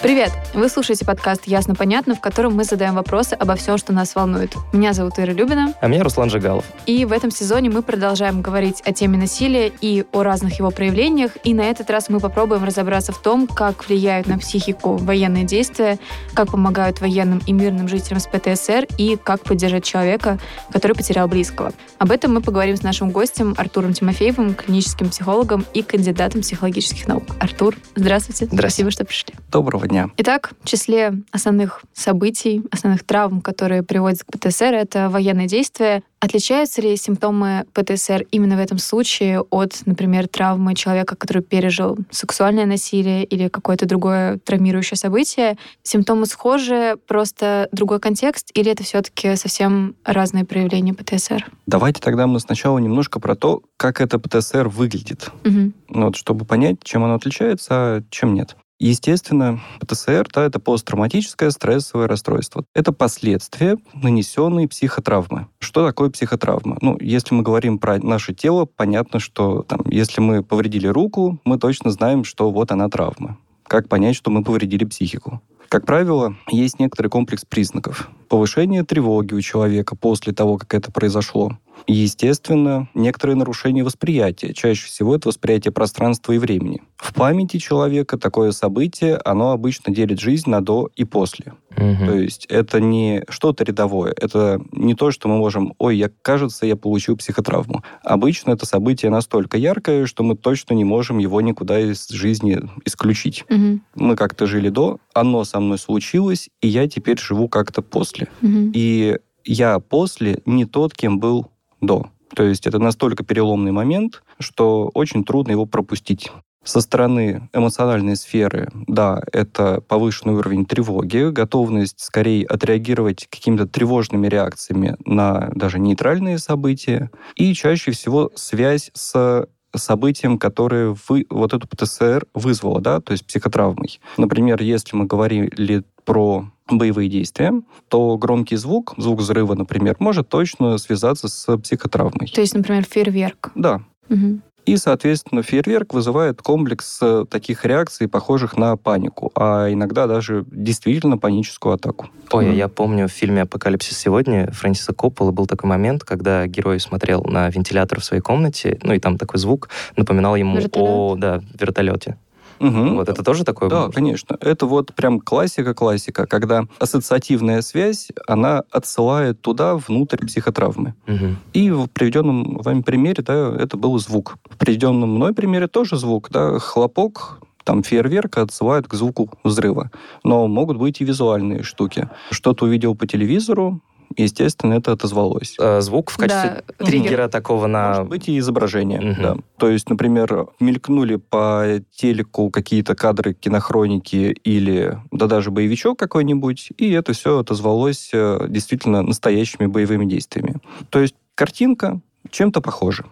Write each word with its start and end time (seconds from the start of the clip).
Привет! 0.00 0.30
Вы 0.54 0.68
слушаете 0.68 1.04
подкаст 1.04 1.42
«Ясно-понятно», 1.46 2.14
в 2.14 2.20
котором 2.20 2.54
мы 2.54 2.62
задаем 2.62 2.94
вопросы 2.94 3.34
обо 3.34 3.56
всем, 3.56 3.78
что 3.78 3.92
нас 3.92 4.14
волнует. 4.14 4.54
Меня 4.72 4.92
зовут 4.92 5.18
Ира 5.18 5.32
Любина. 5.32 5.74
А 5.80 5.88
меня 5.88 6.04
Руслан 6.04 6.30
Жигалов. 6.30 6.64
И 6.86 7.04
в 7.04 7.10
этом 7.10 7.32
сезоне 7.32 7.68
мы 7.68 7.82
продолжаем 7.82 8.40
говорить 8.40 8.80
о 8.84 8.92
теме 8.92 9.18
насилия 9.18 9.72
и 9.80 10.04
о 10.12 10.22
разных 10.22 10.60
его 10.60 10.70
проявлениях. 10.70 11.32
И 11.42 11.52
на 11.52 11.62
этот 11.62 11.90
раз 11.90 12.10
мы 12.10 12.20
попробуем 12.20 12.62
разобраться 12.62 13.10
в 13.10 13.20
том, 13.20 13.48
как 13.48 13.88
влияют 13.88 14.28
на 14.28 14.38
психику 14.38 14.98
военные 14.98 15.42
действия, 15.42 15.98
как 16.32 16.52
помогают 16.52 17.00
военным 17.00 17.42
и 17.44 17.52
мирным 17.52 17.88
жителям 17.88 18.20
с 18.20 18.28
ПТСР 18.28 18.86
и 18.98 19.16
как 19.16 19.42
поддержать 19.42 19.82
человека, 19.82 20.38
который 20.72 20.92
потерял 20.92 21.26
близкого. 21.26 21.72
Об 21.98 22.12
этом 22.12 22.34
мы 22.34 22.40
поговорим 22.40 22.76
с 22.76 22.82
нашим 22.82 23.10
гостем 23.10 23.52
Артуром 23.58 23.94
Тимофеевым, 23.94 24.54
клиническим 24.54 25.10
психологом 25.10 25.66
и 25.74 25.82
кандидатом 25.82 26.42
психологических 26.42 27.08
наук. 27.08 27.24
Артур, 27.40 27.74
здравствуйте. 27.96 28.44
Здравствуйте. 28.44 28.56
Спасибо, 28.68 28.90
что 28.92 29.04
пришли. 29.04 29.34
Доброго 29.50 29.87
дня. 29.88 30.10
Итак, 30.18 30.52
в 30.62 30.68
числе 30.68 31.14
основных 31.32 31.82
событий, 31.92 32.62
основных 32.70 33.04
травм, 33.04 33.40
которые 33.40 33.82
приводят 33.82 34.22
к 34.22 34.26
ПТСР, 34.32 34.74
это 34.74 35.08
военные 35.08 35.46
действия. 35.46 36.02
Отличаются 36.20 36.82
ли 36.82 36.96
симптомы 36.96 37.64
ПТСР 37.72 38.26
именно 38.32 38.56
в 38.56 38.60
этом 38.60 38.78
случае 38.78 39.40
от, 39.40 39.82
например, 39.86 40.26
травмы 40.26 40.74
человека, 40.74 41.14
который 41.14 41.42
пережил 41.42 41.96
сексуальное 42.10 42.66
насилие 42.66 43.24
или 43.24 43.48
какое-то 43.48 43.86
другое 43.86 44.38
травмирующее 44.38 44.96
событие? 44.96 45.56
Симптомы 45.82 46.26
схожи, 46.26 46.96
просто 47.06 47.68
другой 47.70 48.00
контекст, 48.00 48.50
или 48.54 48.70
это 48.70 48.82
все-таки 48.82 49.36
совсем 49.36 49.94
разные 50.04 50.44
проявления 50.44 50.92
ПТСР? 50.92 51.46
Давайте 51.66 52.00
тогда 52.00 52.26
мы 52.26 52.40
сначала 52.40 52.78
немножко 52.78 53.20
про 53.20 53.36
то, 53.36 53.62
как 53.76 54.00
это 54.00 54.18
ПТСР 54.18 54.68
выглядит. 54.68 55.30
Угу. 55.44 55.72
Вот, 56.00 56.16
чтобы 56.16 56.44
понять, 56.44 56.82
чем 56.82 57.04
оно 57.04 57.14
отличается, 57.14 57.68
а 57.70 58.02
чем 58.10 58.34
нет. 58.34 58.56
Естественно, 58.80 59.60
ПТСР 59.80 60.28
да, 60.32 60.44
это 60.44 60.60
посттравматическое 60.60 61.50
стрессовое 61.50 62.06
расстройство. 62.06 62.64
Это 62.74 62.92
последствия 62.92 63.76
нанесенной 63.92 64.68
психотравмы. 64.68 65.48
Что 65.58 65.84
такое 65.84 66.10
психотравма? 66.10 66.78
Ну, 66.80 66.96
если 67.00 67.34
мы 67.34 67.42
говорим 67.42 67.80
про 67.80 67.98
наше 67.98 68.34
тело, 68.34 68.66
понятно, 68.66 69.18
что 69.18 69.62
там, 69.62 69.80
если 69.86 70.20
мы 70.20 70.44
повредили 70.44 70.86
руку, 70.86 71.40
мы 71.44 71.58
точно 71.58 71.90
знаем, 71.90 72.22
что 72.22 72.50
вот 72.50 72.70
она 72.70 72.88
травма. 72.88 73.36
Как 73.64 73.88
понять, 73.88 74.14
что 74.14 74.30
мы 74.30 74.44
повредили 74.44 74.84
психику? 74.84 75.42
Как 75.68 75.84
правило, 75.84 76.36
есть 76.50 76.78
некоторый 76.78 77.08
комплекс 77.08 77.44
признаков. 77.44 78.08
Повышение 78.28 78.84
тревоги 78.84 79.34
у 79.34 79.40
человека 79.40 79.96
после 79.96 80.32
того, 80.32 80.58
как 80.58 80.74
это 80.74 80.92
произошло. 80.92 81.58
И, 81.86 81.94
естественно, 81.94 82.88
некоторые 82.94 83.36
нарушения 83.36 83.84
восприятия. 83.84 84.52
Чаще 84.52 84.86
всего 84.86 85.14
это 85.14 85.28
восприятие 85.28 85.72
пространства 85.72 86.32
и 86.32 86.38
времени. 86.38 86.82
В 86.96 87.14
памяти 87.14 87.58
человека 87.58 88.18
такое 88.18 88.50
событие, 88.50 89.18
оно 89.24 89.52
обычно 89.52 89.94
делит 89.94 90.18
жизнь 90.18 90.50
на 90.50 90.60
до 90.60 90.90
и 90.96 91.04
после. 91.04 91.54
Мгм. 91.76 92.06
То 92.06 92.14
есть 92.14 92.46
это 92.46 92.80
не 92.80 93.22
что-то 93.28 93.62
рядовое, 93.62 94.12
это 94.16 94.60
не 94.72 94.94
то, 94.94 95.12
что 95.12 95.28
мы 95.28 95.36
можем, 95.36 95.74
ой, 95.78 95.96
я, 95.96 96.10
кажется, 96.22 96.66
я 96.66 96.74
получил 96.74 97.16
психотравму. 97.16 97.84
Обычно 98.02 98.50
это 98.50 98.66
событие 98.66 99.12
настолько 99.12 99.58
яркое, 99.58 100.06
что 100.06 100.24
мы 100.24 100.36
точно 100.36 100.74
не 100.74 100.84
можем 100.84 101.18
его 101.18 101.40
никуда 101.40 101.78
из 101.78 102.08
жизни 102.08 102.58
исключить. 102.84 103.44
Мгм. 103.48 103.82
Мы 103.94 104.16
как-то 104.16 104.46
жили 104.46 104.70
до, 104.70 104.98
оно 105.14 105.44
со 105.44 105.60
мной 105.60 105.78
случилось, 105.78 106.48
и 106.60 106.66
я 106.66 106.88
теперь 106.88 107.18
живу 107.20 107.48
как-то 107.48 107.80
после. 107.80 108.17
Мгм. 108.40 108.72
И 108.74 109.18
я 109.44 109.78
после 109.78 110.42
не 110.46 110.64
тот, 110.64 110.94
кем 110.94 111.18
был 111.20 111.50
до. 111.80 112.10
То 112.34 112.42
есть 112.44 112.66
это 112.66 112.78
настолько 112.78 113.24
переломный 113.24 113.72
момент, 113.72 114.22
что 114.38 114.90
очень 114.94 115.24
трудно 115.24 115.52
его 115.52 115.66
пропустить. 115.66 116.30
Со 116.64 116.82
стороны 116.82 117.48
эмоциональной 117.54 118.16
сферы, 118.16 118.68
да, 118.86 119.22
это 119.32 119.80
повышенный 119.80 120.34
уровень 120.34 120.66
тревоги, 120.66 121.30
готовность 121.30 122.00
скорее 122.00 122.44
отреагировать 122.44 123.26
какими-то 123.30 123.66
тревожными 123.66 124.26
реакциями 124.26 124.96
на 125.06 125.50
даже 125.54 125.78
нейтральные 125.78 126.38
события, 126.38 127.10
и 127.36 127.54
чаще 127.54 127.92
всего 127.92 128.30
связь 128.34 128.90
с 128.92 129.48
событием, 129.74 130.38
которое 130.38 130.94
вы, 131.08 131.26
вот 131.30 131.54
эту 131.54 131.66
ПТСР 131.68 132.26
вызвало, 132.34 132.80
да, 132.80 133.00
то 133.00 133.12
есть 133.12 133.26
психотравмой. 133.26 134.00
Например, 134.16 134.60
если 134.60 134.96
мы 134.96 135.06
говорили 135.06 135.84
про 136.08 136.50
боевые 136.70 137.10
действия, 137.10 137.52
то 137.88 138.16
громкий 138.16 138.56
звук, 138.56 138.94
звук 138.96 139.20
взрыва, 139.20 139.54
например, 139.54 139.96
может 139.98 140.28
точно 140.28 140.78
связаться 140.78 141.28
с 141.28 141.56
психотравмой. 141.58 142.28
То 142.28 142.40
есть, 142.40 142.54
например, 142.54 142.84
фейерверк. 142.84 143.50
Да. 143.54 143.82
Мгм. 144.08 144.42
И, 144.64 144.76
соответственно, 144.76 145.42
фейерверк 145.42 145.94
вызывает 145.94 146.40
комплекс 146.42 146.98
э, 147.02 147.24
таких 147.30 147.64
реакций, 147.64 148.06
похожих 148.08 148.56
на 148.58 148.76
панику, 148.76 149.32
а 149.34 149.70
иногда 149.72 150.06
даже 150.06 150.44
действительно 150.50 151.16
паническую 151.18 151.74
атаку. 151.74 152.08
Ой, 152.32 152.46
Мгм. 152.46 152.54
я 152.56 152.68
помню 152.68 153.08
в 153.08 153.12
фильме 153.12 153.42
«Апокалипсис 153.42 153.96
сегодня» 153.98 154.50
Фрэнсиса 154.52 154.92
Коппола 154.94 155.30
был 155.30 155.46
такой 155.46 155.68
момент, 155.70 156.04
когда 156.04 156.46
герой 156.46 156.80
смотрел 156.80 157.22
на 157.24 157.48
вентилятор 157.50 158.00
в 158.00 158.04
своей 158.04 158.22
комнате, 158.22 158.78
ну 158.82 158.92
и 158.94 158.98
там 158.98 159.16
такой 159.16 159.38
звук 159.40 159.68
напоминал 159.96 160.36
ему 160.36 160.56
Вертолет? 160.56 160.86
о 160.88 161.16
да, 161.16 161.42
вертолете. 161.58 162.18
Мгм. 162.60 162.96
Вот 162.96 163.08
это 163.08 163.22
тоже 163.22 163.44
такое 163.44 163.68
Да, 163.68 163.88
конечно. 163.88 164.36
Это 164.40 164.66
вот 164.66 164.94
прям 164.94 165.20
классика-классика, 165.20 166.26
когда 166.26 166.64
ассоциативная 166.78 167.62
связь, 167.62 168.08
она 168.26 168.62
отсылает 168.70 169.40
туда, 169.40 169.76
внутрь 169.76 170.26
психотравмы. 170.26 170.94
Мгм. 171.06 171.36
И 171.52 171.70
в 171.70 171.86
приведенном 171.88 172.58
вами 172.58 172.82
примере, 172.82 173.22
да, 173.22 173.54
это 173.58 173.76
был 173.76 173.98
звук. 173.98 174.36
В 174.50 174.56
приведенном 174.56 175.14
мной 175.14 175.34
примере 175.34 175.68
тоже 175.68 175.96
звук, 175.96 176.28
да, 176.30 176.58
хлопок, 176.58 177.40
там 177.64 177.82
фейерверк 177.82 178.38
отсылает 178.38 178.88
к 178.88 178.94
звуку 178.94 179.30
взрыва. 179.44 179.90
Но 180.24 180.48
могут 180.48 180.78
быть 180.78 181.00
и 181.00 181.04
визуальные 181.04 181.62
штуки. 181.62 182.08
Что-то 182.30 182.64
увидел 182.64 182.94
по 182.94 183.06
телевизору, 183.06 183.82
естественно, 184.16 184.74
это 184.74 184.92
отозвалось. 184.92 185.56
Э, 185.58 185.80
Звук 185.80 186.10
в 186.10 186.16
качестве 186.16 186.62
Да, 186.78 186.84
триггера 186.84 187.28
такого 187.28 187.66
на... 187.66 187.88
Может 187.88 188.08
быть 188.08 188.28
и 188.28 188.38
изображение, 188.38 189.00
Мгм. 189.00 189.22
да. 189.22 189.36
То 189.58 189.68
есть, 189.70 189.88
например, 189.90 190.46
мелькнули 190.60 191.16
по 191.16 191.80
телеку 191.94 192.50
какие-то 192.50 192.94
кадры 192.94 193.34
кинохроники 193.34 194.36
или 194.44 194.98
да 195.10 195.26
даже 195.26 195.50
боевичок 195.50 195.98
какой-нибудь, 195.98 196.70
и 196.76 196.90
это 196.90 197.12
все 197.12 197.38
отозвалось 197.38 198.10
э, 198.12 198.46
действительно 198.48 199.02
настоящими 199.02 199.66
боевыми 199.66 200.04
действиями. 200.06 200.56
То 200.90 201.00
есть 201.00 201.14
картинка 201.34 202.00
чем-то 202.30 202.60
похожа. 202.60 203.04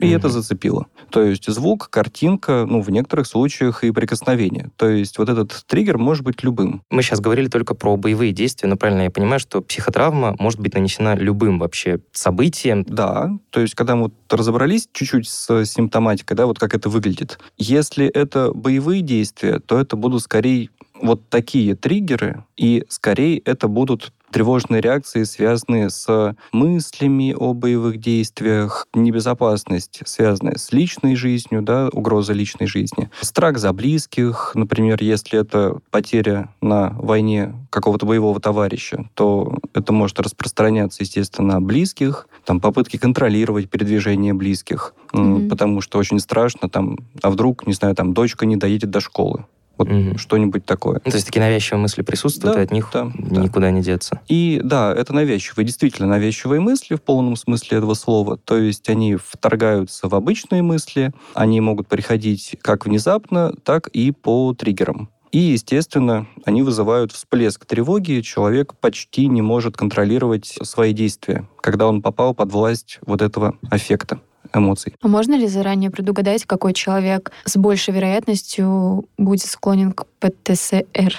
И 0.00 0.06
Мгм. 0.06 0.16
это 0.16 0.28
зацепило. 0.28 0.86
То 1.10 1.22
есть 1.22 1.50
звук, 1.50 1.88
картинка, 1.90 2.66
ну, 2.68 2.80
в 2.80 2.90
некоторых 2.90 3.26
случаях 3.26 3.84
и 3.84 3.90
прикосновение. 3.90 4.70
То 4.76 4.88
есть 4.88 5.18
вот 5.18 5.28
этот 5.28 5.64
триггер 5.66 5.98
может 5.98 6.24
быть 6.24 6.42
любым. 6.42 6.82
Мы 6.90 7.02
сейчас 7.02 7.20
говорили 7.20 7.48
только 7.48 7.74
про 7.74 7.96
боевые 7.96 8.32
действия, 8.32 8.68
но 8.68 8.76
правильно 8.76 9.02
я 9.02 9.10
понимаю, 9.10 9.40
что 9.40 9.62
психотравма 9.62 10.36
может 10.38 10.60
быть 10.60 10.74
нанесена 10.74 11.14
любым 11.16 11.58
вообще 11.58 12.00
событием. 12.12 12.84
Да, 12.88 13.30
то 13.50 13.60
есть 13.60 13.74
когда 13.74 13.96
мы 13.96 14.04
вот 14.04 14.14
разобрались 14.30 14.88
чуть-чуть 14.92 15.28
с 15.28 15.64
симптоматикой, 15.64 16.36
да, 16.36 16.46
вот 16.46 16.58
как 16.58 16.74
это 16.74 16.88
выглядит. 16.88 17.38
Если 17.56 18.06
это 18.06 18.52
боевые 18.52 19.02
действия, 19.02 19.60
то 19.60 19.78
это 19.78 19.96
будут 19.96 20.22
скорее 20.22 20.70
вот 21.02 21.28
такие 21.28 21.74
триггеры, 21.74 22.44
и 22.56 22.84
скорее 22.88 23.38
это 23.40 23.68
будут 23.68 24.12
тревожные 24.30 24.80
реакции, 24.80 25.24
связанные 25.24 25.90
с 25.90 26.34
мыслями 26.52 27.34
о 27.38 27.54
боевых 27.54 27.98
действиях, 27.98 28.86
небезопасность, 28.94 30.00
связанная 30.04 30.56
с 30.56 30.72
личной 30.72 31.16
жизнью, 31.16 31.62
да, 31.62 31.88
угроза 31.92 32.32
личной 32.32 32.66
жизни, 32.66 33.10
страх 33.20 33.58
за 33.58 33.72
близких, 33.72 34.52
например, 34.54 34.98
если 35.00 35.38
это 35.40 35.78
потеря 35.90 36.48
на 36.60 36.90
войне 36.98 37.54
какого-то 37.70 38.06
боевого 38.06 38.40
товарища, 38.40 39.08
то 39.14 39.58
это 39.74 39.92
может 39.92 40.20
распространяться, 40.20 41.02
естественно, 41.02 41.54
на 41.54 41.60
близких, 41.60 42.28
там 42.44 42.60
попытки 42.60 42.96
контролировать 42.96 43.68
передвижение 43.70 44.34
близких, 44.34 44.94
Мгм. 45.12 45.48
потому 45.48 45.80
что 45.80 45.98
очень 45.98 46.18
страшно, 46.20 46.68
там, 46.68 46.98
а 47.22 47.30
вдруг, 47.30 47.66
не 47.66 47.72
знаю, 47.72 47.94
там, 47.94 48.12
дочка 48.12 48.46
не 48.46 48.56
доедет 48.56 48.90
до 48.90 49.00
школы. 49.00 49.46
Вот 49.78 49.88
Мгм. 49.88 50.16
что-нибудь 50.18 50.64
такое. 50.64 51.00
Ну, 51.04 51.10
то 51.10 51.16
есть 51.16 51.26
такие 51.26 51.40
навязчивые 51.40 51.80
мысли 51.82 52.02
присутствуют, 52.02 52.56
Да, 52.56 52.62
и 52.62 52.64
от 52.64 52.70
них 52.72 52.90
да, 52.92 53.10
да. 53.14 53.40
никуда 53.42 53.70
не 53.70 53.82
деться. 53.82 54.20
И 54.28 54.60
да, 54.64 54.94
это 54.94 55.12
навязчивые, 55.14 55.66
действительно 55.66 56.08
навязчивые 56.08 56.60
мысли 56.60 56.94
в 56.94 57.02
полном 57.02 57.36
смысле 57.36 57.78
этого 57.78 57.94
слова. 57.94 58.36
То 58.38 58.56
есть 58.56 58.88
они 58.88 59.16
вторгаются 59.16 60.08
в 60.08 60.14
обычные 60.14 60.62
мысли, 60.62 61.12
они 61.34 61.60
могут 61.60 61.88
приходить 61.88 62.56
как 62.62 62.86
внезапно, 62.86 63.52
так 63.64 63.88
и 63.88 64.12
по 64.12 64.54
триггерам. 64.54 65.10
И, 65.32 65.38
естественно, 65.38 66.26
они 66.46 66.62
вызывают 66.62 67.12
всплеск 67.12 67.66
тревоги, 67.66 68.20
человек 68.22 68.74
почти 68.80 69.26
не 69.26 69.42
может 69.42 69.76
контролировать 69.76 70.56
свои 70.62 70.94
действия, 70.94 71.46
когда 71.60 71.86
он 71.88 72.00
попал 72.00 72.32
под 72.32 72.52
власть 72.52 73.00
вот 73.04 73.20
этого 73.20 73.56
аффекта 73.68 74.20
эмоций. 74.56 74.94
А 75.00 75.08
можно 75.08 75.34
ли 75.34 75.46
заранее 75.46 75.90
предугадать, 75.90 76.44
какой 76.44 76.72
человек 76.72 77.32
с 77.44 77.56
большей 77.56 77.94
вероятностью 77.94 79.08
будет 79.18 79.46
склонен 79.46 79.92
к 79.92 80.06
ПТСР? 80.20 80.84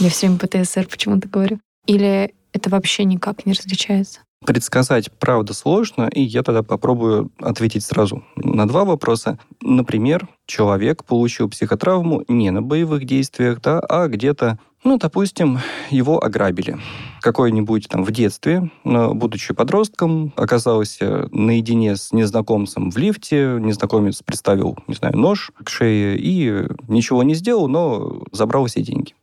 Я 0.00 0.10
все 0.10 0.26
время 0.26 0.38
ПТСР 0.38 0.86
почему-то 0.88 1.28
говорю. 1.28 1.60
Или 1.86 2.34
это 2.52 2.70
вообще 2.70 3.04
никак 3.04 3.46
не 3.46 3.52
различается? 3.52 4.20
Предсказать, 4.44 5.10
правда, 5.18 5.54
сложно, 5.54 6.08
и 6.12 6.20
я 6.20 6.42
тогда 6.42 6.62
попробую 6.62 7.30
ответить 7.40 7.84
сразу 7.84 8.22
на 8.36 8.68
два 8.68 8.84
вопроса. 8.84 9.38
Например, 9.62 10.28
человек 10.46 11.04
получил 11.04 11.48
психотравму 11.48 12.22
не 12.28 12.50
на 12.50 12.62
боевых 12.62 13.06
действиях, 13.06 13.60
да, 13.62 13.80
а 13.80 14.08
где-то 14.08 14.58
ну, 14.84 14.98
допустим, 14.98 15.58
его 15.90 16.22
ограбили. 16.22 16.78
Какой-нибудь 17.20 17.88
там 17.88 18.04
в 18.04 18.12
детстве, 18.12 18.70
будучи 18.84 19.52
подростком, 19.52 20.32
оказался 20.36 21.28
наедине 21.32 21.96
с 21.96 22.12
незнакомцем 22.12 22.92
в 22.92 22.96
лифте, 22.96 23.58
незнакомец 23.58 24.22
представил, 24.22 24.78
не 24.86 24.94
знаю, 24.94 25.16
нож 25.16 25.50
к 25.64 25.68
шее 25.70 26.16
и 26.16 26.68
ничего 26.86 27.24
не 27.24 27.34
сделал, 27.34 27.66
но 27.66 28.22
забрал 28.30 28.66
все 28.66 28.80
деньги. 28.80 29.14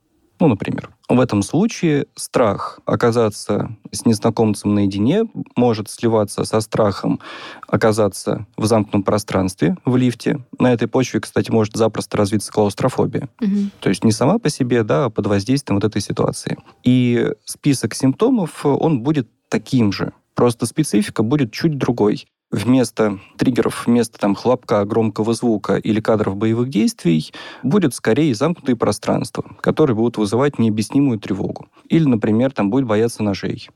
Ну, 0.43 0.49
например. 0.49 0.89
В 1.07 1.21
этом 1.21 1.41
случае 1.41 2.07
страх 2.15 2.81
оказаться 2.85 3.77
с 3.93 4.05
незнакомцем 4.05 4.75
наедине 4.75 5.23
может 5.55 5.89
сливаться 5.89 6.43
со 6.43 6.59
страхом 6.59 7.21
оказаться 7.65 8.45
в 8.57 8.65
замкнутом 8.65 9.03
пространстве, 9.03 9.77
в 9.85 9.95
лифте. 9.95 10.41
На 10.59 10.73
этой 10.73 10.89
почве, 10.89 11.21
кстати, 11.21 11.49
может 11.49 11.77
запросто 11.77 12.17
развиться 12.17 12.51
клаустрофобия. 12.51 13.29
Угу. 13.39 13.69
То 13.79 13.87
есть 13.87 14.03
не 14.03 14.11
сама 14.11 14.37
по 14.37 14.49
себе, 14.49 14.83
да, 14.83 15.05
а 15.05 15.09
под 15.09 15.27
воздействием 15.27 15.77
вот 15.77 15.85
этой 15.85 16.01
ситуации. 16.01 16.57
И 16.83 17.25
список 17.45 17.95
симптомов, 17.95 18.65
он 18.65 18.99
будет 18.99 19.29
таким 19.47 19.93
же. 19.93 20.11
Просто 20.35 20.65
специфика 20.65 21.23
будет 21.23 21.53
чуть 21.53 21.77
другой 21.77 22.27
вместо 22.53 23.19
триггеров, 23.37 23.87
вместо 23.87 24.19
там 24.19 24.35
хлопка, 24.35 24.85
громкого 24.85 25.33
звука 25.33 25.75
или 25.75 25.99
кадров 25.99 26.37
боевых 26.37 26.69
действий 26.69 27.33
будет 27.63 27.95
скорее 27.95 28.33
замкнутые 28.35 28.75
пространства, 28.75 29.43
которые 29.59 29.95
будут 29.95 30.17
вызывать 30.17 30.59
необъяснимую 30.59 31.19
тревогу. 31.19 31.67
Или, 31.89 32.05
например, 32.05 32.51
там 32.51 32.69
будет 32.69 32.85
бояться 32.85 33.23
ножей. 33.23 33.69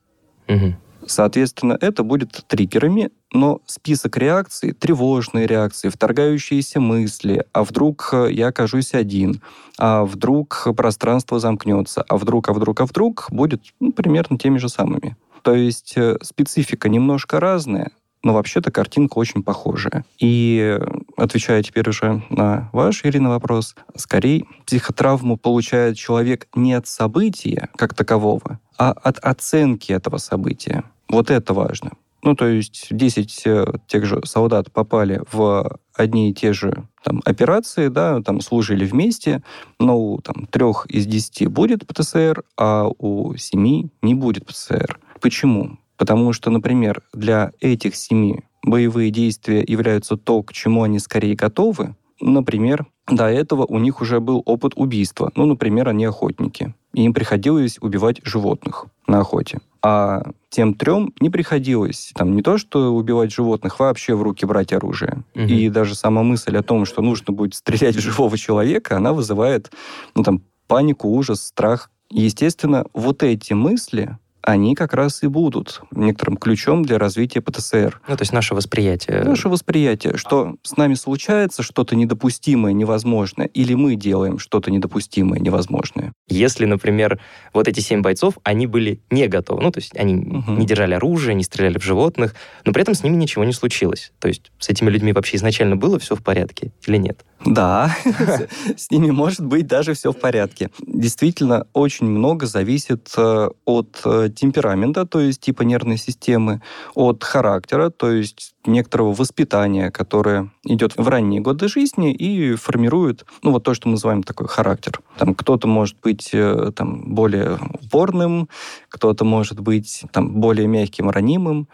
Угу. 0.47 0.75
Соответственно, 1.07 1.77
это 1.79 2.03
будет 2.03 2.43
триггерами, 2.47 3.09
но 3.31 3.61
список 3.65 4.17
реакций, 4.17 4.73
тревожные 4.73 5.47
реакции, 5.47 5.89
вторгающиеся 5.89 6.79
мысли, 6.79 7.45
а 7.53 7.63
вдруг 7.63 8.13
я 8.29 8.47
окажусь 8.47 8.93
один, 8.93 9.41
а 9.77 10.05
вдруг 10.05 10.67
пространство 10.75 11.39
замкнется, 11.39 12.03
а 12.07 12.17
вдруг, 12.17 12.49
а 12.49 12.53
вдруг, 12.53 12.81
а 12.81 12.85
вдруг 12.85 13.27
будет 13.31 13.61
ну, 13.79 13.91
примерно 13.91 14.37
теми 14.37 14.57
же 14.57 14.69
самыми. 14.69 15.15
То 15.43 15.53
есть 15.53 15.93
э, 15.95 16.17
специфика 16.21 16.89
немножко 16.89 17.39
разная, 17.39 17.91
но 18.23 18.33
вообще-то 18.33 18.71
картинка 18.71 19.17
очень 19.17 19.43
похожая. 19.43 20.05
И 20.19 20.79
отвечая 21.15 21.63
теперь 21.63 21.89
уже 21.89 22.23
на 22.29 22.69
ваш, 22.73 23.05
Ирина, 23.05 23.29
вопрос, 23.29 23.75
скорее 23.95 24.45
психотравму 24.65 25.37
получает 25.37 25.97
человек 25.97 26.47
не 26.55 26.73
от 26.73 26.87
события 26.87 27.69
как 27.75 27.93
такового, 27.93 28.59
а 28.77 28.91
от 28.91 29.19
оценки 29.19 29.91
этого 29.91 30.17
события. 30.17 30.83
Вот 31.09 31.31
это 31.31 31.53
важно. 31.53 31.91
Ну, 32.23 32.35
то 32.35 32.47
есть 32.47 32.87
10 32.89 33.41
э, 33.45 33.65
тех 33.87 34.05
же 34.05 34.21
солдат 34.25 34.71
попали 34.71 35.21
в 35.31 35.79
одни 35.95 36.31
и 36.31 36.33
те 36.33 36.51
же 36.51 36.87
там, 37.03 37.21
операции, 37.23 37.87
да, 37.87 38.21
там 38.21 38.41
служили 38.41 38.85
вместе, 38.85 39.43
но 39.79 39.97
у 39.97 40.19
там, 40.19 40.45
трех 40.47 40.87
из 40.87 41.05
десяти 41.05 41.47
будет 41.47 41.87
ПТСР, 41.87 42.43
а 42.57 42.89
у 42.97 43.35
семи 43.35 43.91
не 44.01 44.13
будет 44.13 44.45
ПТСР. 44.45 44.99
Почему? 45.21 45.77
Потому 45.97 46.33
что, 46.33 46.49
например, 46.49 47.01
для 47.13 47.51
этих 47.59 47.95
семи 47.95 48.43
боевые 48.63 49.11
действия 49.11 49.63
являются 49.67 50.17
то, 50.17 50.43
к 50.43 50.53
чему 50.53 50.83
они 50.83 50.99
скорее 50.99 51.35
готовы. 51.35 51.95
Например, 52.19 52.85
до 53.07 53.25
этого 53.25 53.65
у 53.65 53.79
них 53.79 54.01
уже 54.01 54.19
был 54.19 54.41
опыт 54.45 54.73
убийства. 54.75 55.31
Ну, 55.35 55.45
например, 55.45 55.89
они 55.89 56.05
охотники. 56.05 56.73
И 56.93 57.03
им 57.03 57.13
приходилось 57.13 57.77
убивать 57.79 58.21
животных 58.23 58.85
на 59.07 59.19
охоте. 59.19 59.59
А 59.81 60.31
тем 60.49 60.73
трем 60.73 61.13
не 61.19 61.29
приходилось 61.29 62.11
там 62.15 62.35
не 62.35 62.41
то, 62.41 62.57
что 62.57 62.93
убивать 62.93 63.31
животных, 63.31 63.79
вообще 63.79 64.15
в 64.15 64.23
руки 64.23 64.45
брать 64.45 64.73
оружие. 64.73 65.23
Угу. 65.35 65.43
И 65.43 65.69
даже 65.69 65.95
сама 65.95 66.23
мысль 66.23 66.57
о 66.57 66.63
том, 66.63 66.85
что 66.85 67.01
нужно 67.01 67.33
будет 67.33 67.53
стрелять 67.53 67.95
в 67.95 67.99
живого 67.99 68.37
человека, 68.37 68.97
она 68.97 69.13
вызывает 69.13 69.71
ну, 70.15 70.23
там, 70.23 70.41
панику, 70.67 71.07
ужас, 71.09 71.41
страх. 71.41 71.89
естественно, 72.09 72.85
вот 72.93 73.23
эти 73.23 73.53
мысли, 73.53 74.17
они 74.47 74.75
как 74.75 74.93
раз 74.93 75.23
и 75.23 75.27
будут 75.27 75.81
некоторым 75.91 76.37
ключом 76.37 76.85
для 76.85 76.97
развития 76.97 77.41
ПТСР. 77.41 77.99
Ну, 78.07 78.15
то 78.15 78.21
есть 78.21 78.31
наше 78.31 78.55
восприятие. 78.55 79.23
Наше 79.23 79.49
восприятие, 79.49 80.15
что 80.15 80.55
с 80.63 80.77
нами 80.77 80.93
случается 80.93 81.63
что-то 81.63 81.97
недопустимое, 81.97 82.71
невозможное, 82.71 83.47
или 83.47 83.73
мы 83.73 83.95
делаем 83.95 84.39
что-то 84.39 84.71
недопустимое, 84.71 85.41
невозможное. 85.41 86.13
Если, 86.29 86.63
например, 86.63 87.19
вот 87.53 87.67
эти 87.67 87.81
семь 87.81 88.01
бойцов, 88.01 88.35
они 88.43 88.67
были 88.67 89.01
не 89.11 89.27
готовы, 89.27 89.61
ну, 89.61 89.69
то 89.69 89.79
есть 89.79 89.93
они 89.97 90.15
угу. 90.15 90.53
не 90.53 90.65
держали 90.65 90.93
оружие, 90.93 91.35
не 91.35 91.43
стреляли 91.43 91.77
в 91.77 91.83
животных, 91.83 92.33
но 92.63 92.71
при 92.71 92.83
этом 92.83 92.93
с 92.93 93.03
ними 93.03 93.17
ничего 93.17 93.43
не 93.43 93.53
случилось. 93.53 94.13
То 94.19 94.29
есть 94.29 94.51
с 94.59 94.69
этими 94.69 94.89
людьми 94.89 95.11
вообще 95.11 95.35
изначально 95.35 95.75
было 95.75 95.99
все 95.99 96.15
в 96.15 96.23
порядке 96.23 96.71
или 96.85 96.95
нет? 96.95 97.25
Да, 97.45 97.95
с 98.77 98.89
ними 98.91 99.11
может 99.11 99.45
быть 99.45 99.67
даже 99.67 99.93
все 99.93 100.11
в 100.11 100.19
порядке. 100.19 100.69
Действительно, 100.85 101.67
очень 101.73 102.07
много 102.07 102.47
зависит 102.47 103.11
э, 103.15 103.49
от 103.65 104.01
э, 104.05 104.29
темперамента, 104.35 105.05
то 105.05 105.19
есть 105.19 105.41
типа 105.41 105.61
нервной 105.61 105.97
системы, 105.97 106.61
от 106.95 107.23
характера, 107.23 107.89
то 107.89 108.11
есть 108.11 108.55
некоторого 108.65 109.13
воспитания, 109.13 109.91
которое 109.91 110.51
идет 110.65 110.97
в 110.97 111.07
ранние 111.07 111.41
годы 111.41 111.67
жизни 111.67 112.13
и 112.13 112.55
формирует, 112.55 113.25
ну, 113.43 113.51
вот 113.51 113.63
то, 113.63 113.73
что 113.73 113.87
мы 113.87 113.93
называем 113.93 114.23
такой 114.23 114.47
характер. 114.47 114.99
Там 115.17 115.33
кто-то 115.33 115.67
может 115.67 115.97
быть 116.01 116.31
э, 116.33 116.71
там, 116.75 117.13
более 117.13 117.57
упорным, 117.81 118.49
кто-то 118.89 119.23
может 119.25 119.59
быть 119.59 120.03
там, 120.11 120.39
более 120.39 120.67
мягким, 120.67 121.09
ранимым, 121.09 121.67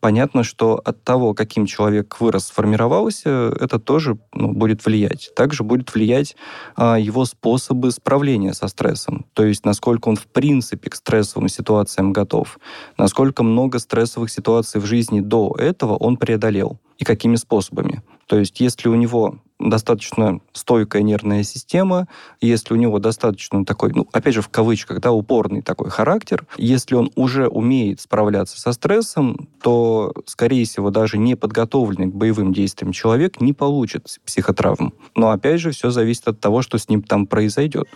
понятно, 0.00 0.42
что 0.42 0.80
от 0.84 1.04
того, 1.04 1.34
каким 1.34 1.66
человек 1.66 2.20
вырос, 2.20 2.46
сформировался, 2.46 3.54
это 3.60 3.78
тоже 3.78 4.18
ну, 4.32 4.52
будет 4.52 4.84
влиять. 4.84 5.30
Также 5.36 5.62
будет 5.62 5.94
влиять 5.94 6.36
а, 6.74 6.98
его 6.98 7.24
способы 7.24 7.90
справления 7.90 8.54
со 8.54 8.68
стрессом. 8.68 9.26
То 9.34 9.44
есть, 9.44 9.64
насколько 9.64 10.08
он 10.08 10.16
в 10.16 10.26
принципе 10.26 10.90
к 10.90 10.94
стрессовым 10.94 11.48
ситуациям 11.48 12.12
готов, 12.12 12.58
насколько 12.98 13.42
много 13.42 13.78
стрессовых 13.78 14.30
ситуаций 14.30 14.80
в 14.80 14.86
жизни 14.86 15.20
до 15.20 15.54
этого 15.58 15.96
он 15.96 16.16
преодолел 16.16 16.80
и 16.98 17.04
какими 17.04 17.36
способами. 17.36 18.02
То 18.26 18.38
есть, 18.38 18.60
если 18.60 18.88
у 18.88 18.94
него 18.94 19.40
достаточно 19.60 20.40
стойкая 20.52 21.02
нервная 21.02 21.42
система, 21.42 22.08
если 22.40 22.74
у 22.74 22.76
него 22.76 22.98
достаточно 22.98 23.64
такой, 23.64 23.92
ну, 23.94 24.08
опять 24.12 24.34
же, 24.34 24.42
в 24.42 24.48
кавычках, 24.48 25.00
да, 25.00 25.12
упорный 25.12 25.62
такой 25.62 25.90
характер, 25.90 26.46
если 26.56 26.94
он 26.94 27.10
уже 27.14 27.48
умеет 27.48 28.00
справляться 28.00 28.60
со 28.60 28.72
стрессом, 28.72 29.48
то, 29.62 30.12
скорее 30.26 30.64
всего, 30.64 30.90
даже 30.90 31.18
не 31.18 31.34
подготовленный 31.34 32.10
к 32.10 32.14
боевым 32.14 32.52
действиям 32.52 32.92
человек 32.92 33.40
не 33.40 33.52
получит 33.52 34.18
психотравм. 34.24 34.92
Но, 35.14 35.30
опять 35.30 35.60
же, 35.60 35.70
все 35.72 35.90
зависит 35.90 36.28
от 36.28 36.40
того, 36.40 36.62
что 36.62 36.78
с 36.78 36.88
ним 36.88 37.02
там 37.02 37.26
произойдет. 37.26 37.88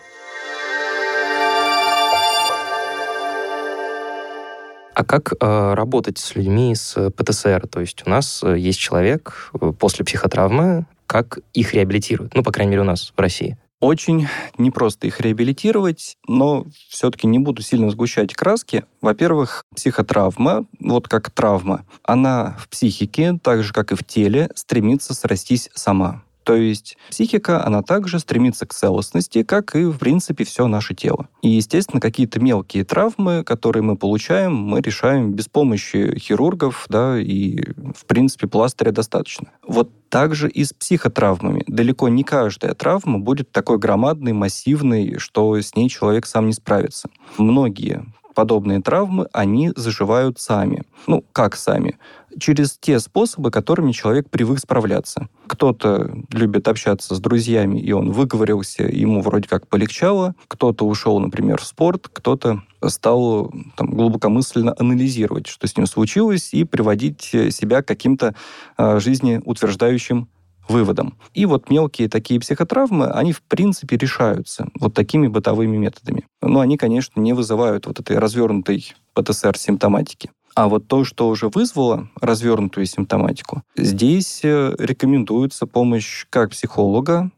А 4.94 5.04
как 5.04 5.32
э, 5.32 5.74
работать 5.74 6.18
с 6.18 6.36
людьми 6.36 6.74
с 6.74 7.10
ПТСР? 7.10 7.66
То 7.66 7.80
есть 7.80 8.06
у 8.06 8.10
нас 8.10 8.42
э, 8.44 8.56
есть 8.56 8.78
человек 8.78 9.50
э, 9.60 9.72
после 9.72 10.04
психотравмы, 10.04 10.86
как 11.06 11.38
их 11.52 11.74
реабилитируют? 11.74 12.34
Ну, 12.34 12.42
по 12.42 12.52
крайней 12.52 12.70
мере, 12.70 12.82
у 12.82 12.86
нас 12.86 13.12
в 13.14 13.20
России. 13.20 13.56
Очень 13.80 14.28
непросто 14.56 15.06
их 15.06 15.20
реабилитировать, 15.20 16.16
но 16.26 16.66
все-таки 16.88 17.26
не 17.26 17.38
буду 17.38 17.60
сильно 17.60 17.90
сгущать 17.90 18.32
краски. 18.32 18.84
Во-первых, 19.02 19.64
психотравма, 19.76 20.64
вот 20.80 21.06
как 21.06 21.30
травма, 21.30 21.84
она 22.02 22.56
в 22.58 22.68
психике, 22.68 23.38
так 23.42 23.62
же 23.62 23.74
как 23.74 23.92
и 23.92 23.94
в 23.94 24.02
теле, 24.02 24.48
стремится 24.54 25.12
срастись 25.12 25.68
сама. 25.74 26.22
То 26.44 26.54
есть 26.54 26.96
психика, 27.10 27.64
она 27.64 27.82
также 27.82 28.18
стремится 28.18 28.66
к 28.66 28.74
целостности, 28.74 29.42
как 29.42 29.74
и, 29.74 29.84
в 29.84 29.98
принципе, 29.98 30.44
все 30.44 30.66
наше 30.66 30.94
тело. 30.94 31.28
И, 31.42 31.48
естественно, 31.48 32.00
какие-то 32.00 32.40
мелкие 32.40 32.84
травмы, 32.84 33.42
которые 33.44 33.82
мы 33.82 33.96
получаем, 33.96 34.54
мы 34.54 34.80
решаем 34.80 35.32
без 35.32 35.48
помощи 35.48 36.16
хирургов, 36.18 36.86
да, 36.88 37.18
и, 37.18 37.60
в 37.96 38.04
принципе, 38.06 38.46
пластыря 38.46 38.92
достаточно. 38.92 39.48
Вот 39.66 39.90
также 40.10 40.48
и 40.48 40.64
с 40.64 40.72
психотравмами. 40.72 41.64
Далеко 41.66 42.08
не 42.08 42.22
каждая 42.22 42.74
травма 42.74 43.18
будет 43.18 43.50
такой 43.50 43.78
громадной, 43.78 44.32
массивной, 44.32 45.18
что 45.18 45.56
с 45.56 45.74
ней 45.74 45.88
человек 45.88 46.26
сам 46.26 46.46
не 46.46 46.52
справится. 46.52 47.08
Многие 47.38 48.04
подобные 48.34 48.80
травмы, 48.80 49.28
они 49.32 49.72
заживают 49.76 50.38
сами. 50.38 50.84
Ну, 51.06 51.24
как 51.32 51.56
сами? 51.56 51.98
Через 52.38 52.76
те 52.78 52.98
способы, 52.98 53.50
которыми 53.50 53.92
человек 53.92 54.28
привык 54.28 54.58
справляться. 54.58 55.28
Кто-то 55.46 56.10
любит 56.32 56.66
общаться 56.66 57.14
с 57.14 57.20
друзьями, 57.20 57.78
и 57.78 57.92
он 57.92 58.10
выговорился, 58.10 58.82
ему 58.82 59.20
вроде 59.20 59.48
как 59.48 59.68
полегчало. 59.68 60.34
Кто-то 60.48 60.86
ушел, 60.86 61.20
например, 61.20 61.60
в 61.60 61.64
спорт, 61.64 62.08
кто-то 62.12 62.62
стал 62.88 63.52
там, 63.76 63.90
глубокомысленно 63.90 64.74
анализировать, 64.78 65.46
что 65.46 65.66
с 65.66 65.76
ним 65.76 65.86
случилось, 65.86 66.52
и 66.52 66.64
приводить 66.64 67.22
себя 67.22 67.82
к 67.82 67.88
каким-то 67.88 68.34
э, 68.76 68.98
жизнеутверждающим 68.98 70.28
выводом. 70.68 71.18
И 71.34 71.46
вот 71.46 71.70
мелкие 71.70 72.08
такие 72.08 72.40
психотравмы, 72.40 73.10
они 73.10 73.32
в 73.32 73.42
принципе 73.42 73.96
решаются 73.96 74.68
вот 74.78 74.94
такими 74.94 75.26
бытовыми 75.26 75.76
методами. 75.76 76.26
Но 76.42 76.60
они, 76.60 76.76
конечно, 76.76 77.20
не 77.20 77.32
вызывают 77.32 77.86
вот 77.86 78.00
этой 78.00 78.18
развернутой 78.18 78.92
ПТСР-симптоматики. 79.14 80.30
А 80.54 80.68
вот 80.68 80.86
то, 80.86 81.04
что 81.04 81.28
уже 81.28 81.48
вызвало 81.48 82.08
развернутую 82.20 82.86
симптоматику, 82.86 83.62
здесь 83.76 84.40
э, 84.44 84.74
рекомендуется 84.78 85.66
помощь 85.66 86.26
как 86.30 86.50
психолога, 86.50 87.30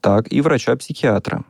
так 0.00 0.32
и 0.32 0.40
врача-психиатра. 0.40 1.44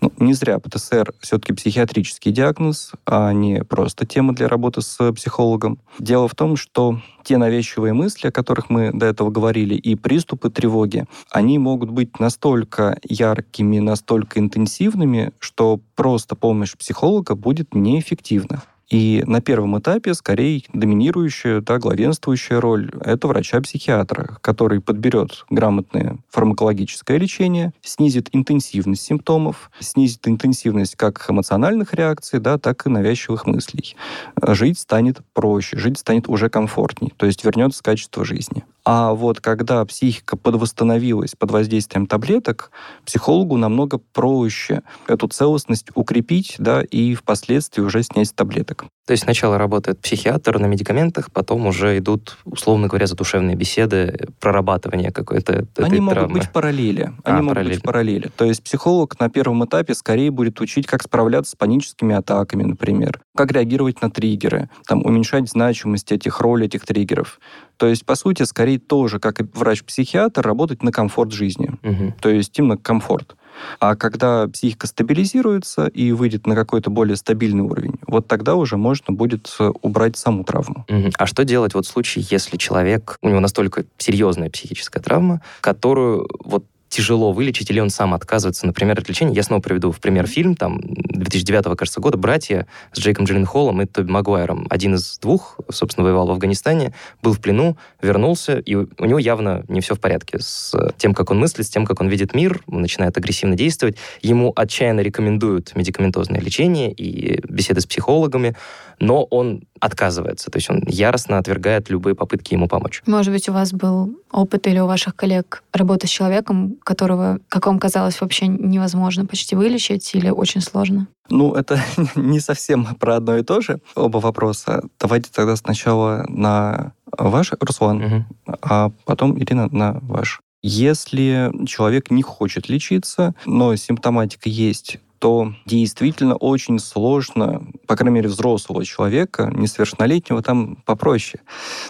Ну, 0.00 0.12
не 0.18 0.34
зря 0.34 0.58
ПТСР 0.58 1.12
все-таки 1.20 1.52
психиатрический 1.52 2.32
диагноз, 2.32 2.92
а 3.06 3.32
не 3.32 3.64
просто 3.64 4.06
тема 4.06 4.34
для 4.34 4.48
работы 4.48 4.82
с 4.82 5.12
психологом. 5.12 5.78
Дело 5.98 6.28
в 6.28 6.34
том, 6.34 6.56
что 6.56 7.00
те 7.24 7.36
навязчивые 7.36 7.92
мысли, 7.92 8.28
о 8.28 8.32
которых 8.32 8.70
мы 8.70 8.90
до 8.92 9.06
этого 9.06 9.30
говорили, 9.30 9.74
и 9.74 9.94
приступы 9.94 10.50
тревоги, 10.50 11.04
они 11.30 11.58
могут 11.58 11.90
быть 11.90 12.20
настолько 12.20 12.98
яркими, 13.02 13.78
настолько 13.78 14.40
интенсивными, 14.40 15.32
что 15.38 15.80
просто 15.94 16.36
помощь 16.36 16.76
психолога 16.76 17.34
будет 17.34 17.74
неэффективна. 17.74 18.62
И 18.88 19.22
на 19.26 19.40
первом 19.42 19.78
этапе, 19.78 20.14
скорее, 20.14 20.62
доминирующая, 20.72 21.60
да, 21.60 21.78
главенствующая 21.78 22.60
роль— 22.60 22.90
это 23.04 23.28
врача-психиатра, 23.28 24.38
который 24.40 24.80
подберет 24.80 25.44
грамотное 25.50 26.18
фармакологическое 26.30 27.18
лечение, 27.18 27.72
снизит 27.82 28.30
интенсивность 28.32 29.02
симптомов, 29.02 29.70
снизит 29.78 30.26
интенсивность 30.26 30.96
как 30.96 31.24
эмоциональных 31.28 31.92
реакций, 31.92 32.40
да, 32.40 32.56
так 32.58 32.86
и 32.86 32.90
навязчивых 32.90 33.46
мыслей. 33.46 33.94
Жить 34.42 34.78
станет 34.78 35.20
проще, 35.34 35.78
жить 35.78 35.98
станет 35.98 36.28
уже 36.28 36.48
комфортней, 36.48 37.12
то 37.16 37.26
есть 37.26 37.44
вернется 37.44 37.82
качество 37.82 38.24
жизни. 38.24 38.64
А 38.90 39.12
вот 39.12 39.38
когда 39.42 39.84
психика 39.84 40.34
подвосстановилась 40.38 41.34
под 41.38 41.50
воздействием 41.50 42.06
таблеток, 42.06 42.70
психологу 43.04 43.58
намного 43.58 43.98
проще 43.98 44.80
эту 45.06 45.28
целостность 45.28 45.90
укрепить, 45.94 46.54
да, 46.58 46.80
и 46.80 47.14
впоследствии 47.14 47.82
уже 47.82 48.02
снять 48.02 48.28
с 48.28 48.32
таблеток. 48.32 48.86
То 49.06 49.12
есть 49.12 49.24
сначала 49.24 49.58
работает 49.58 50.00
психиатр 50.00 50.58
на 50.58 50.66
медикаментах, 50.66 51.30
потом 51.32 51.66
уже 51.66 51.98
идут, 51.98 52.38
условно 52.46 52.88
говоря, 52.88 53.06
задушевные 53.06 53.56
беседы, 53.56 54.28
прорабатывание 54.40 55.10
какой-то 55.10 55.66
Они 55.76 56.00
могут 56.00 56.14
травмы. 56.14 56.38
быть 56.40 56.50
параллели. 56.50 57.12
А, 57.24 57.30
Они 57.30 57.38
а, 57.38 57.42
могут 57.42 57.48
параллели. 57.54 57.74
быть 57.74 57.82
параллели. 57.82 58.30
То 58.36 58.44
есть 58.46 58.62
психолог 58.62 59.20
на 59.20 59.28
первом 59.28 59.64
этапе 59.66 59.94
скорее 59.94 60.30
будет 60.30 60.60
учить, 60.62 60.86
как 60.86 61.02
справляться 61.02 61.52
с 61.52 61.54
паническими 61.56 62.14
атаками, 62.14 62.64
например, 62.64 63.20
как 63.38 63.52
реагировать 63.52 64.02
на 64.02 64.10
триггеры, 64.10 64.68
там, 64.84 65.06
уменьшать 65.06 65.48
значимость 65.48 66.10
этих 66.10 66.40
ролей, 66.40 66.66
этих 66.66 66.84
триггеров. 66.84 67.38
То 67.76 67.86
есть, 67.86 68.04
по 68.04 68.16
сути, 68.16 68.42
скорее 68.42 68.80
тоже, 68.80 69.20
как 69.20 69.40
и 69.40 69.44
врач-психиатр, 69.54 70.44
работать 70.44 70.82
на 70.82 70.90
комфорт 70.90 71.30
жизни. 71.30 71.70
Угу. 71.84 72.14
То 72.20 72.30
есть 72.30 72.58
именно 72.58 72.76
комфорт. 72.76 73.36
А 73.78 73.94
когда 73.94 74.48
психика 74.48 74.88
стабилизируется 74.88 75.86
и 75.86 76.10
выйдет 76.10 76.48
на 76.48 76.56
какой-то 76.56 76.90
более 76.90 77.14
стабильный 77.14 77.62
уровень, 77.62 77.94
вот 78.08 78.26
тогда 78.26 78.56
уже 78.56 78.76
можно 78.76 79.14
будет 79.14 79.54
э, 79.60 79.70
убрать 79.82 80.16
саму 80.16 80.42
травму. 80.42 80.84
Угу. 80.88 81.10
А 81.16 81.26
что 81.26 81.44
делать 81.44 81.74
вот 81.74 81.86
в 81.86 81.88
случае, 81.88 82.24
если 82.28 82.56
человек, 82.56 83.18
у 83.22 83.28
него 83.28 83.38
настолько 83.38 83.84
серьезная 83.98 84.50
психическая 84.50 85.00
травма, 85.00 85.42
которую 85.60 86.28
вот 86.44 86.64
тяжело 86.88 87.32
вылечить, 87.32 87.70
или 87.70 87.80
он 87.80 87.90
сам 87.90 88.14
отказывается, 88.14 88.66
например, 88.66 88.98
от 88.98 89.08
лечения. 89.08 89.34
Я 89.34 89.42
снова 89.42 89.60
приведу 89.60 89.92
в 89.92 90.00
пример 90.00 90.26
фильм, 90.26 90.54
там, 90.54 90.80
2009, 90.82 91.76
кажется, 91.76 92.00
года, 92.00 92.16
«Братья» 92.16 92.66
с 92.92 92.98
Джейком 92.98 93.26
Джилленхолом 93.26 93.82
и 93.82 93.86
Тоби 93.86 94.10
Магуайром. 94.10 94.66
Один 94.70 94.94
из 94.94 95.18
двух, 95.18 95.58
собственно, 95.70 96.04
воевал 96.04 96.26
в 96.26 96.30
Афганистане, 96.30 96.94
был 97.22 97.32
в 97.32 97.40
плену, 97.40 97.76
вернулся, 98.00 98.58
и 98.58 98.74
у 98.74 99.04
него 99.04 99.18
явно 99.18 99.64
не 99.68 99.80
все 99.80 99.94
в 99.94 100.00
порядке 100.00 100.38
с 100.40 100.74
тем, 100.96 101.14
как 101.14 101.30
он 101.30 101.38
мыслит, 101.38 101.66
с 101.66 101.70
тем, 101.70 101.84
как 101.84 102.00
он 102.00 102.08
видит 102.08 102.34
мир, 102.34 102.62
он 102.66 102.82
начинает 102.82 103.16
агрессивно 103.16 103.54
действовать. 103.54 103.96
Ему 104.22 104.52
отчаянно 104.54 105.00
рекомендуют 105.00 105.74
медикаментозное 105.74 106.40
лечение 106.40 106.92
и 106.92 107.40
беседы 107.48 107.80
с 107.80 107.86
психологами, 107.86 108.56
но 108.98 109.24
он 109.24 109.64
отказывается, 109.80 110.50
то 110.50 110.58
есть 110.58 110.70
он 110.70 110.82
яростно 110.86 111.38
отвергает 111.38 111.90
любые 111.90 112.14
попытки 112.14 112.54
ему 112.54 112.68
помочь. 112.68 113.02
Может 113.06 113.32
быть, 113.32 113.48
у 113.48 113.52
вас 113.52 113.72
был 113.72 114.18
опыт 114.30 114.66
или 114.66 114.78
у 114.78 114.86
ваших 114.86 115.16
коллег 115.16 115.62
работы 115.72 116.06
с 116.06 116.10
человеком, 116.10 116.76
которого, 116.84 117.38
как 117.48 117.66
вам 117.66 117.78
казалось, 117.78 118.20
вообще 118.20 118.46
невозможно 118.46 119.26
почти 119.26 119.56
вылечить 119.56 120.14
или 120.14 120.30
очень 120.30 120.60
сложно? 120.60 121.08
Ну, 121.30 121.54
это 121.54 121.80
не 122.14 122.40
совсем 122.40 122.86
про 122.96 123.16
одно 123.16 123.38
и 123.38 123.42
то 123.42 123.60
же, 123.60 123.80
оба 123.94 124.18
вопроса. 124.18 124.82
Давайте 124.98 125.30
тогда 125.32 125.56
сначала 125.56 126.24
на 126.28 126.92
ваш, 127.16 127.52
Руслан, 127.60 128.02
угу. 128.02 128.24
а 128.62 128.90
потом, 129.04 129.38
Ирина, 129.38 129.68
на 129.70 129.98
ваш. 130.02 130.40
Если 130.62 131.52
человек 131.66 132.10
не 132.10 132.22
хочет 132.22 132.68
лечиться, 132.68 133.34
но 133.46 133.76
симптоматика 133.76 134.48
есть, 134.48 134.98
то 135.18 135.52
действительно 135.66 136.36
очень 136.36 136.78
сложно, 136.78 137.66
по 137.86 137.96
крайней 137.96 138.16
мере, 138.16 138.28
взрослого 138.28 138.84
человека, 138.84 139.50
несовершеннолетнего, 139.54 140.42
там 140.42 140.76
попроще. 140.84 141.42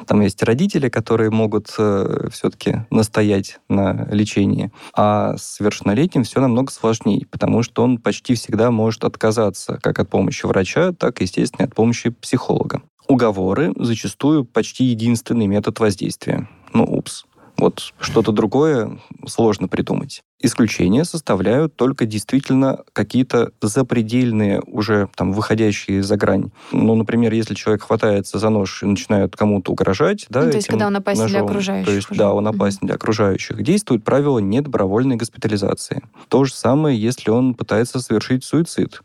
Там 0.07 0.21
есть 0.21 0.43
родители, 0.43 0.89
которые 0.89 1.31
могут 1.31 1.75
э, 1.79 2.29
все-таки 2.31 2.87
настоять 2.91 3.61
на 3.69 4.07
лечении, 4.11 4.73
а 4.95 5.37
с 5.37 5.57
совершеннолетним 5.57 6.25
все 6.25 6.41
намного 6.41 6.73
сложнее, 6.73 7.27
потому 7.31 7.63
что 7.63 7.83
он 7.83 7.99
почти 7.99 8.35
всегда 8.35 8.71
может 8.71 9.05
отказаться 9.05 9.79
как 9.83 9.99
от 9.99 10.09
помощи 10.09 10.47
врача, 10.47 10.93
так, 10.93 11.21
естественно, 11.21 11.67
от 11.67 11.75
помощи 11.75 12.11
психолога. 12.11 12.83
Уговоры 13.09 13.73
зачастую 13.77 14.45
почти 14.45 14.85
единственный 14.85 15.47
метод 15.47 15.81
воздействия. 15.81 16.49
Ну, 16.75 16.85
упс. 16.85 17.25
Вот 17.59 17.93
что-то 17.99 18.31
другое 18.31 18.99
сложно 19.27 19.67
придумать. 19.67 20.23
Исключения 20.41 21.05
составляют 21.05 21.75
только 21.75 22.07
действительно 22.07 22.85
какие-то 22.93 23.51
запредельные, 23.61 24.63
уже 24.65 25.09
там 25.17 25.33
выходящие 25.33 26.05
за 26.05 26.17
грань. 26.17 26.53
Ну, 26.71 26.95
например, 26.95 27.33
если 27.33 27.55
человек 27.55 27.83
хватается 27.83 28.39
за 28.39 28.49
нож 28.49 28.85
и 28.85 28.87
начинает 28.87 29.35
кому-то 29.35 29.73
угрожать, 29.73 30.27
да, 30.31 30.45
ну, 30.45 30.51
то 30.51 30.57
есть, 30.57 30.69
когда 30.69 30.87
он 30.87 30.95
опасен 30.95 31.23
ножом, 31.23 31.41
для 31.41 31.51
окружающих. 31.51 31.87
То 31.87 31.93
есть, 31.93 32.11
уже. 32.11 32.19
да, 32.19 32.33
он 32.33 32.47
опасен 32.47 32.79
mm-hmm. 32.79 32.87
для 32.87 32.95
окружающих. 32.95 33.63
Действует 33.63 34.05
правило 34.05 34.39
недобровольной 34.39 35.17
госпитализации. 35.17 36.03
То 36.29 36.45
же 36.45 36.55
самое, 36.55 37.01
если 37.01 37.31
он 37.31 37.55
пытается 37.55 37.99
совершить 37.99 38.45
суицид. 38.45 39.03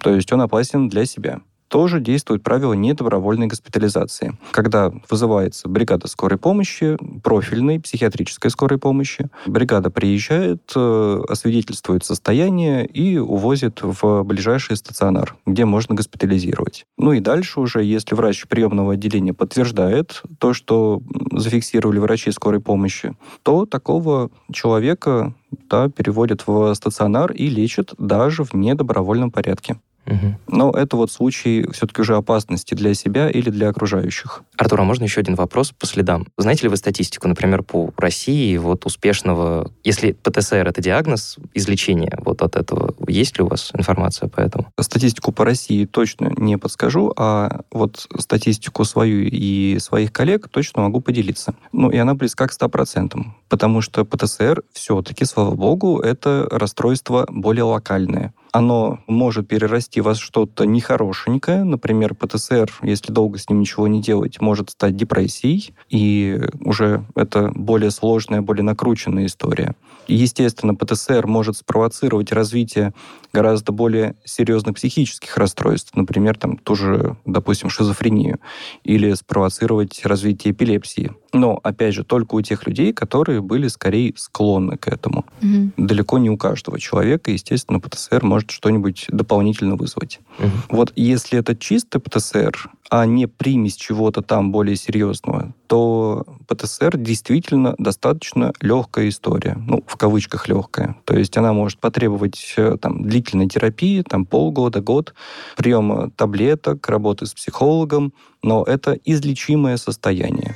То 0.00 0.14
есть 0.14 0.30
он 0.30 0.42
опасен 0.42 0.90
для 0.90 1.06
себя 1.06 1.40
тоже 1.74 1.98
действует 1.98 2.44
правило 2.44 2.72
недобровольной 2.72 3.48
госпитализации. 3.48 4.38
Когда 4.52 4.92
вызывается 5.10 5.68
бригада 5.68 6.06
скорой 6.06 6.38
помощи, 6.38 6.96
профильной 7.24 7.80
психиатрической 7.80 8.52
скорой 8.52 8.78
помощи, 8.78 9.28
бригада 9.48 9.90
приезжает, 9.90 10.70
э, 10.76 11.22
освидетельствует 11.28 12.04
состояние 12.04 12.86
и 12.86 13.18
увозит 13.18 13.80
в 13.82 14.22
ближайший 14.22 14.76
стационар, 14.76 15.34
где 15.46 15.64
можно 15.64 15.96
госпитализировать. 15.96 16.86
Ну 16.96 17.12
и 17.12 17.18
дальше 17.18 17.58
уже, 17.58 17.82
если 17.82 18.14
врач 18.14 18.46
приемного 18.46 18.92
отделения 18.92 19.34
подтверждает 19.34 20.22
то, 20.38 20.54
что 20.54 21.02
зафиксировали 21.32 21.98
врачи 21.98 22.30
скорой 22.30 22.60
помощи, 22.60 23.16
то 23.42 23.66
такого 23.66 24.30
человека 24.52 25.34
да, 25.68 25.88
переводят 25.88 26.46
в 26.46 26.72
стационар 26.74 27.32
и 27.32 27.48
лечат 27.48 27.94
даже 27.98 28.44
в 28.44 28.54
недобровольном 28.54 29.32
порядке. 29.32 29.76
Угу. 30.06 30.34
Но 30.48 30.70
это 30.70 30.96
вот 30.96 31.10
случай 31.10 31.66
все-таки 31.72 32.02
уже 32.02 32.16
опасности 32.16 32.74
для 32.74 32.94
себя 32.94 33.30
или 33.30 33.50
для 33.50 33.68
окружающих. 33.68 34.42
Артур, 34.56 34.80
а 34.80 34.84
можно 34.84 35.04
еще 35.04 35.20
один 35.20 35.34
вопрос 35.34 35.72
по 35.72 35.86
следам? 35.86 36.26
Знаете 36.36 36.64
ли 36.64 36.68
вы 36.68 36.76
статистику, 36.76 37.28
например, 37.28 37.62
по 37.62 37.92
России, 37.96 38.56
вот 38.56 38.86
успешного, 38.86 39.70
если 39.82 40.12
ПТСР 40.12 40.68
это 40.68 40.80
диагноз, 40.80 41.36
излечения 41.54 42.18
вот 42.24 42.42
от 42.42 42.56
этого, 42.56 42.94
есть 43.08 43.38
ли 43.38 43.44
у 43.44 43.48
вас 43.48 43.70
информация 43.74 44.28
по 44.28 44.40
этому? 44.40 44.66
Статистику 44.78 45.32
по 45.32 45.44
России 45.44 45.84
точно 45.86 46.32
не 46.36 46.58
подскажу, 46.58 47.12
а 47.16 47.62
вот 47.70 48.06
статистику 48.18 48.84
свою 48.84 49.26
и 49.26 49.78
своих 49.78 50.12
коллег 50.12 50.48
точно 50.48 50.82
могу 50.82 51.00
поделиться. 51.00 51.54
Ну, 51.72 51.90
и 51.90 51.96
она 51.96 52.14
близка 52.14 52.46
к 52.46 52.52
100%, 52.52 53.18
потому 53.48 53.80
что 53.80 54.04
ПТСР 54.04 54.62
все-таки, 54.72 55.24
слава 55.24 55.54
богу, 55.54 56.00
это 56.00 56.46
расстройство 56.50 57.26
более 57.28 57.64
локальное 57.64 58.32
оно 58.54 59.00
может 59.08 59.48
перерасти 59.48 60.00
во 60.00 60.14
что-то 60.14 60.64
нехорошенькое. 60.64 61.64
Например, 61.64 62.14
ПТСР, 62.14 62.70
если 62.82 63.12
долго 63.12 63.36
с 63.36 63.50
ним 63.50 63.58
ничего 63.58 63.88
не 63.88 64.00
делать, 64.00 64.40
может 64.40 64.70
стать 64.70 64.96
депрессией, 64.96 65.74
и 65.90 66.40
уже 66.60 67.04
это 67.16 67.50
более 67.52 67.90
сложная, 67.90 68.42
более 68.42 68.62
накрученная 68.62 69.26
история. 69.26 69.74
Естественно, 70.06 70.76
ПТСР 70.76 71.26
может 71.26 71.56
спровоцировать 71.56 72.30
развитие 72.30 72.94
гораздо 73.34 73.72
более 73.72 74.14
серьезных 74.24 74.76
психических 74.76 75.36
расстройств, 75.36 75.94
например, 75.94 76.38
там 76.38 76.56
ту 76.56 76.74
же, 76.74 77.16
допустим, 77.24 77.68
шизофрению, 77.68 78.38
или 78.84 79.12
спровоцировать 79.14 80.04
развитие 80.04 80.52
эпилепсии. 80.52 81.12
Но, 81.32 81.58
опять 81.64 81.94
же, 81.94 82.04
только 82.04 82.36
у 82.36 82.40
тех 82.40 82.66
людей, 82.66 82.92
которые 82.92 83.40
были 83.40 83.66
скорее 83.66 84.12
склонны 84.16 84.76
к 84.76 84.86
этому. 84.86 85.24
Угу. 85.42 85.72
Далеко 85.76 86.18
не 86.18 86.30
у 86.30 86.36
каждого 86.36 86.78
человека, 86.78 87.32
естественно, 87.32 87.80
ПТСР 87.80 88.24
может 88.24 88.52
что-нибудь 88.52 89.06
дополнительно 89.08 89.74
вызвать. 89.74 89.84
вызвать. 89.94 90.20
Угу. 90.38 90.76
Вот 90.76 90.92
если 90.96 91.38
это 91.38 91.56
чистый 91.56 92.00
ПТСР, 92.00 92.70
а 92.90 93.06
не 93.06 93.26
примесь 93.26 93.76
чего-то 93.76 94.22
там 94.22 94.52
более 94.52 94.76
серьезного, 94.76 95.54
то 95.66 96.26
ПТСР 96.46 96.96
действительно 96.96 97.74
достаточно 97.78 98.52
легкая 98.60 99.08
история. 99.08 99.56
Ну, 99.66 99.82
в 99.86 99.96
кавычках 99.96 100.48
легкая. 100.48 100.96
То 101.04 101.16
есть 101.16 101.36
она 101.36 101.52
может 101.52 101.78
потребовать 101.78 102.54
э, 102.56 102.76
там, 102.80 103.02
длительной 103.02 103.48
терапии, 103.48 104.02
там 104.02 104.26
полгода, 104.26 104.80
год, 104.80 105.14
приема 105.56 106.10
таблеток, 106.10 106.88
работы 106.88 107.26
с 107.26 107.34
психологом, 107.34 108.12
но 108.42 108.64
это 108.64 108.98
излечимое 109.04 109.76
состояние. 109.76 110.54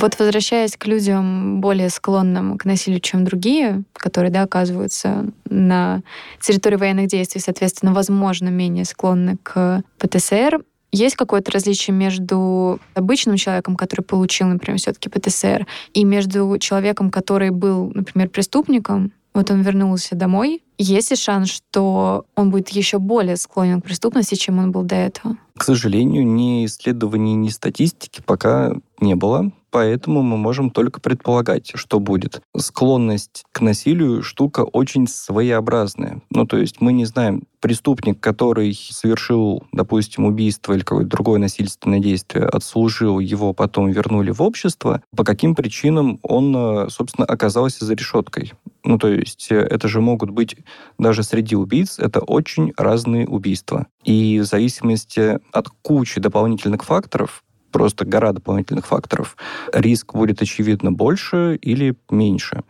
Вот 0.00 0.16
возвращаясь 0.16 0.76
к 0.76 0.86
людям 0.86 1.60
более 1.60 1.90
склонным 1.90 2.56
к 2.56 2.64
насилию, 2.64 3.00
чем 3.00 3.24
другие, 3.24 3.82
которые 3.94 4.30
да, 4.30 4.42
оказываются 4.42 5.26
на 5.50 6.02
территории 6.40 6.76
военных 6.76 7.08
действий, 7.08 7.40
соответственно, 7.40 7.92
возможно, 7.92 8.48
менее 8.48 8.84
склонны 8.84 9.38
к 9.42 9.82
ПТСР, 9.98 10.60
есть 10.92 11.16
какое-то 11.16 11.50
различие 11.52 11.94
между 11.94 12.80
обычным 12.94 13.36
человеком, 13.36 13.76
который 13.76 14.02
получил, 14.02 14.48
например, 14.48 14.78
все-таки 14.78 15.08
ПТСР, 15.08 15.66
и 15.94 16.04
между 16.04 16.56
человеком, 16.58 17.10
который 17.10 17.50
был, 17.50 17.90
например, 17.94 18.28
преступником, 18.28 19.12
вот 19.34 19.50
он 19.50 19.60
вернулся 19.60 20.16
домой, 20.16 20.62
есть 20.78 21.10
ли 21.10 21.16
шанс, 21.16 21.50
что 21.50 22.24
он 22.34 22.50
будет 22.50 22.70
еще 22.70 22.98
более 22.98 23.36
склонен 23.36 23.80
к 23.80 23.84
преступности, 23.84 24.34
чем 24.34 24.58
он 24.58 24.72
был 24.72 24.82
до 24.82 24.96
этого? 24.96 25.36
К 25.58 25.64
сожалению, 25.64 26.24
ни 26.26 26.64
исследований, 26.64 27.34
ни 27.34 27.48
статистики 27.48 28.22
пока 28.24 28.72
не 29.00 29.14
было 29.16 29.50
поэтому 29.70 30.22
мы 30.22 30.36
можем 30.36 30.70
только 30.70 31.00
предполагать, 31.00 31.72
что 31.74 32.00
будет. 32.00 32.42
Склонность 32.56 33.44
к 33.52 33.60
насилию 33.60 34.22
штука 34.22 34.60
очень 34.60 35.06
своеобразная. 35.06 36.22
Ну, 36.30 36.46
то 36.46 36.56
есть 36.56 36.80
мы 36.80 36.92
не 36.92 37.04
знаем, 37.04 37.42
преступник, 37.60 38.20
который 38.20 38.72
совершил, 38.74 39.64
допустим, 39.72 40.24
убийство 40.24 40.72
или 40.72 40.80
какое-то 40.80 41.10
другое 41.10 41.40
насильственное 41.40 41.98
действие, 41.98 42.44
отслужил 42.44 43.18
его, 43.18 43.52
потом 43.52 43.90
вернули 43.90 44.30
в 44.30 44.42
общество, 44.42 45.02
по 45.16 45.24
каким 45.24 45.54
причинам 45.54 46.20
он, 46.22 46.54
э, 46.56 46.88
собственно, 46.88 47.26
оказался 47.26 47.84
за 47.84 47.94
решеткой. 47.94 48.52
Ну, 48.84 48.96
то 48.96 49.08
есть 49.08 49.48
э, 49.50 49.56
это 49.56 49.88
же 49.88 50.00
могут 50.00 50.30
быть 50.30 50.56
даже 50.98 51.24
среди 51.24 51.56
убийц, 51.56 51.98
это 51.98 52.20
очень 52.20 52.72
разные 52.76 53.26
убийства. 53.26 53.86
И 54.04 54.38
в 54.38 54.44
зависимости 54.44 55.40
от 55.52 55.68
кучи 55.82 56.20
дополнительных 56.20 56.84
факторов, 56.84 57.44
просто 57.70 58.04
гора 58.04 58.32
дополнительных 58.32 58.86
факторов, 58.86 59.36
риск 59.72 60.14
будет, 60.14 60.42
очевидно, 60.42 60.92
больше 60.92 61.56
или 61.60 61.96
меньше. 62.10 62.62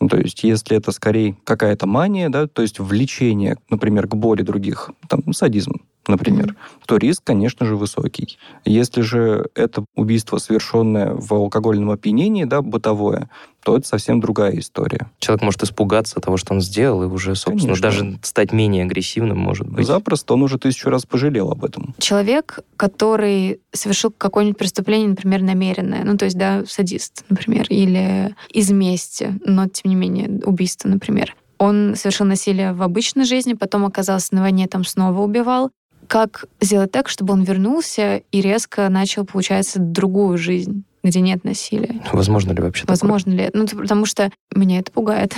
Ну, 0.00 0.08
то 0.08 0.18
есть, 0.18 0.44
если 0.44 0.76
это 0.76 0.92
скорее 0.92 1.36
какая-то 1.44 1.86
мания, 1.86 2.28
да, 2.28 2.46
то 2.46 2.62
есть 2.62 2.78
влечение, 2.78 3.56
например, 3.70 4.06
к 4.06 4.14
боли 4.14 4.42
других, 4.42 4.90
там, 5.08 5.32
садизм, 5.32 5.80
например, 6.08 6.50
mm-hmm. 6.50 6.82
то 6.86 6.96
риск, 6.96 7.22
конечно 7.24 7.66
же, 7.66 7.76
высокий. 7.76 8.38
Если 8.64 9.00
же 9.02 9.48
это 9.54 9.84
убийство, 9.94 10.38
совершенное 10.38 11.14
в 11.14 11.32
алкогольном 11.32 11.90
опьянении, 11.90 12.44
да, 12.44 12.62
бытовое, 12.62 13.28
то 13.62 13.76
это 13.76 13.88
совсем 13.88 14.20
другая 14.20 14.56
история. 14.58 15.10
Человек 15.18 15.42
может 15.42 15.62
испугаться 15.64 16.20
того, 16.20 16.36
что 16.36 16.54
он 16.54 16.60
сделал, 16.60 17.02
и 17.02 17.06
уже, 17.06 17.34
собственно, 17.34 17.74
Конечно. 17.74 17.82
даже 17.82 18.18
стать 18.22 18.52
менее 18.52 18.84
агрессивным, 18.84 19.38
может 19.38 19.68
быть. 19.68 19.86
Запросто, 19.86 20.34
он 20.34 20.42
уже 20.42 20.58
тысячу 20.58 20.88
раз 20.88 21.04
пожалел 21.04 21.50
об 21.50 21.64
этом. 21.64 21.94
Человек, 21.98 22.60
который 22.76 23.60
совершил 23.72 24.12
какое-нибудь 24.16 24.58
преступление, 24.58 25.08
например, 25.08 25.42
намеренное, 25.42 26.04
ну, 26.04 26.16
то 26.16 26.26
есть, 26.26 26.38
да, 26.38 26.62
садист, 26.66 27.24
например, 27.28 27.66
или 27.68 28.36
из 28.50 28.70
мести, 28.70 29.36
но, 29.44 29.66
тем 29.66 29.90
не 29.90 29.96
менее, 29.96 30.40
убийство, 30.44 30.88
например, 30.88 31.34
он 31.58 31.94
совершил 31.96 32.26
насилие 32.26 32.72
в 32.72 32.82
обычной 32.82 33.24
жизни, 33.24 33.54
потом 33.54 33.84
оказался 33.84 34.34
на 34.34 34.42
войне, 34.42 34.68
там 34.68 34.84
снова 34.84 35.20
убивал 35.22 35.70
как 36.06 36.46
сделать 36.60 36.92
так, 36.92 37.08
чтобы 37.08 37.32
он 37.34 37.42
вернулся 37.42 38.22
и 38.32 38.40
резко 38.40 38.88
начал, 38.88 39.24
получается, 39.24 39.78
другую 39.78 40.38
жизнь, 40.38 40.84
где 41.02 41.20
нет 41.20 41.44
насилия. 41.44 42.00
Возможно 42.12 42.52
ли 42.52 42.62
вообще 42.62 42.84
Возможно 42.86 43.32
такое? 43.32 43.46
ли? 43.46 43.50
Ну, 43.54 43.66
потому 43.66 44.06
что 44.06 44.30
меня 44.54 44.78
это 44.78 44.92
пугает. 44.92 45.34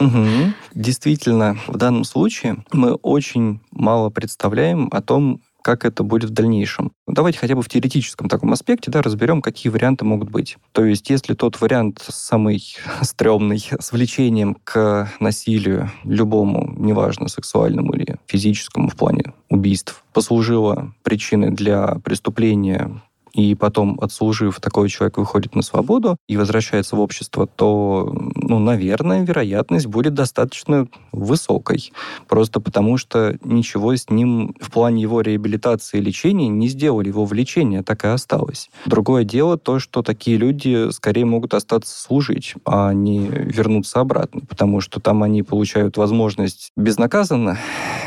Угу. 0.00 0.52
Действительно, 0.74 1.56
в 1.66 1.76
данном 1.76 2.04
случае 2.04 2.64
мы 2.72 2.94
очень 2.94 3.60
мало 3.70 4.10
представляем 4.10 4.88
о 4.92 5.00
том, 5.00 5.40
как 5.64 5.86
это 5.86 6.02
будет 6.02 6.28
в 6.30 6.32
дальнейшем. 6.34 6.92
Давайте 7.06 7.38
хотя 7.38 7.56
бы 7.56 7.62
в 7.62 7.68
теоретическом 7.70 8.28
таком 8.28 8.52
аспекте 8.52 8.90
да, 8.90 9.00
разберем, 9.00 9.40
какие 9.40 9.72
варианты 9.72 10.04
могут 10.04 10.28
быть. 10.30 10.58
То 10.72 10.84
есть, 10.84 11.08
если 11.08 11.32
тот 11.32 11.58
вариант 11.60 12.04
самый 12.06 12.62
стрёмный, 13.00 13.64
с 13.80 13.90
влечением 13.90 14.58
к 14.62 15.10
насилию, 15.20 15.90
любому, 16.04 16.74
неважно, 16.76 17.28
сексуальному 17.28 17.94
или 17.94 18.16
физическому 18.26 18.88
в 18.88 18.94
плане 18.94 19.32
убийств, 19.48 20.04
послужило 20.12 20.92
причиной 21.02 21.50
для 21.50 21.96
преступления 22.04 23.00
и 23.34 23.54
потом, 23.54 23.98
отслужив, 24.00 24.60
такой 24.60 24.88
человек 24.88 25.18
выходит 25.18 25.54
на 25.54 25.62
свободу 25.62 26.16
и 26.28 26.36
возвращается 26.36 26.96
в 26.96 27.00
общество, 27.00 27.46
то, 27.46 28.10
ну, 28.36 28.58
наверное, 28.58 29.24
вероятность 29.24 29.86
будет 29.86 30.14
достаточно 30.14 30.86
высокой. 31.12 31.92
Просто 32.28 32.60
потому, 32.60 32.96
что 32.96 33.36
ничего 33.44 33.94
с 33.94 34.08
ним 34.08 34.54
в 34.60 34.70
плане 34.70 35.02
его 35.02 35.20
реабилитации 35.20 35.98
и 35.98 36.02
лечения 36.02 36.48
не 36.48 36.68
сделали. 36.68 37.08
Его 37.08 37.24
влечение 37.24 37.82
так 37.82 38.04
и 38.04 38.08
осталось. 38.08 38.70
Другое 38.86 39.24
дело 39.24 39.58
то, 39.58 39.78
что 39.78 40.02
такие 40.02 40.36
люди 40.36 40.90
скорее 40.92 41.24
могут 41.24 41.54
остаться 41.54 42.00
служить, 42.00 42.54
а 42.64 42.92
не 42.92 43.26
вернуться 43.26 44.00
обратно, 44.00 44.42
потому 44.48 44.80
что 44.80 45.00
там 45.00 45.22
они 45.22 45.42
получают 45.42 45.96
возможность 45.96 46.70
безнаказанно 46.76 47.58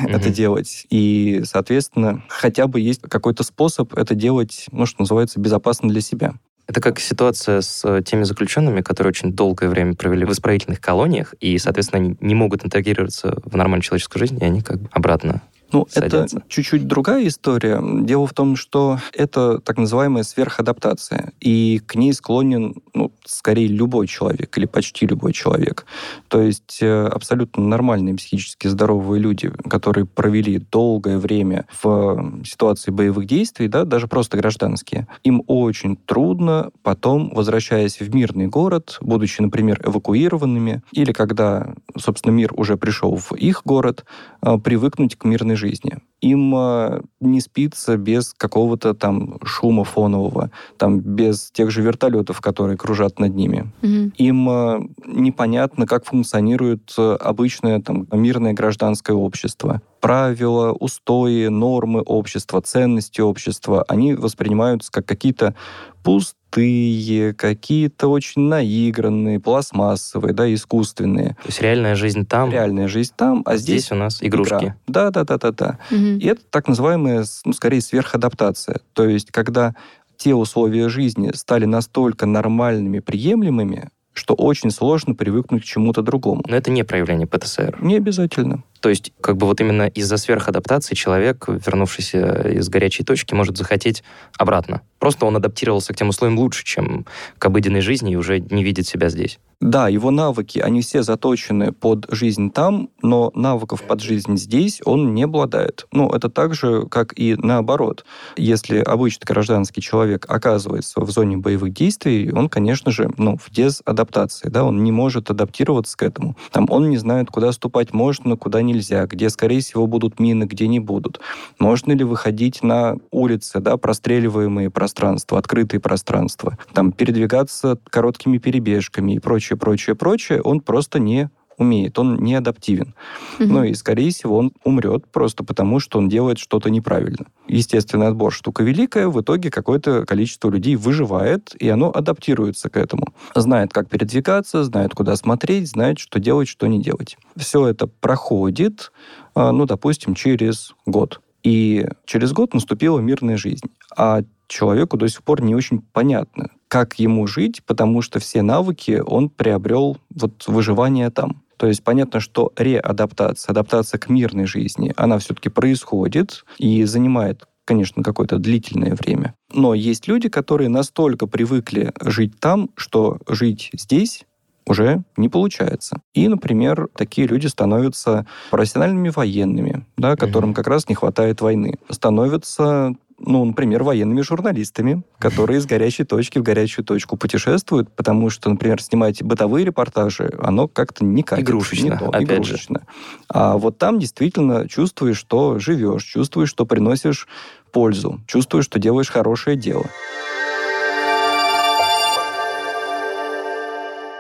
mm-hmm. 0.02 0.10
это 0.10 0.30
делать, 0.30 0.86
и, 0.90 1.42
соответственно, 1.46 2.24
хотя 2.30 2.68
бы 2.68 2.80
есть 2.80 3.02
какой-то 3.02 3.44
способ 3.44 3.94
это 3.98 4.16
делать, 4.16 4.68
ну, 4.72 4.86
что 4.86 5.02
называется, 5.02 5.17
называется, 5.18 5.40
безопасно 5.40 5.90
для 5.90 6.02
себя. 6.02 6.34
Это 6.68 6.82
как 6.82 7.00
ситуация 7.00 7.62
с 7.62 7.84
э, 7.86 8.02
теми 8.04 8.24
заключенными, 8.24 8.82
которые 8.82 9.10
очень 9.10 9.32
долгое 9.32 9.70
время 9.70 9.96
провели 9.96 10.26
в 10.26 10.32
исправительных 10.32 10.82
колониях, 10.82 11.34
и, 11.40 11.58
соответственно, 11.58 12.04
они 12.04 12.18
не 12.20 12.36
могут 12.36 12.66
интегрироваться 12.66 13.38
в 13.46 13.56
нормальную 13.56 13.84
человеческую 13.84 14.20
жизнь, 14.20 14.38
и 14.42 14.46
они 14.46 14.62
как 14.62 14.82
бы 14.82 14.90
обратно 14.92 15.42
ну, 15.72 15.88
садятся. 15.90 16.38
это 16.38 16.46
чуть-чуть 16.50 16.88
другая 16.88 17.28
история. 17.28 17.82
Дело 18.04 18.28
в 18.28 18.34
том, 18.34 18.56
что 18.56 19.00
это 19.14 19.60
так 19.60 19.78
называемая 19.78 20.24
сверхадаптация, 20.24 21.34
и 21.40 21.82
к 21.86 21.96
ней 21.96 22.14
склонен, 22.14 22.76
ну, 22.94 23.12
скорее, 23.26 23.68
любой 23.68 24.08
человек 24.08 24.58
или 24.58 24.66
почти 24.66 25.06
любой 25.06 25.34
человек. 25.34 25.86
То 26.30 26.42
есть 26.42 26.80
э, 26.82 27.08
абсолютно 27.08 27.64
нормальные 27.64 28.16
психически 28.16 28.68
здоровые 28.68 29.22
люди, 29.22 29.52
которые 29.70 30.06
провели 30.06 30.60
долгое 30.60 31.18
время 31.18 31.66
в 31.82 32.42
ситуации 32.46 32.92
боевых 32.92 33.26
действий, 33.26 33.68
да, 33.68 33.84
даже 33.84 34.08
просто 34.08 34.38
гражданские, 34.38 35.08
им 35.24 35.44
очень 35.48 35.98
трудно 35.98 36.72
потом, 36.84 37.32
возвращаясь 37.34 38.00
в 38.00 38.14
мирный 38.16 38.48
город, 38.48 38.98
будучи, 39.02 39.42
например, 39.42 39.82
эвакуированными, 39.84 40.82
или 40.92 41.12
когда, 41.12 41.74
собственно, 41.98 42.34
мир 42.34 42.54
уже 42.56 42.78
пришел 42.78 43.16
в 43.16 43.34
их 43.34 43.62
город, 43.66 44.06
э, 44.42 44.58
привыкнуть 44.58 45.16
к 45.16 45.26
мирной 45.26 45.57
жизни. 45.58 45.98
Им 46.22 46.54
э, 46.56 47.02
не 47.20 47.42
спится 47.42 47.96
без 47.98 48.34
какого-то 48.34 48.94
там 48.94 49.40
шума 49.44 49.84
фонового, 49.84 50.52
там 50.78 51.00
без 51.00 51.52
тех 51.52 51.70
же 51.70 51.82
вертолетов, 51.82 52.42
которые 52.42 52.78
кружат 52.78 53.20
над 53.20 53.36
ними. 53.36 53.72
Mm-hmm. 53.82 54.12
Им 54.18 54.50
э, 54.50 54.80
непонятно, 55.06 55.86
как 55.86 56.06
функционирует 56.06 56.94
э, 56.98 57.18
обычное 57.20 57.82
там 57.82 58.08
мирное 58.12 58.54
гражданское 58.54 59.14
общество. 59.14 59.82
Правила, 60.00 60.72
устои, 60.72 61.48
нормы 61.48 62.02
общества, 62.02 62.62
ценности 62.62 63.22
общества, 63.22 63.86
они 63.88 64.14
воспринимаются 64.14 64.92
как 64.92 65.06
какие-то 65.06 65.56
пуст 66.04 66.38
пустые, 66.58 67.34
какие-то 67.34 68.08
очень 68.08 68.44
наигранные, 68.44 69.40
пластмассовые, 69.40 70.34
да, 70.34 70.52
искусственные. 70.54 71.30
То 71.42 71.48
есть 71.48 71.62
реальная 71.62 71.96
жизнь 71.96 72.26
там. 72.26 72.52
Реальная 72.52 72.88
жизнь 72.88 73.14
там, 73.16 73.44
а 73.46 73.58
здесь, 73.58 73.82
здесь 73.82 73.92
у 73.92 73.96
нас 73.96 74.20
игрушки. 74.22 74.76
Да, 74.88 75.12
да, 75.12 75.24
да, 75.24 75.38
да, 75.38 75.52
да. 75.52 75.80
Угу. 75.92 76.07
И 76.16 76.26
это 76.26 76.42
так 76.50 76.68
называемая, 76.68 77.26
ну, 77.46 77.54
скорее, 77.54 77.82
сверхадаптация. 77.82 78.80
То 78.94 79.08
есть, 79.08 79.32
когда 79.32 79.76
те 80.18 80.34
условия 80.34 80.90
жизни 80.90 81.32
стали 81.36 81.66
настолько 81.66 82.26
нормальными, 82.26 83.00
приемлемыми, 83.00 83.90
что 84.14 84.34
очень 84.34 84.72
сложно 84.72 85.14
привыкнуть 85.14 85.62
к 85.62 85.66
чему-то 85.66 86.02
другому. 86.02 86.44
Но 86.48 86.56
это 86.56 86.72
не 86.72 86.84
проявление 86.84 87.28
ПТСР. 87.28 87.78
Не 87.82 87.98
обязательно. 87.98 88.64
То 88.80 88.90
есть, 88.90 89.12
как 89.22 89.38
бы 89.38 89.48
вот 89.48 89.60
именно 89.62 89.88
из-за 89.88 90.18
сверхадаптации 90.18 90.96
человек, 90.96 91.46
вернувшийся 91.48 92.50
из 92.50 92.70
горячей 92.70 93.04
точки, 93.04 93.34
может 93.34 93.58
захотеть 93.58 94.04
обратно. 94.38 94.82
Просто 95.00 95.26
он 95.26 95.36
адаптировался 95.36 95.94
к 95.94 95.98
тем 95.98 96.10
условиям 96.10 96.40
лучше, 96.40 96.66
чем 96.66 97.06
к 97.38 97.46
обыденной 97.46 97.82
жизни 97.82 98.14
и 98.14 98.16
уже 98.16 98.40
не 98.40 98.64
видит 98.64 98.88
себя 98.88 99.10
здесь. 99.10 99.40
Да, 99.60 99.88
его 99.88 100.12
навыки, 100.12 100.60
они 100.60 100.82
все 100.82 101.02
заточены 101.02 101.72
под 101.72 102.06
жизнь 102.12 102.52
там, 102.52 102.90
но 103.02 103.32
навыков 103.34 103.82
под 103.82 104.02
жизнь 104.02 104.38
здесь 104.38 104.82
он 104.86 105.16
не 105.16 105.24
обладает. 105.24 105.88
Ну, 105.92 106.10
это 106.10 106.30
так 106.30 106.54
же, 106.54 106.86
как 106.86 107.18
и 107.18 107.36
наоборот. 107.36 108.06
Если 108.36 108.78
обычный 108.78 109.26
гражданский 109.26 109.82
человек 109.82 110.26
оказывается 110.30 111.02
в 111.02 111.10
зоне 111.10 111.38
боевых 111.38 111.74
действий, 111.74 112.32
он, 112.32 112.50
конечно 112.50 112.92
же, 112.92 113.10
ну, 113.18 113.38
в 113.38 113.50
дезадаптации, 113.50 114.50
да, 114.50 114.64
он 114.64 114.84
не 114.84 114.92
может 114.92 115.32
адаптироваться 115.32 115.98
к 115.98 116.04
этому. 116.04 116.38
Там 116.52 116.68
он 116.70 116.92
не 116.92 116.98
знает, 116.98 117.30
куда 117.32 117.52
ступать 117.52 117.94
можно, 117.94 118.38
куда 118.38 118.62
нельзя, 118.68 119.06
где, 119.08 119.30
скорее 119.30 119.62
всего, 119.62 119.88
будут 119.88 120.20
мины, 120.20 120.44
где 120.44 120.68
не 120.68 120.80
будут. 120.80 121.20
Можно 121.58 121.94
ли 121.94 122.04
выходить 122.04 122.62
на 122.62 122.98
улицы, 123.10 123.60
да, 123.60 123.78
простреливаемые 123.78 124.70
пространства, 124.70 125.40
открытые 125.40 125.80
пространства, 125.80 126.58
там, 126.74 126.92
передвигаться 126.92 127.80
короткими 127.90 128.38
перебежками 128.38 129.14
и 129.14 129.20
прочее 129.20 129.58
прочее, 129.58 129.96
прочее, 129.96 130.42
он 130.42 130.62
просто 130.62 131.00
не 131.00 131.30
умеет, 131.58 131.98
он 132.00 132.18
не 132.18 132.36
адаптивен. 132.36 132.94
Угу. 133.40 133.48
Ну 133.48 133.64
и, 133.64 133.74
скорее 133.74 134.12
всего, 134.12 134.38
он 134.38 134.52
умрет 134.64 135.08
просто 135.12 135.44
потому, 135.44 135.80
что 135.80 135.98
он 135.98 136.10
делает 136.10 136.38
что-то 136.38 136.70
неправильно. 136.70 137.26
Естественный 137.48 138.08
отбор 138.08 138.32
штука 138.32 138.64
великая, 138.64 139.08
в 139.08 139.20
итоге 139.22 139.50
какое-то 139.50 140.06
количество 140.06 140.50
людей 140.50 140.76
выживает, 140.76 141.56
и 141.60 141.68
оно 141.70 141.92
адаптируется 141.94 142.70
к 142.70 142.78
этому. 142.78 143.06
Знает, 143.36 143.74
как 143.74 143.90
передвигаться, 143.90 144.64
знает, 144.64 144.94
куда 144.94 145.16
смотреть, 145.16 145.70
знает, 145.70 146.00
что 146.00 146.20
делать, 146.20 146.48
что 146.48 146.68
не 146.68 146.82
делать. 146.82 147.18
Все 147.36 147.68
это 147.68 147.88
проходит, 147.88 148.92
а, 149.36 149.52
ну, 149.52 149.66
допустим, 149.66 150.16
через 150.16 150.74
год. 150.86 151.22
И 151.44 151.88
через 152.06 152.34
год 152.34 152.54
наступила 152.54 153.00
мирная 153.00 153.38
жизнь. 153.38 153.70
А 153.96 154.22
человеку 154.48 154.98
до 154.98 155.08
сих 155.08 155.24
пор 155.24 155.42
не 155.42 155.56
очень 155.56 155.82
понятно, 155.82 156.50
как 156.68 157.00
ему 157.00 157.28
жить, 157.28 157.64
потому 157.66 158.02
что 158.02 158.20
все 158.20 158.42
навыки 158.42 159.02
он 159.06 159.30
приобрел 159.30 159.98
вот 160.14 160.46
выживание 160.48 161.10
там. 161.10 161.44
То 161.58 161.68
есть 161.68 161.84
понятно, 161.84 162.20
что 162.20 162.54
реадаптация, 162.56 163.52
адаптация 163.52 163.98
к 163.98 164.10
мирной 164.10 164.46
жизни, 164.46 164.94
она 164.96 165.18
все-таки 165.20 165.50
происходит 165.50 166.46
и 166.58 166.84
занимает 166.84 167.46
конечно, 167.66 168.02
какое-то 168.02 168.38
длительное 168.38 168.96
время. 168.96 169.36
Но 169.52 169.74
есть 169.74 170.08
люди, 170.08 170.30
которые 170.30 170.70
настолько 170.70 171.28
привыкли 171.28 171.92
жить 172.02 172.40
там, 172.40 172.70
что 172.78 173.20
жить 173.28 173.72
здесь 173.74 174.26
уже 174.66 175.04
не 175.18 175.30
получается. 175.30 176.00
И, 176.14 176.28
например, 176.28 176.88
такие 176.96 177.28
люди 177.28 177.48
становятся 177.48 178.26
профессиональными 178.52 179.10
военными, 179.10 179.86
да, 179.98 180.16
которым 180.16 180.52
mm-hmm. 180.52 180.56
как 180.56 180.68
раз 180.68 180.90
не 180.90 180.96
хватает 180.96 181.42
войны. 181.42 181.78
Становятся 181.90 182.96
ну, 183.20 183.44
например, 183.44 183.84
военными 183.84 184.22
журналистами, 184.22 185.04
которые 185.18 185.58
из 185.58 185.66
горячей 185.66 186.04
точки 186.04 186.40
в 186.40 186.44
горячую 186.44 186.86
точку 186.86 187.18
путешествуют, 187.18 187.92
потому 187.96 188.30
что, 188.30 188.50
например, 188.50 188.82
снимать 188.82 189.24
бытовые 189.24 189.66
репортажи, 189.66 190.32
оно 190.40 190.68
как-то 190.68 191.04
не 191.04 191.24
катит. 191.24 191.46
Игрушечно, 191.46 191.84
не 191.84 191.98
то, 191.98 192.10
опять 192.10 192.24
игрушечно. 192.24 192.80
Же. 192.82 192.86
А 193.30 193.58
вот 193.58 193.78
там 193.78 194.00
действительно 194.00 194.70
чувствуешь, 194.70 195.18
что 195.18 195.58
живешь, 195.58 196.04
чувствуешь, 196.04 196.50
что 196.50 196.66
приносишь 196.66 197.28
пользу, 197.72 198.22
чувствуешь, 198.28 198.66
что 198.66 198.80
делаешь 198.80 199.10
хорошее 199.10 199.58
дело. 199.58 199.86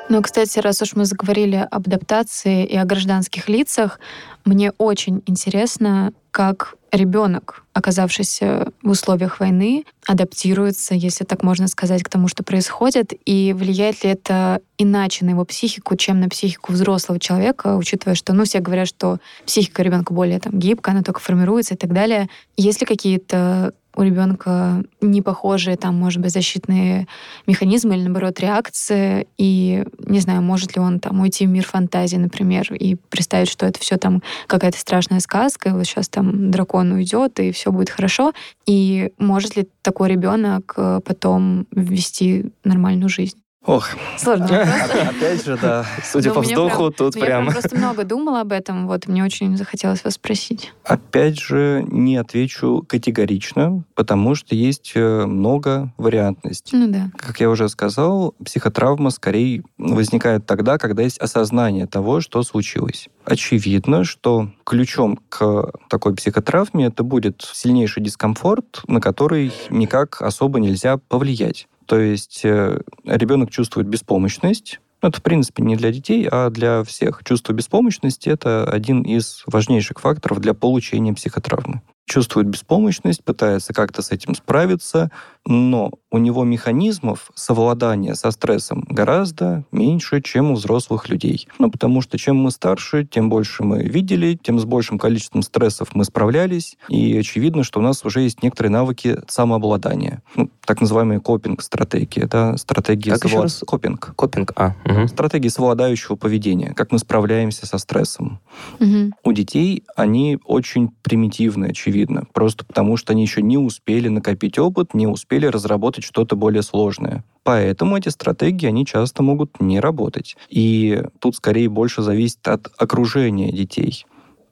Ну, 0.09 0.21
кстати, 0.21 0.59
раз 0.59 0.81
уж 0.81 0.95
мы 0.95 1.03
заговорили 1.03 1.67
об 1.69 1.87
адаптации 1.87 2.65
и 2.65 2.77
о 2.77 2.85
гражданских 2.85 3.49
лицах, 3.49 3.99
мне 4.45 4.71
очень 4.77 5.21
интересно, 5.25 6.13
как 6.37 6.75
ребенок, 6.91 7.63
оказавшийся 7.73 8.67
в 8.83 8.91
условиях 8.91 9.39
войны, 9.39 9.85
адаптируется, 10.05 10.93
если 10.93 11.23
так 11.23 11.41
можно 11.41 11.67
сказать, 11.67 12.03
к 12.03 12.09
тому, 12.09 12.27
что 12.27 12.43
происходит, 12.43 13.11
и 13.25 13.55
влияет 13.57 14.03
ли 14.03 14.11
это 14.11 14.61
иначе 14.77 15.25
на 15.25 15.31
его 15.31 15.45
психику, 15.45 15.95
чем 15.95 16.19
на 16.19 16.29
психику 16.29 16.73
взрослого 16.73 17.19
человека, 17.19 17.75
учитывая, 17.75 18.13
что, 18.13 18.33
ну, 18.33 18.43
все 18.43 18.59
говорят, 18.59 18.87
что 18.87 19.17
психика 19.47 19.81
ребенка 19.81 20.13
более 20.13 20.39
там 20.39 20.59
гибкая, 20.59 20.93
она 20.93 21.03
только 21.03 21.21
формируется 21.21 21.73
и 21.73 21.77
так 21.77 21.91
далее. 21.91 22.29
Есть 22.55 22.81
ли 22.81 22.85
какие-то 22.85 23.73
у 23.97 24.03
ребенка 24.03 24.83
не 25.01 25.21
похожие, 25.21 25.75
там, 25.75 25.95
может 25.95 26.21
быть, 26.21 26.31
защитные 26.31 27.07
механизмы 27.47 27.95
или, 27.95 28.03
наоборот, 28.03 28.39
реакции, 28.39 29.27
и, 29.37 29.83
не 30.05 30.19
знаю, 30.19 30.43
может 30.43 30.75
ли 30.75 30.81
он 30.81 30.99
там 30.99 31.19
уйти 31.19 31.47
в 31.47 31.49
мир 31.49 31.65
фантазии, 31.65 32.17
например, 32.17 32.71
и 32.73 32.95
представить, 32.95 33.49
что 33.49 33.65
это 33.65 33.79
все 33.79 33.97
там 33.97 34.21
какая-то 34.45 34.77
страшная 34.77 35.19
сказка, 35.19 35.69
и 35.69 35.71
вот 35.71 35.85
сейчас 35.85 36.09
там 36.09 36.26
дракон 36.33 36.91
уйдет, 36.91 37.39
и 37.39 37.51
все 37.51 37.71
будет 37.71 37.89
хорошо, 37.89 38.33
и 38.65 39.11
может 39.17 39.55
ли 39.55 39.67
такой 39.81 40.09
ребенок 40.09 40.73
э, 40.77 40.99
потом 41.03 41.67
ввести 41.71 42.51
нормальную 42.63 43.09
жизнь? 43.09 43.37
Ох. 43.67 43.89
Сложно 44.17 44.45
Опять 45.09 45.45
же, 45.45 45.57
да. 45.61 45.85
Судя 46.03 46.31
по 46.31 46.39
вздоху, 46.39 46.89
тут 46.89 47.15
прям... 47.15 47.47
Я 47.47 47.51
просто 47.51 47.75
много 47.77 48.05
думала 48.05 48.39
об 48.41 48.53
этом, 48.53 48.87
вот, 48.87 49.07
мне 49.07 49.25
очень 49.25 49.57
захотелось 49.57 50.05
вас 50.05 50.13
спросить. 50.13 50.71
Опять 50.85 51.37
же, 51.37 51.85
не 51.91 52.15
отвечу 52.15 52.85
категорично, 52.87 53.83
потому 53.93 54.35
что 54.35 54.55
есть 54.55 54.93
э, 54.95 55.25
много 55.25 55.91
вариантностей. 55.97 56.77
Ну 56.77 56.87
да. 56.87 57.11
Как 57.17 57.41
я 57.41 57.49
уже 57.49 57.67
сказал, 57.67 58.33
психотравма 58.43 59.09
скорее 59.09 59.63
возникает 59.77 60.45
тогда, 60.45 60.77
когда 60.77 61.03
есть 61.03 61.17
осознание 61.17 61.87
того, 61.87 62.21
что 62.21 62.43
случилось. 62.43 63.09
Очевидно, 63.25 64.05
что 64.05 64.49
ключом 64.63 65.19
к 65.27 65.71
такой 65.89 66.15
психотравме 66.15 66.85
это 66.85 67.03
будет 67.03 67.41
сильнейший 67.53 68.01
дискомфорт, 68.01 68.83
на 68.87 69.01
который 69.01 69.51
никак 69.69 70.21
особо 70.21 70.61
нельзя 70.61 70.95
повлиять. 70.95 71.67
То 71.87 71.99
есть 71.99 72.41
э, 72.43 72.81
ребенок 73.05 73.49
чувствует 73.49 73.87
беспомощность, 73.87 74.79
это, 75.01 75.19
в 75.19 75.23
принципе, 75.23 75.63
не 75.63 75.75
для 75.75 75.91
детей, 75.91 76.27
а 76.29 76.49
для 76.49 76.83
всех. 76.83 77.21
Чувство 77.23 77.53
беспомощности– 77.53 78.29
это 78.29 78.63
один 78.65 79.03
из 79.03 79.43
важнейших 79.45 79.99
факторов 79.99 80.39
для 80.39 80.53
получения 80.53 81.13
психотравмы 81.13 81.81
чувствует 82.07 82.47
беспомощность, 82.47 83.23
пытается 83.23 83.73
как-то 83.73 84.01
с 84.01 84.11
этим 84.11 84.33
справиться, 84.33 85.11
но 85.45 85.91
у 86.09 86.17
него 86.17 86.45
механизмов 86.45 87.31
совладания 87.35 88.15
со 88.15 88.31
стрессом 88.31 88.85
гораздо 88.89 89.65
меньше, 89.71 90.21
чем 90.21 90.51
у 90.51 90.55
взрослых 90.55 91.09
людей. 91.09 91.47
Ну, 91.59 91.69
потому 91.69 92.01
что 92.01 92.17
чем 92.17 92.37
мы 92.37 92.51
старше, 92.51 93.05
тем 93.05 93.29
больше 93.29 93.63
мы 93.63 93.83
видели, 93.83 94.39
тем 94.41 94.57
с 94.57 94.65
большим 94.65 94.97
количеством 94.97 95.41
стрессов 95.41 95.89
мы 95.93 96.05
справлялись, 96.05 96.77
и 96.87 97.17
очевидно, 97.17 97.63
что 97.63 97.79
у 97.79 97.83
нас 97.83 98.03
уже 98.05 98.21
есть 98.21 98.41
некоторые 98.41 98.71
навыки 98.71 99.17
самообладания. 99.27 100.23
Ну, 100.35 100.49
так 100.65 100.79
называемые 100.79 101.19
копинг-стратегии, 101.19 102.25
да, 102.25 102.55
стратегии 102.57 103.09
как 103.09 103.23
совла... 103.23 103.43
раз? 103.43 103.63
Копинг. 103.67 104.13
Копинг, 104.15 104.53
а. 104.55 104.75
Угу. 104.85 105.09
Стратегии 105.09 105.49
совладающего 105.49 106.15
поведения, 106.15 106.73
как 106.73 106.93
мы 106.93 106.99
справляемся 106.99 107.65
со 107.65 107.77
стрессом. 107.77 108.39
Угу. 108.79 109.11
У 109.23 109.31
детей 109.33 109.83
они 109.95 110.39
очень 110.45 110.89
примитивные, 111.03 111.71
очевидно 111.71 111.96
очевидно. 111.97 112.27
Просто 112.33 112.65
потому, 112.65 112.97
что 112.97 113.13
они 113.13 113.23
еще 113.23 113.41
не 113.41 113.57
успели 113.57 114.07
накопить 114.07 114.59
опыт, 114.59 114.93
не 114.93 115.07
успели 115.07 115.47
разработать 115.47 116.03
что-то 116.03 116.35
более 116.35 116.61
сложное. 116.61 117.23
Поэтому 117.43 117.97
эти 117.97 118.09
стратегии, 118.09 118.67
они 118.67 118.85
часто 118.85 119.23
могут 119.23 119.59
не 119.59 119.79
работать. 119.79 120.35
И 120.49 121.03
тут 121.19 121.35
скорее 121.35 121.69
больше 121.69 122.01
зависит 122.01 122.47
от 122.47 122.67
окружения 122.77 123.51
детей. 123.51 124.05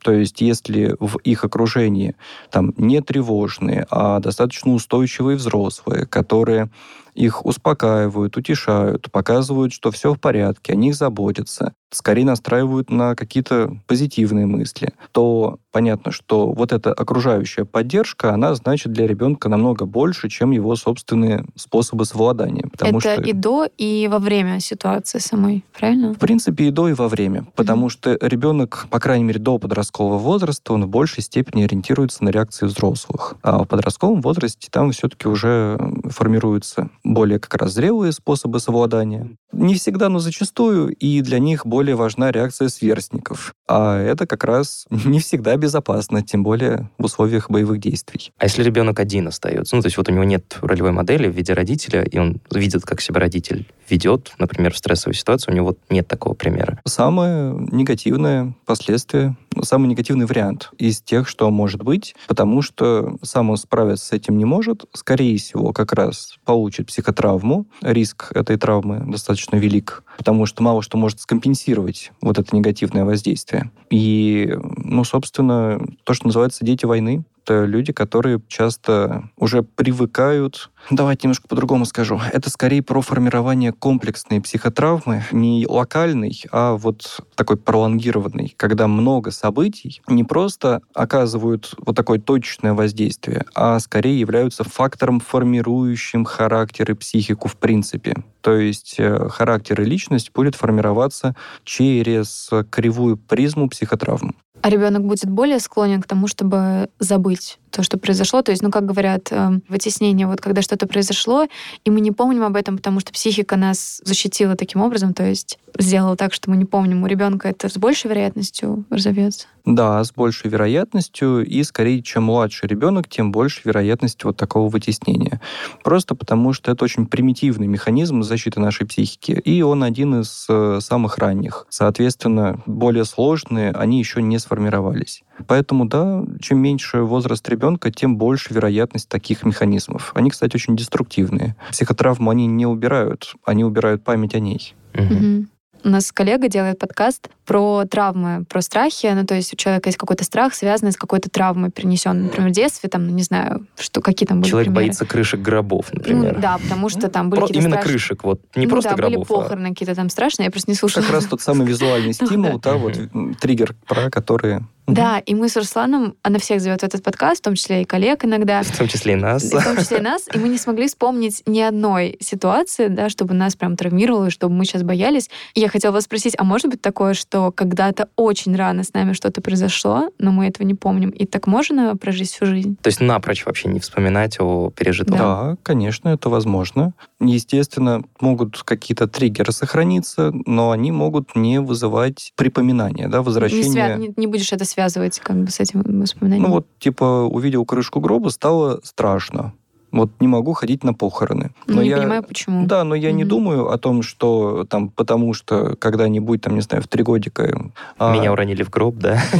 То 0.03 0.11
есть 0.11 0.39
если 0.39 0.95
в 0.99 1.17
их 1.17 1.43
окружении 1.43 2.15
там 2.51 2.73
не 2.77 3.01
тревожные, 3.01 3.87
а 3.89 4.19
достаточно 4.19 4.71
устойчивые 4.71 5.35
взрослые, 5.35 6.05
которые 6.05 6.69
их 7.15 7.45
успокаивают, 7.45 8.37
утешают, 8.37 9.09
показывают, 9.11 9.73
что 9.73 9.89
все 9.89 10.13
в 10.13 10.19
порядке, 10.19 10.73
о 10.73 10.75
них 10.75 10.95
заботятся, 10.95 11.73
скорее 11.89 12.25
настраивают 12.25 12.91
на 12.91 13.15
какие-то 13.15 13.79
позитивные 13.87 14.45
мысли, 14.45 14.93
то 15.11 15.57
понятно, 15.75 16.13
что 16.13 16.53
вот 16.53 16.71
эта 16.71 16.93
окружающая 16.93 17.65
поддержка, 17.65 18.33
она 18.33 18.55
значит 18.55 18.93
для 18.93 19.07
ребенка 19.07 19.49
намного 19.49 19.85
больше, 19.85 20.29
чем 20.29 20.51
его 20.51 20.73
собственные 20.77 21.43
способы 21.57 22.05
совладания. 22.05 22.63
Потому 22.71 22.99
Это 22.99 23.15
что... 23.15 23.21
и 23.21 23.33
до, 23.33 23.67
и 23.77 24.07
во 24.09 24.19
время 24.19 24.61
ситуации 24.61 25.19
самой, 25.19 25.65
правильно? 25.77 26.13
В 26.13 26.17
принципе, 26.17 26.67
и 26.67 26.71
до, 26.71 26.87
и 26.87 26.93
во 26.93 27.09
время. 27.09 27.47
Потому 27.55 27.87
mm-hmm. 27.87 27.89
что 27.89 28.17
ребенок, 28.21 28.87
по 28.89 29.01
крайней 29.01 29.25
мере, 29.25 29.41
до 29.41 29.57
подросткового 29.57 30.17
возраста, 30.17 30.71
он 30.71 30.85
в 30.85 30.87
большей 30.87 31.21
степени 31.21 31.63
ориентируется 31.63 32.23
на 32.23 32.29
реакции 32.29 32.67
взрослых. 32.67 33.35
А 33.41 33.61
в 33.61 33.67
подростковом 33.67 34.21
возрасте 34.21 34.69
там 34.71 34.93
все-таки 34.93 35.27
уже 35.27 35.77
формируются 36.05 36.89
более 37.03 37.37
как 37.37 37.55
раз 37.55 37.73
зрелые 37.73 38.13
способы 38.13 38.61
совладания. 38.61 39.35
Не 39.51 39.75
всегда, 39.75 40.07
но 40.07 40.19
зачастую, 40.19 40.93
и 40.93 41.19
для 41.19 41.39
них 41.39 41.65
более 41.65 41.97
важна 41.97 42.31
реакция 42.31 42.69
сверстников. 42.69 43.53
А 43.67 43.97
это 43.97 44.25
как 44.25 44.45
раз 44.45 44.85
не 45.05 45.19
всегда 45.19 45.57
безопасно, 45.65 46.21
тем 46.21 46.43
более 46.43 46.91
в 46.99 47.05
условиях 47.05 47.49
боевых 47.49 47.79
действий. 47.79 48.31
А 48.37 48.45
если 48.45 48.61
ребенок 48.61 48.99
один 48.99 49.27
остается, 49.27 49.75
ну, 49.75 49.81
то 49.81 49.87
есть 49.87 49.97
вот 49.97 50.07
у 50.07 50.11
него 50.11 50.23
нет 50.23 50.59
ролевой 50.61 50.91
модели 50.91 51.27
в 51.27 51.35
виде 51.35 51.53
родителя, 51.53 52.03
и 52.03 52.19
он 52.19 52.39
видит, 52.51 52.83
как 52.83 53.01
себя 53.01 53.19
родитель 53.19 53.65
ведет, 53.89 54.33
например, 54.37 54.73
в 54.73 54.77
стрессовой 54.77 55.15
ситуации, 55.15 55.51
у 55.51 55.55
него 55.55 55.67
вот 55.67 55.79
нет 55.89 56.07
такого 56.07 56.35
примера. 56.35 56.79
Самое 56.85 57.55
негативное 57.71 58.53
последствие, 58.65 59.35
самый 59.63 59.87
негативный 59.87 60.25
вариант 60.25 60.69
из 60.77 61.01
тех, 61.01 61.27
что 61.27 61.49
может 61.49 61.83
быть, 61.83 62.15
потому 62.27 62.61
что 62.61 63.17
сам 63.23 63.49
он 63.49 63.57
справиться 63.57 64.07
с 64.07 64.11
этим 64.11 64.37
не 64.37 64.45
может, 64.45 64.85
скорее 64.93 65.37
всего, 65.37 65.73
как 65.73 65.93
раз 65.93 66.37
получит 66.45 66.87
психотравму. 66.87 67.65
Риск 67.81 68.31
этой 68.35 68.57
травмы 68.57 69.03
достаточно 69.07 69.55
велик, 69.55 70.03
потому 70.17 70.45
что 70.45 70.61
мало 70.61 70.81
что 70.81 70.97
может 70.97 71.21
скомпенсировать 71.21 72.11
вот 72.21 72.37
это 72.37 72.55
негативное 72.55 73.05
воздействие. 73.05 73.71
И, 73.89 74.55
ну, 74.77 75.03
собственно, 75.03 75.54
то, 76.03 76.13
что 76.13 76.27
называется 76.27 76.65
дети 76.65 76.85
войны, 76.85 77.25
это 77.45 77.65
люди, 77.65 77.93
которые 77.93 78.41
часто 78.47 79.29
уже 79.37 79.61
привыкают. 79.61 80.71
Давайте 80.89 81.27
немножко 81.27 81.47
по-другому 81.47 81.85
скажу. 81.85 82.19
Это 82.33 82.49
скорее 82.49 82.81
про 82.81 83.01
формирование 83.01 83.71
комплексной 83.71 84.41
психотравмы, 84.41 85.23
не 85.31 85.65
локальной, 85.67 86.43
а 86.51 86.73
вот 86.73 87.21
такой 87.35 87.57
пролонгированной, 87.57 88.55
когда 88.57 88.87
много 88.87 89.29
событий 89.29 90.01
не 90.07 90.23
просто 90.23 90.81
оказывают 90.95 91.75
вот 91.77 91.95
такое 91.95 92.19
точечное 92.19 92.73
воздействие, 92.73 93.45
а 93.53 93.79
скорее 93.79 94.19
являются 94.19 94.63
фактором, 94.63 95.19
формирующим 95.19 96.25
характер 96.25 96.91
и 96.91 96.95
психику 96.95 97.47
в 97.47 97.57
принципе. 97.57 98.15
То 98.41 98.57
есть 98.57 98.95
э, 98.97 99.29
характер 99.29 99.81
и 99.81 99.85
личность 99.85 100.31
будет 100.33 100.55
формироваться 100.55 101.35
через 101.63 102.49
кривую 102.71 103.17
призму 103.17 103.69
психотравм 103.69 104.35
а 104.65 104.69
ребенок 104.69 105.05
будет 105.05 105.29
более 105.29 105.59
склонен 105.59 106.01
к 106.01 106.07
тому, 106.07 106.25
чтобы 106.25 106.89
забыть 106.97 107.59
то, 107.69 107.83
что 107.83 107.99
произошло. 107.99 108.41
То 108.41 108.51
есть, 108.51 108.63
ну, 108.63 108.71
как 108.71 108.85
говорят, 108.85 109.27
э, 109.31 109.59
вытеснение, 109.67 110.25
вот 110.25 110.41
когда 110.41 110.63
что-то 110.63 110.87
произошло, 110.87 111.45
и 111.83 111.91
мы 111.91 111.99
не 111.99 112.11
помним 112.11 112.43
об 112.43 112.55
этом, 112.55 112.77
потому 112.77 112.99
что 112.99 113.11
психика 113.11 113.57
нас 113.57 114.01
защитила 114.03 114.55
таким 114.55 114.81
образом, 114.81 115.13
то 115.13 115.23
есть 115.23 115.59
сделала 115.77 116.15
так, 116.15 116.33
что 116.33 116.49
мы 116.49 116.57
не 116.57 116.65
помним. 116.65 117.03
У 117.03 117.07
ребенка 117.07 117.49
это 117.49 117.67
с 117.69 117.77
большей 117.77 118.09
вероятностью 118.09 118.85
разовьется. 118.89 119.47
Да, 119.65 120.03
с 120.03 120.13
большей 120.13 120.49
вероятностью, 120.49 121.43
и 121.43 121.63
скорее, 121.63 122.01
чем 122.01 122.23
младший 122.23 122.69
ребенок, 122.69 123.09
тем 123.09 123.31
больше 123.31 123.61
вероятность 123.65 124.23
вот 124.23 124.37
такого 124.37 124.69
вытеснения. 124.69 125.41
Просто 125.83 126.15
потому, 126.15 126.53
что 126.53 126.71
это 126.71 126.83
очень 126.83 127.07
примитивный 127.07 127.67
механизм 127.67 128.21
защиты 128.21 128.59
нашей 128.59 128.85
психики, 128.85 129.31
и 129.31 129.61
он 129.63 129.83
один 129.83 130.21
из 130.21 130.45
э, 130.47 130.79
самых 130.81 131.17
ранних. 131.17 131.65
Соответственно, 131.69 132.61
более 132.67 133.05
сложные, 133.05 133.71
они 133.71 133.97
еще 133.97 134.21
не 134.21 134.37
сформировались. 134.55 135.23
Поэтому, 135.47 135.85
да, 135.85 136.23
чем 136.39 136.59
меньше 136.59 137.01
возраст 137.01 137.47
ребенка, 137.49 137.91
тем 137.91 138.17
больше 138.17 138.53
вероятность 138.53 139.09
таких 139.09 139.43
механизмов. 139.43 140.11
Они, 140.15 140.29
кстати, 140.29 140.55
очень 140.55 140.75
деструктивные. 140.75 141.55
Психотравму 141.71 142.31
они 142.31 142.47
не 142.47 142.65
убирают, 142.65 143.35
они 143.43 143.63
убирают 143.63 144.03
память 144.03 144.35
о 144.35 144.39
ней. 144.39 144.73
Угу. 144.93 145.47
У 145.85 145.89
нас 145.89 146.11
коллега 146.11 146.47
делает 146.47 146.79
подкаст 146.79 147.29
про 147.45 147.85
травмы, 147.85 148.43
про 148.49 148.61
страхи. 148.63 149.05
Ну, 149.13 149.23
то 149.23 149.35
есть 149.35 149.53
у 149.53 149.55
человека 149.55 149.89
есть 149.89 149.99
какой-то 149.99 150.23
страх, 150.23 150.55
связанный 150.55 150.91
с 150.91 150.97
какой-то 150.97 151.29
травмой, 151.29 151.69
принесенной, 151.69 152.23
например, 152.23 152.49
в 152.49 152.53
детстве, 152.53 152.89
там, 152.89 153.05
ну, 153.05 153.13
не 153.13 153.21
знаю, 153.21 153.67
что, 153.77 154.01
какие 154.01 154.25
там 154.25 154.41
были 154.41 154.49
Человек 154.49 154.69
примеры. 154.69 154.85
боится 154.87 155.05
крышек 155.05 155.41
гробов, 155.41 155.93
например. 155.93 156.33
Ну, 156.37 156.41
да, 156.41 156.57
потому 156.57 156.89
что 156.89 157.07
там 157.07 157.29
были 157.29 157.39
Про, 157.39 157.47
какие-то 157.47 157.67
Именно 157.67 157.75
страшные... 157.75 157.93
крышек, 157.93 158.23
вот, 158.23 158.41
не 158.55 158.65
ну, 158.65 158.71
просто 158.71 158.89
да, 158.89 158.95
гробов. 158.95 159.27
были 159.27 159.37
а- 159.37 159.41
похороны 159.43 159.69
какие-то 159.69 159.93
там 159.93 160.09
страшные, 160.09 160.45
я 160.45 160.51
просто 160.51 160.71
не 160.71 160.75
слушала. 160.75 161.03
Как 161.03 161.11
раз 161.11 161.25
тот 161.25 161.41
самый 161.41 161.67
визуальный 161.67 162.13
стимул, 162.13 162.57
да, 162.57 162.77
вот 162.77 162.97
триггер, 163.39 163.75
про 163.85 164.09
который... 164.09 164.63
Да, 164.87 165.19
и 165.19 165.33
мы 165.33 165.49
с 165.49 165.55
Русланом, 165.57 166.15
она 166.21 166.39
всех 166.39 166.61
зовет 166.61 166.81
в 166.81 166.83
этот 166.83 167.03
подкаст, 167.03 167.41
в 167.41 167.43
том 167.43 167.55
числе 167.55 167.81
и 167.81 167.85
коллег 167.85 168.23
иногда. 168.25 168.61
В 168.63 168.77
том 168.77 168.87
числе 168.87 169.13
и 169.13 169.15
нас. 169.15 169.43
В 169.43 169.63
том 169.63 169.77
числе 169.77 169.97
и 169.97 170.01
нас. 170.01 170.27
И 170.33 170.37
мы 170.37 170.47
не 170.47 170.57
смогли 170.57 170.87
вспомнить 170.87 171.41
ни 171.45 171.59
одной 171.59 172.17
ситуации, 172.19 172.87
да, 172.87 173.09
чтобы 173.09 173.33
нас 173.33 173.55
прям 173.55 173.75
травмировало, 173.75 174.29
чтобы 174.29 174.53
мы 174.55 174.65
сейчас 174.65 174.83
боялись. 174.83 175.29
И 175.55 175.59
я 175.59 175.69
хотела 175.69 175.91
вас 175.91 176.03
спросить, 176.03 176.35
а 176.37 176.43
может 176.43 176.69
быть 176.69 176.81
такое, 176.81 177.13
что 177.15 177.51
когда-то 177.51 178.09
очень 178.15 178.55
рано 178.55 178.83
с 178.83 178.93
нами 178.93 179.13
что-то 179.13 179.41
произошло, 179.41 180.09
но 180.19 180.31
мы 180.31 180.47
этого 180.47 180.65
не 180.67 180.75
помним, 180.75 181.09
и 181.09 181.25
так 181.25 181.47
можно 181.47 181.95
прожить 181.97 182.29
всю 182.31 182.45
жизнь? 182.45 182.77
То 182.81 182.87
есть 182.87 183.01
напрочь 183.01 183.45
вообще 183.45 183.69
не 183.69 183.79
вспоминать 183.79 184.37
о 184.39 184.69
пережитом. 184.69 185.17
Да, 185.17 185.55
конечно, 185.63 186.09
это 186.09 186.29
возможно. 186.29 186.93
Естественно, 187.19 188.03
могут 188.19 188.61
какие-то 188.63 189.07
триггеры 189.07 189.51
сохраниться, 189.51 190.31
но 190.45 190.71
они 190.71 190.91
могут 190.91 191.35
не 191.35 191.59
вызывать 191.59 192.33
припоминания, 192.35 193.07
да, 193.07 193.19
Не, 193.19 193.23
возвращения... 193.23 193.63
свя- 193.71 193.97
не- 193.97 194.13
не 194.15 194.27
будешь 194.27 194.51
это 194.53 194.65
связывать 194.75 195.19
как 195.19 195.37
бы 195.37 195.49
с 195.49 195.59
этим 195.61 195.81
воспоминанием? 196.01 196.47
Ну 196.47 196.55
вот, 196.55 196.67
типа, 196.79 197.23
увидел 197.23 197.65
крышку 197.65 198.01
гроба, 198.01 198.29
стало 198.29 198.81
страшно. 198.83 199.53
Вот 199.95 200.11
не 200.19 200.27
могу 200.27 200.51
ходить 200.53 200.83
на 200.83 200.93
похороны. 200.93 201.51
Ну, 201.67 201.81
не 201.81 201.89
я... 201.89 201.97
понимаю, 201.97 202.21
почему. 202.23 202.65
Да, 202.67 202.83
но 202.83 202.95
я 202.95 203.11
не 203.13 203.23
Мгм. 203.23 203.29
думаю 203.29 203.69
о 203.71 203.77
том, 203.77 204.03
что 204.03 204.65
там, 204.69 204.89
потому 204.89 205.33
что 205.33 205.75
когда-нибудь, 205.77 206.41
там, 206.41 206.55
не 206.55 206.61
знаю, 206.61 206.83
в 206.83 206.87
три 206.87 207.01
годика... 207.03 207.71
а, 207.97 208.13
Меня 208.13 208.31
уронили 208.33 208.63
в 208.63 208.69
гроб, 208.69 208.95
да. 208.97 209.21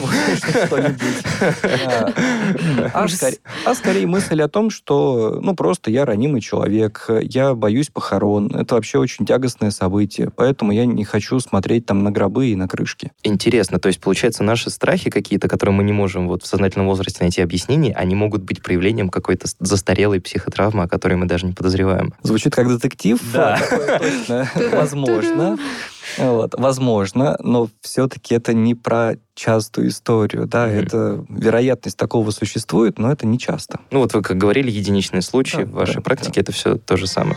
А, 2.94 3.04
А 3.04 3.08
скорее- 3.08 3.38
а 3.66 3.74
скорее 3.76 4.08
мысль 4.08 4.42
о 4.42 4.48
том, 4.48 4.70
что, 4.70 5.40
ну, 5.42 5.56
просто 5.56 5.92
я 5.92 6.06
ранимый 6.06 6.42
человек, 6.42 7.10
я 7.22 7.54
боюсь 7.54 7.90
похорон. 7.90 8.48
Это 8.56 8.76
вообще 8.76 8.98
очень 9.00 9.26
тягостное 9.26 9.72
событие, 9.72 10.30
поэтому 10.36 10.72
я 10.72 10.86
не 10.86 11.04
хочу 11.04 11.40
смотреть 11.40 11.86
там 11.86 12.04
на 12.04 12.12
гробы 12.12 12.48
и 12.48 12.56
на 12.56 12.68
крышки. 12.68 13.12
Интересно, 13.24 13.80
то 13.80 13.88
есть, 13.88 14.00
получается, 14.00 14.44
наши 14.44 14.70
страхи 14.70 15.10
какие-то, 15.10 15.48
которые 15.48 15.76
мы 15.76 15.84
не 15.84 15.94
можем 15.94 16.28
вот 16.28 16.44
в 16.44 16.48
сознательном 16.48 16.88
возрасте 16.88 17.20
найти 17.24 17.42
объяснение, 17.42 17.94
они 17.94 18.16
могут 18.16 18.44
быть 18.44 18.62
проявлением 18.62 19.10
какой-то 19.10 19.48
с- 19.48 19.56
застарелой 20.46 20.52
психотравмы, 20.56 20.84
о 20.84 20.88
которой 20.88 21.16
мы 21.16 21.26
даже 21.26 21.46
не 21.46 21.54
подозреваем. 21.54 22.14
Звучит 22.24 22.56
как 22.56 22.68
детектив. 22.68 23.20
Да. 23.34 23.60
Возможно. 24.72 25.58
Вот, 26.18 26.54
возможно, 26.58 27.36
но 27.40 27.68
все-таки 27.82 28.36
это 28.36 28.54
не 28.54 28.74
про 28.76 29.16
частую 29.34 29.90
историю, 29.90 30.46
да, 30.46 30.68
Мгм. 30.68 30.76
это 30.78 31.26
вероятность 31.30 31.98
такого 31.98 32.30
существует, 32.32 33.00
но 33.00 33.12
это 33.12 33.26
не 33.26 33.38
часто. 33.40 33.80
Ну 33.92 34.00
вот 34.00 34.14
вы 34.14 34.22
как 34.22 34.38
говорили, 34.38 34.72
единичные 34.72 35.22
случаи, 35.24 35.64
Да, 35.64 35.66
в 35.66 35.72
вашей 35.72 35.96
да, 35.96 36.02
практике 36.02 36.40
это 36.42 36.52
все 36.54 36.76
то 36.78 36.96
же 36.96 37.08
самое. 37.08 37.36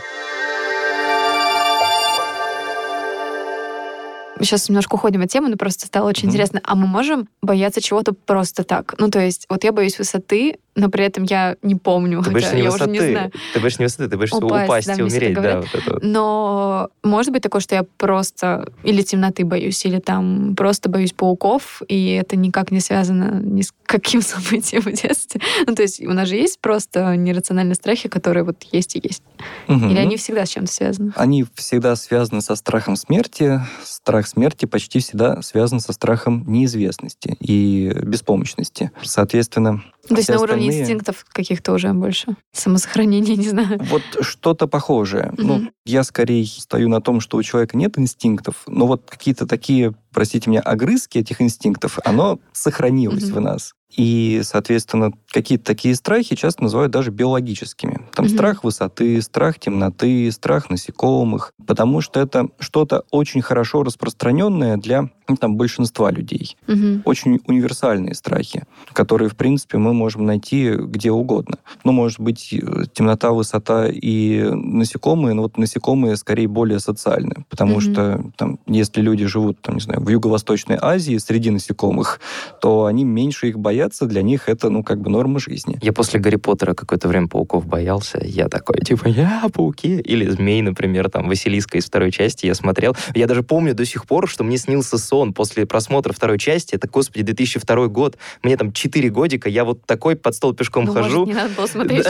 Сейчас 4.39 4.69
немножко 4.69 4.95
уходим 4.95 5.21
от 5.21 5.29
темы, 5.29 5.49
но 5.49 5.57
просто 5.57 5.85
стало 5.87 6.07
очень 6.09 6.23
Мгм. 6.27 6.29
интересно. 6.31 6.61
А 6.63 6.75
мы 6.75 6.87
можем 6.87 7.27
бояться 7.41 7.81
чего-то 7.81 8.13
просто 8.13 8.63
так? 8.63 8.95
Ну, 8.97 9.09
то 9.09 9.19
есть, 9.19 9.45
вот 9.49 9.63
я 9.63 9.71
боюсь 9.71 9.97
высоты, 9.99 10.57
но 10.75 10.89
при 10.89 11.03
этом 11.03 11.23
я 11.23 11.57
не 11.61 11.75
помню. 11.75 12.23
Ты 12.23 12.31
боишься 12.31 12.55
не 12.55 12.61
я 12.63 12.71
уже 12.71 12.85
не 12.85 12.99
высоты, 12.99 13.11
знаю. 13.11 13.31
ты 13.53 13.59
боишься 13.59 13.81
не 13.81 13.85
высоты, 13.85 14.07
ты 14.07 14.17
боишься 14.17 14.37
Упасть, 14.37 14.65
упасть, 14.65 14.87
да, 14.87 14.93
и 14.93 15.01
умереть, 15.01 15.33
да, 15.33 15.59
вот 15.61 15.75
это. 15.75 15.99
Но 16.05 16.89
может 17.03 17.33
быть 17.33 17.41
такое, 17.43 17.59
что 17.61 17.75
я 17.75 17.83
просто 17.97 18.71
или 18.83 19.01
темноты 19.01 19.43
боюсь, 19.43 19.83
или 19.85 19.99
там 19.99 20.55
просто 20.55 20.89
боюсь 20.89 21.11
пауков, 21.11 21.81
и 21.87 22.11
это 22.11 22.37
никак 22.37 22.71
не 22.71 22.79
связано 22.79 23.41
ни 23.43 23.61
с 23.61 23.73
каким 23.85 24.21
событием 24.21 24.83
в 24.83 24.91
детстве. 24.91 25.41
Ну, 25.67 25.75
то 25.75 25.81
есть 25.81 26.01
у 26.01 26.11
нас 26.13 26.27
же 26.29 26.35
есть 26.35 26.59
просто 26.61 27.15
нерациональные 27.15 27.75
страхи, 27.75 28.07
которые 28.07 28.43
вот 28.43 28.63
есть 28.71 28.95
и 28.95 29.01
есть. 29.03 29.23
Мгм. 29.67 29.89
Или 29.89 29.97
они 29.99 30.15
всегда 30.17 30.45
с 30.45 30.49
чем-то 30.49 30.71
связаны? 30.71 31.11
Они 31.15 31.45
всегда 31.55 31.95
связаны 31.95 32.41
со 32.41 32.55
страхом 32.55 32.95
смерти. 32.95 33.59
Страх 33.83 34.27
смерти 34.29 34.65
почти 34.65 34.99
всегда 34.99 35.41
связан 35.41 35.79
со 35.79 35.93
страхом 35.93 36.45
неизвестности 36.47 37.35
и 37.39 37.91
беспомощности. 38.03 38.91
Соответственно, 39.01 39.83
То 40.09 40.17
есть 40.17 40.29
на 40.29 40.39
уровне 40.39 40.67
остальные- 40.69 40.81
инстинктов 40.81 41.25
каких-то 41.31 41.73
уже 41.73 41.93
больше. 41.93 42.35
Самосохранение, 42.53 43.35
не 43.37 43.47
знаю. 43.49 43.79
Вот 43.89 44.03
что-то 44.21 44.67
похожее. 44.67 45.33
Ну, 45.37 45.55
Мгм. 45.55 45.71
я 45.85 46.03
скорее 46.03 46.45
стою 46.45 46.89
на 46.89 47.01
том, 47.01 47.19
что 47.21 47.37
у 47.37 47.43
человека 47.43 47.77
нет 47.77 47.97
инстинктов, 47.97 48.63
но 48.67 48.87
вот 48.87 49.03
какие-то 49.09 49.45
такие, 49.47 49.93
простите 50.11 50.49
меня, 50.49 50.61
огрызки 50.61 51.17
этих 51.17 51.41
инстинктов, 51.41 51.99
оно 52.03 52.39
сохранилось 52.51 53.25
Мгм. 53.29 53.33
в 53.35 53.41
нас. 53.41 53.73
И, 53.97 54.41
соответственно, 54.43 55.11
какие-то 55.31 55.65
такие 55.65 55.95
страхи 55.95 56.35
часто 56.35 56.61
называют 56.61 56.91
даже 56.91 57.09
биологическими. 57.09 58.01
Там 58.13 58.25
Мгм. 58.27 58.35
страх 58.35 58.63
высоты, 58.63 59.19
страх 59.23 59.57
темноты, 59.57 60.31
страх 60.31 60.69
насекомых, 60.69 61.53
потому 61.65 61.99
что 62.01 62.19
это 62.19 62.49
что-то 62.59 63.03
очень 63.09 63.41
хорошо 63.41 63.81
распространенное 63.83 64.77
для 64.77 65.09
ну, 65.27 65.35
там, 65.37 65.57
большинства 65.57 66.11
людей. 66.11 66.55
Мгм. 66.67 67.01
Очень 67.05 67.39
универсальные 67.45 68.13
страхи, 68.15 68.63
которые, 68.93 69.29
в 69.29 69.35
принципе, 69.35 69.77
мы 69.79 69.93
можем 69.99 70.25
найти 70.25 70.71
где 70.75 71.11
угодно. 71.11 71.57
Ну, 71.83 71.91
может 71.91 72.19
быть, 72.19 72.53
э, 72.53 72.83
темнота, 72.93 73.31
высота 73.31 73.87
и 73.87 74.41
насекомые, 74.51 75.33
но 75.33 75.43
вот 75.43 75.57
насекомые 75.57 76.15
скорее 76.15 76.47
более 76.47 76.79
социальны, 76.79 77.45
потому 77.49 77.73
Мгм. 77.73 77.81
что 77.81 78.23
там, 78.37 78.59
если 78.67 79.01
люди 79.01 79.25
живут, 79.25 79.61
там, 79.61 79.75
не 79.75 79.81
знаю, 79.81 80.01
в 80.01 80.09
Юго-Восточной 80.09 80.77
Азии 80.81 81.17
среди 81.17 81.49
насекомых, 81.51 82.19
то 82.61 82.85
они 82.85 83.03
меньше 83.03 83.49
их 83.49 83.59
боятся, 83.59 84.05
для 84.05 84.21
них 84.21 84.47
это, 84.49 84.69
ну, 84.69 84.83
как 84.83 85.01
бы 85.01 85.09
норма 85.09 85.39
жизни. 85.39 85.77
Я 85.81 85.91
после 85.93 86.19
Гарри 86.19 86.37
Поттера 86.37 86.73
какое-то 86.73 87.07
время 87.07 87.27
пауков 87.27 87.67
боялся. 87.67 88.19
Я 88.23 88.47
такой, 88.47 88.79
типа, 88.81 89.07
я 89.07 89.43
пауки. 89.53 89.99
Или 89.99 90.29
змей, 90.29 90.61
например, 90.61 91.09
там, 91.09 91.27
Василиска 91.27 91.77
из 91.77 91.85
второй 91.85 92.11
части 92.11 92.45
я 92.45 92.55
смотрел. 92.55 92.95
Я 93.15 93.27
даже 93.27 93.43
помню 93.43 93.73
до 93.75 93.85
сих 93.85 94.05
пор, 94.05 94.29
что 94.29 94.43
мне 94.43 94.57
снился 94.57 94.97
сон 94.97 95.33
после 95.33 95.65
просмотра 95.65 96.13
второй 96.13 96.39
части. 96.39 96.75
Это, 96.75 96.87
господи, 96.87 97.23
2002 97.23 97.87
год. 97.87 98.17
Мне 98.43 98.55
там 98.57 98.71
4 98.71 99.09
годика. 99.09 99.49
Я 99.49 99.65
вот 99.65 99.78
вот 99.79 99.85
такой 99.85 100.15
под 100.15 100.35
стол 100.35 100.53
пешком 100.53 100.85
ну, 100.85 100.93
хожу. 100.93 101.19
Может, 101.19 101.27
не 101.27 101.33
надо 101.33 101.53
было 101.55 101.65
смотреть 101.65 102.05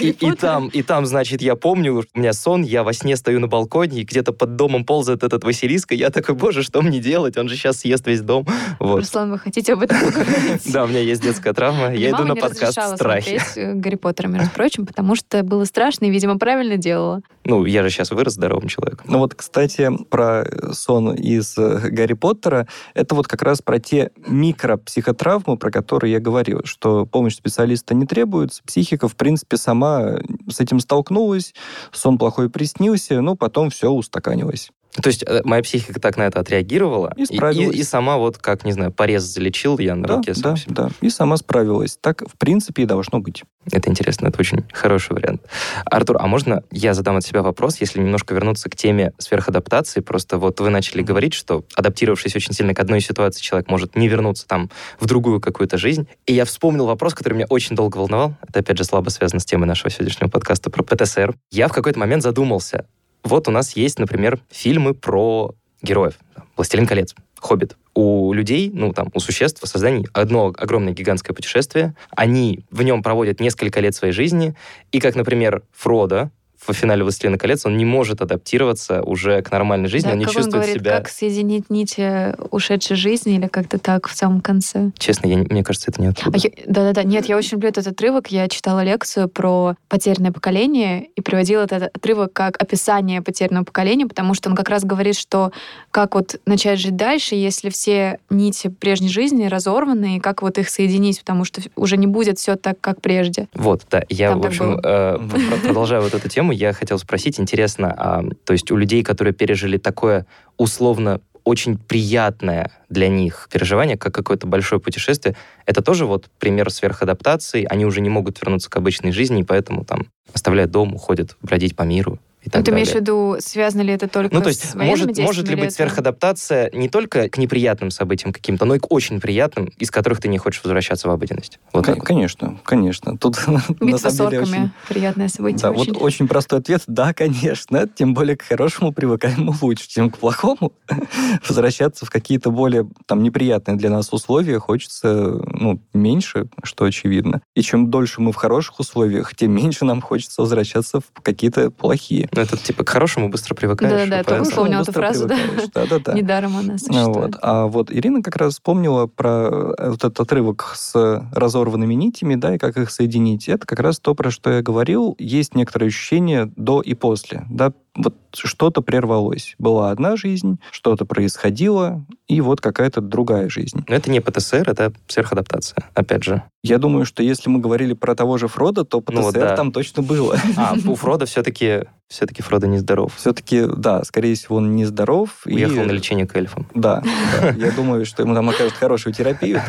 и, 0.00 0.10
и 0.10 0.32
там, 0.32 0.68
и 0.68 0.82
там, 0.82 1.06
значит, 1.06 1.42
я 1.42 1.56
помню, 1.56 2.02
у 2.14 2.18
меня 2.18 2.32
сон, 2.32 2.62
я 2.62 2.82
во 2.82 2.92
сне 2.92 3.16
стою 3.16 3.40
на 3.40 3.48
балконе, 3.48 4.02
и 4.02 4.04
где-то 4.04 4.32
под 4.32 4.56
домом 4.56 4.84
ползает 4.84 5.22
этот 5.22 5.44
Василиск, 5.44 5.92
и 5.92 5.96
я 5.96 6.10
такой, 6.10 6.34
боже, 6.34 6.62
что 6.62 6.82
мне 6.82 7.00
делать? 7.00 7.36
Он 7.36 7.48
же 7.48 7.56
сейчас 7.56 7.78
съест 7.78 8.06
весь 8.06 8.20
дом. 8.20 8.46
Вот. 8.78 8.98
Руслан, 8.98 9.30
вы 9.30 9.38
хотите 9.38 9.74
об 9.74 9.82
этом 9.82 9.98
поговорить? 9.98 10.72
Да, 10.72 10.84
у 10.84 10.86
меня 10.86 11.00
есть 11.00 11.22
детская 11.22 11.52
травма. 11.52 11.94
Я 11.94 12.10
иду 12.10 12.24
на 12.24 12.36
подкаст 12.36 12.78
«Страхи». 12.94 13.40
Э, 13.56 13.74
Гарри 13.74 13.96
Поттера, 13.96 14.28
между 14.28 14.50
прочим, 14.50 14.86
потому 14.86 15.14
что 15.16 15.42
было 15.42 15.64
страшно 15.64 16.06
и, 16.06 16.10
видимо, 16.10 16.38
правильно 16.38 16.76
делала. 16.76 17.22
Ну, 17.44 17.64
я 17.64 17.82
же 17.82 17.90
сейчас 17.90 18.10
вырос 18.10 18.34
здоровым 18.34 18.68
человеком. 18.68 19.06
Ну 19.08 19.18
вот, 19.18 19.34
кстати, 19.34 19.90
про 20.10 20.44
сон 20.72 21.14
из 21.14 21.56
э, 21.58 21.88
Гарри 21.90 22.14
Поттера, 22.14 22.68
это 22.94 23.14
вот 23.14 23.26
как 23.26 23.42
раз 23.42 23.60
про 23.62 23.80
те 23.80 24.10
микропсихотравмы, 24.26 25.56
про 25.56 25.70
которые 25.70 26.12
я 26.12 26.20
говорил, 26.20 26.60
что 26.64 27.04
помощь 27.06 27.34
специалиста 27.34 27.94
не 27.94 28.06
требуется, 28.06 28.62
психика, 28.64 29.08
в 29.08 29.16
принципе, 29.16 29.56
сама 29.56 30.18
с 30.48 30.60
этим 30.60 30.78
столкнулась, 30.78 31.54
сон 31.90 32.18
плохой 32.18 32.48
приснился, 32.48 33.20
ну, 33.20 33.36
потом 33.36 33.70
все 33.70 33.90
устаканилось. 33.90 34.70
То 35.00 35.08
есть 35.08 35.24
э, 35.26 35.40
моя 35.44 35.62
психика 35.62 35.98
так 36.00 36.16
на 36.16 36.22
это 36.22 36.40
отреагировала. 36.40 37.12
И 37.16 37.24
справилась. 37.24 37.76
И, 37.76 37.80
и 37.80 37.82
сама 37.82 38.18
вот, 38.18 38.36
как, 38.38 38.64
не 38.64 38.72
знаю, 38.72 38.92
порез 38.92 39.22
залечил 39.22 39.78
я 39.78 39.94
на 39.94 40.06
да, 40.06 40.16
руке. 40.16 40.34
Да, 40.36 40.56
себе. 40.56 40.74
да, 40.74 40.90
и 41.00 41.08
сама 41.08 41.36
справилась. 41.38 41.96
Так, 42.00 42.22
в 42.28 42.36
принципе, 42.36 42.82
и 42.82 42.86
должно 42.86 43.20
быть. 43.20 43.42
Это 43.70 43.88
интересно, 43.90 44.28
это 44.28 44.40
очень 44.40 44.64
хороший 44.72 45.12
вариант. 45.12 45.42
Артур, 45.84 46.16
а 46.20 46.26
можно 46.26 46.62
я 46.70 46.94
задам 46.94 47.16
от 47.16 47.24
себя 47.24 47.42
вопрос, 47.42 47.80
если 47.80 48.00
немножко 48.00 48.34
вернуться 48.34 48.68
к 48.68 48.76
теме 48.76 49.12
сверхадаптации? 49.18 50.00
Просто 50.00 50.36
вот 50.36 50.60
вы 50.60 50.68
начали 50.68 51.02
говорить, 51.02 51.32
что 51.32 51.64
адаптировавшись 51.74 52.34
очень 52.36 52.52
сильно 52.52 52.74
к 52.74 52.80
одной 52.80 53.00
ситуации, 53.00 53.40
человек 53.40 53.70
может 53.70 53.96
не 53.96 54.08
вернуться 54.08 54.46
там 54.46 54.70
в 54.98 55.06
другую 55.06 55.40
какую-то 55.40 55.78
жизнь. 55.78 56.06
И 56.26 56.34
я 56.34 56.44
вспомнил 56.44 56.86
вопрос, 56.86 57.14
который 57.14 57.34
меня 57.34 57.46
очень 57.48 57.76
долго 57.76 57.98
волновал. 57.98 58.34
Это, 58.46 58.60
опять 58.60 58.76
же, 58.76 58.84
слабо 58.84 59.10
связано 59.10 59.40
с 59.40 59.44
темой 59.44 59.66
нашего 59.66 59.90
сегодняшнего 59.90 60.28
подкаста 60.28 60.68
про 60.68 60.82
ПТСР. 60.82 61.34
Я 61.50 61.68
в 61.68 61.72
какой-то 61.72 61.98
момент 61.98 62.22
задумался, 62.22 62.86
вот 63.22 63.48
у 63.48 63.50
нас 63.50 63.76
есть, 63.76 63.98
например, 63.98 64.40
фильмы 64.50 64.94
про 64.94 65.54
героев. 65.82 66.18
«Властелин 66.56 66.86
колец», 66.86 67.14
«Хоббит». 67.38 67.76
У 67.94 68.32
людей, 68.32 68.70
ну, 68.72 68.92
там, 68.92 69.10
у 69.14 69.20
существ 69.20 69.62
в 69.62 69.66
создании 69.66 70.08
одно 70.12 70.52
огромное 70.56 70.94
гигантское 70.94 71.34
путешествие. 71.34 71.94
Они 72.16 72.64
в 72.70 72.82
нем 72.82 73.02
проводят 73.02 73.38
несколько 73.40 73.80
лет 73.80 73.94
своей 73.94 74.14
жизни. 74.14 74.54
И 74.92 75.00
как, 75.00 75.14
например, 75.14 75.62
Фродо, 75.72 76.30
в 76.66 76.72
финале 76.72 77.02
«Властелина 77.02 77.38
колец» 77.38 77.66
он 77.66 77.76
не 77.76 77.84
может 77.84 78.20
адаптироваться 78.22 79.02
уже 79.02 79.42
к 79.42 79.50
нормальной 79.50 79.88
жизни, 79.88 80.08
да, 80.08 80.12
он 80.12 80.18
не 80.18 80.24
как 80.24 80.34
чувствует 80.34 80.54
он 80.54 80.60
говорит, 80.60 80.80
себя... 80.80 80.96
как 80.98 81.08
соединить 81.08 81.70
нити 81.70 82.34
ушедшей 82.50 82.96
жизни 82.96 83.36
или 83.36 83.46
как-то 83.46 83.78
так 83.78 84.08
в 84.08 84.14
самом 84.14 84.40
конце. 84.40 84.90
Честно, 84.98 85.26
я, 85.26 85.38
мне 85.38 85.64
кажется, 85.64 85.90
это 85.90 86.00
не 86.00 86.08
оттуда. 86.08 86.36
А 86.36 86.38
я, 86.38 86.50
да-да-да, 86.66 87.02
нет, 87.02 87.26
я 87.26 87.36
очень 87.36 87.52
люблю 87.52 87.68
этот 87.68 87.86
отрывок. 87.86 88.28
Я 88.28 88.48
читала 88.48 88.84
лекцию 88.84 89.28
про 89.28 89.74
потерянное 89.88 90.32
поколение 90.32 91.06
и 91.16 91.20
приводила 91.20 91.62
этот 91.62 91.94
отрывок 91.94 92.32
как 92.32 92.60
описание 92.62 93.22
потерянного 93.22 93.64
поколения, 93.64 94.06
потому 94.06 94.34
что 94.34 94.48
он 94.48 94.56
как 94.56 94.68
раз 94.68 94.84
говорит, 94.84 95.16
что 95.16 95.52
как 95.90 96.14
вот 96.14 96.40
начать 96.46 96.78
жить 96.78 96.96
дальше, 96.96 97.34
если 97.34 97.70
все 97.70 98.18
нити 98.30 98.68
прежней 98.68 99.08
жизни 99.08 99.46
разорваны, 99.46 100.16
и 100.16 100.20
как 100.20 100.42
вот 100.42 100.58
их 100.58 100.68
соединить, 100.68 101.20
потому 101.20 101.44
что 101.44 101.60
уже 101.76 101.96
не 101.96 102.06
будет 102.06 102.38
все 102.38 102.56
так, 102.56 102.80
как 102.80 103.00
прежде. 103.00 103.48
Вот, 103.54 103.82
да. 103.90 104.04
Я, 104.08 104.30
Там 104.30 104.40
в 104.40 104.46
общем, 104.46 104.80
э, 104.82 105.18
продолжаю 105.64 106.02
вот 106.02 106.14
эту 106.14 106.28
тему, 106.28 106.51
я 106.52 106.72
хотел 106.72 106.98
спросить, 106.98 107.40
интересно, 107.40 107.94
а, 107.96 108.24
то 108.44 108.52
есть 108.52 108.70
у 108.70 108.76
людей, 108.76 109.02
которые 109.02 109.34
пережили 109.34 109.78
такое 109.78 110.26
условно 110.56 111.20
очень 111.44 111.76
приятное 111.76 112.70
для 112.88 113.08
них 113.08 113.48
переживание, 113.52 113.96
как 113.96 114.14
какое-то 114.14 114.46
большое 114.46 114.80
путешествие, 114.80 115.34
это 115.66 115.82
тоже 115.82 116.06
вот 116.06 116.30
пример 116.38 116.70
сверхадаптации, 116.70 117.66
они 117.68 117.84
уже 117.84 118.00
не 118.00 118.08
могут 118.08 118.40
вернуться 118.40 118.70
к 118.70 118.76
обычной 118.76 119.12
жизни, 119.12 119.40
и 119.40 119.44
поэтому 119.44 119.84
там 119.84 120.06
оставляют 120.32 120.70
дом, 120.70 120.94
уходят 120.94 121.36
бродить 121.42 121.74
по 121.74 121.82
миру 121.82 122.20
и 122.42 122.50
так 122.50 122.60
Ну, 122.60 122.64
ты 122.64 122.70
далее. 122.70 122.84
имеешь 122.84 122.92
в 122.96 123.00
виду, 123.00 123.36
связано 123.40 123.82
ли 123.82 123.92
это 123.92 124.08
только 124.08 124.34
Ну, 124.34 124.40
то 124.40 124.52
с 124.52 124.56
есть, 124.56 124.74
военными 124.74 124.90
может, 124.90 125.06
действиями 125.08 125.26
может 125.26 125.48
ли 125.48 125.56
быть 125.56 125.74
сверхадаптация 125.74 126.70
не 126.72 126.88
только 126.88 127.28
к 127.28 127.38
неприятным 127.38 127.90
событиям 127.90 128.32
каким-то, 128.32 128.64
но 128.64 128.74
и 128.74 128.78
к 128.78 128.90
очень 128.90 129.20
приятным, 129.20 129.66
из 129.78 129.90
которых 129.90 130.20
ты 130.20 130.28
не 130.28 130.38
хочешь 130.38 130.62
возвращаться 130.64 131.08
в 131.08 131.10
обыденность? 131.10 131.58
Вот 131.72 131.86
вот. 131.86 132.04
Конечно, 132.04 132.58
конечно. 132.64 133.16
Тут 133.18 133.36
на 133.46 133.62
Битва 133.80 134.10
с 134.10 134.20
орками. 134.20 134.40
очень... 134.42 134.70
Приятное 134.88 135.28
событие. 135.28 135.60
Да, 135.60 135.70
очень. 135.70 135.92
вот 135.92 136.02
очень 136.02 136.28
простой 136.28 136.60
ответ. 136.60 136.82
Да, 136.86 137.12
конечно. 137.12 137.88
Тем 137.88 138.14
более 138.14 138.36
к 138.36 138.42
хорошему 138.42 138.92
привыкаем 138.92 139.54
лучше, 139.60 139.88
чем 139.88 140.10
к 140.10 140.18
плохому. 140.18 140.72
Возвращаться 141.48 142.06
в 142.06 142.10
какие-то 142.10 142.50
более 142.50 142.88
там 143.06 143.22
неприятные 143.22 143.76
для 143.76 143.90
нас 143.90 144.12
условия 144.12 144.58
хочется 144.58 145.40
ну, 145.46 145.80
меньше, 145.92 146.46
что 146.62 146.84
очевидно. 146.84 147.42
И 147.54 147.62
чем 147.62 147.90
дольше 147.90 148.20
мы 148.20 148.32
в 148.32 148.36
хороших 148.36 148.80
условиях, 148.80 149.34
тем 149.34 149.52
меньше 149.52 149.84
нам 149.84 150.00
хочется 150.00 150.42
возвращаться 150.42 151.00
в 151.00 151.20
какие-то 151.22 151.70
плохие. 151.70 152.28
Ну, 152.34 152.40
это 152.40 152.56
типа 152.56 152.84
к 152.84 152.88
хорошему 152.88 153.28
быстро 153.28 153.54
привыкаешь. 153.54 153.92
Да-да-да, 153.92 154.20
и 154.20 154.24
только 154.24 154.44
вспомнила 154.44 154.82
эту 154.82 154.92
фразу, 154.92 155.26
да. 155.26 155.36
Да-да-да. 155.74 156.14
Недаром 156.14 156.56
она 156.56 156.78
существует. 156.78 157.34
Вот. 157.34 157.38
А 157.42 157.66
вот 157.66 157.92
Ирина 157.92 158.22
как 158.22 158.36
раз 158.36 158.54
вспомнила 158.54 159.06
про 159.06 159.74
э, 159.76 159.90
вот 159.90 160.04
этот 160.04 160.18
отрывок 160.18 160.72
с 160.74 161.28
разорванными 161.32 161.94
нитями, 161.94 162.36
да, 162.36 162.54
и 162.54 162.58
как 162.58 162.76
их 162.78 162.90
соединить. 162.90 163.48
Это 163.48 163.66
как 163.66 163.80
раз 163.80 164.00
то, 164.00 164.14
про 164.14 164.30
что 164.30 164.50
я 164.50 164.62
говорил. 164.62 165.14
Есть 165.18 165.54
некоторые 165.54 165.88
ощущения 165.88 166.50
до 166.56 166.80
и 166.80 166.94
после, 166.94 167.44
да, 167.50 167.72
вот 167.94 168.14
что-то 168.34 168.80
прервалось. 168.80 169.54
Была 169.58 169.90
одна 169.90 170.16
жизнь, 170.16 170.58
что-то 170.70 171.04
происходило, 171.04 172.04
и 172.26 172.40
вот 172.40 172.60
какая-то 172.60 173.02
другая 173.02 173.50
жизнь. 173.50 173.84
Но 173.86 173.94
это 173.94 174.10
не 174.10 174.20
ПТСР, 174.20 174.68
это 174.68 174.92
сверхадаптация, 175.06 175.90
опять 175.94 176.24
же. 176.24 176.42
Я 176.64 176.78
думаю, 176.78 177.04
что 177.04 177.24
если 177.24 177.48
мы 177.50 177.58
говорили 177.58 177.92
про 177.92 178.14
того 178.14 178.38
же 178.38 178.46
Фрода, 178.46 178.84
то 178.84 179.00
ПТСР 179.00 179.20
Ну 179.20 179.32
да. 179.32 179.56
там 179.56 179.72
точно 179.72 180.02
было. 180.02 180.38
А, 180.56 180.74
у 180.86 180.94
Фрода 180.94 181.26
все-таки 181.26 181.86
все-таки 182.08 182.40
Фродо 182.42 182.68
нездоров. 182.68 183.16
Все-таки, 183.16 183.64
да, 183.66 184.04
скорее 184.04 184.36
всего, 184.36 184.56
он 184.56 184.76
нездоров. 184.76 185.44
и- 185.46 185.54
Уехал 185.54 185.84
на 185.84 185.90
лечение 185.90 186.26
к 186.26 186.36
эльфам. 186.36 186.68
Да, 186.74 187.02
да. 187.40 187.50
я 187.50 187.72
думаю, 187.72 188.06
что 188.06 188.22
ему 188.22 188.34
там 188.34 188.48
окажут 188.48 188.74
хорошую 188.74 189.12
терапию, 189.12 189.60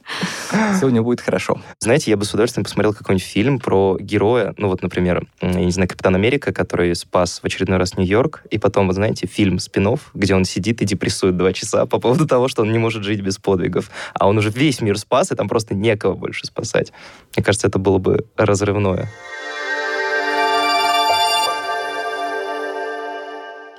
сегодня 0.79 1.01
будет 1.01 1.21
хорошо. 1.21 1.61
Знаете, 1.79 2.11
я 2.11 2.17
бы 2.17 2.25
с 2.25 2.33
удовольствием 2.33 2.63
посмотрел 2.63 2.93
какой-нибудь 2.93 3.25
фильм 3.25 3.59
про 3.59 3.97
героя, 3.99 4.53
ну 4.57 4.67
вот, 4.67 4.81
например, 4.81 5.27
я 5.41 5.49
не 5.49 5.71
знаю, 5.71 5.89
Капитан 5.89 6.15
Америка, 6.15 6.53
который 6.53 6.95
спас 6.95 7.39
в 7.39 7.45
очередной 7.45 7.77
раз 7.77 7.97
Нью-Йорк, 7.97 8.43
и 8.49 8.57
потом, 8.57 8.87
вот 8.87 8.95
знаете, 8.95 9.27
фильм 9.27 9.59
спин 9.59 9.79
где 10.13 10.35
он 10.35 10.45
сидит 10.45 10.81
и 10.81 10.85
депрессует 10.85 11.37
два 11.37 11.53
часа 11.53 11.85
по 11.85 11.99
поводу 11.99 12.27
того, 12.27 12.47
что 12.47 12.61
он 12.61 12.71
не 12.71 12.77
может 12.77 13.03
жить 13.03 13.21
без 13.21 13.37
подвигов, 13.37 13.89
а 14.13 14.27
он 14.27 14.37
уже 14.37 14.49
весь 14.49 14.81
мир 14.81 14.97
спас, 14.97 15.31
и 15.31 15.35
там 15.35 15.47
просто 15.47 15.73
некого 15.73 16.15
больше 16.15 16.45
спасать. 16.45 16.91
Мне 17.35 17.43
кажется, 17.43 17.67
это 17.67 17.79
было 17.79 17.97
бы 17.97 18.25
разрывное. 18.37 19.09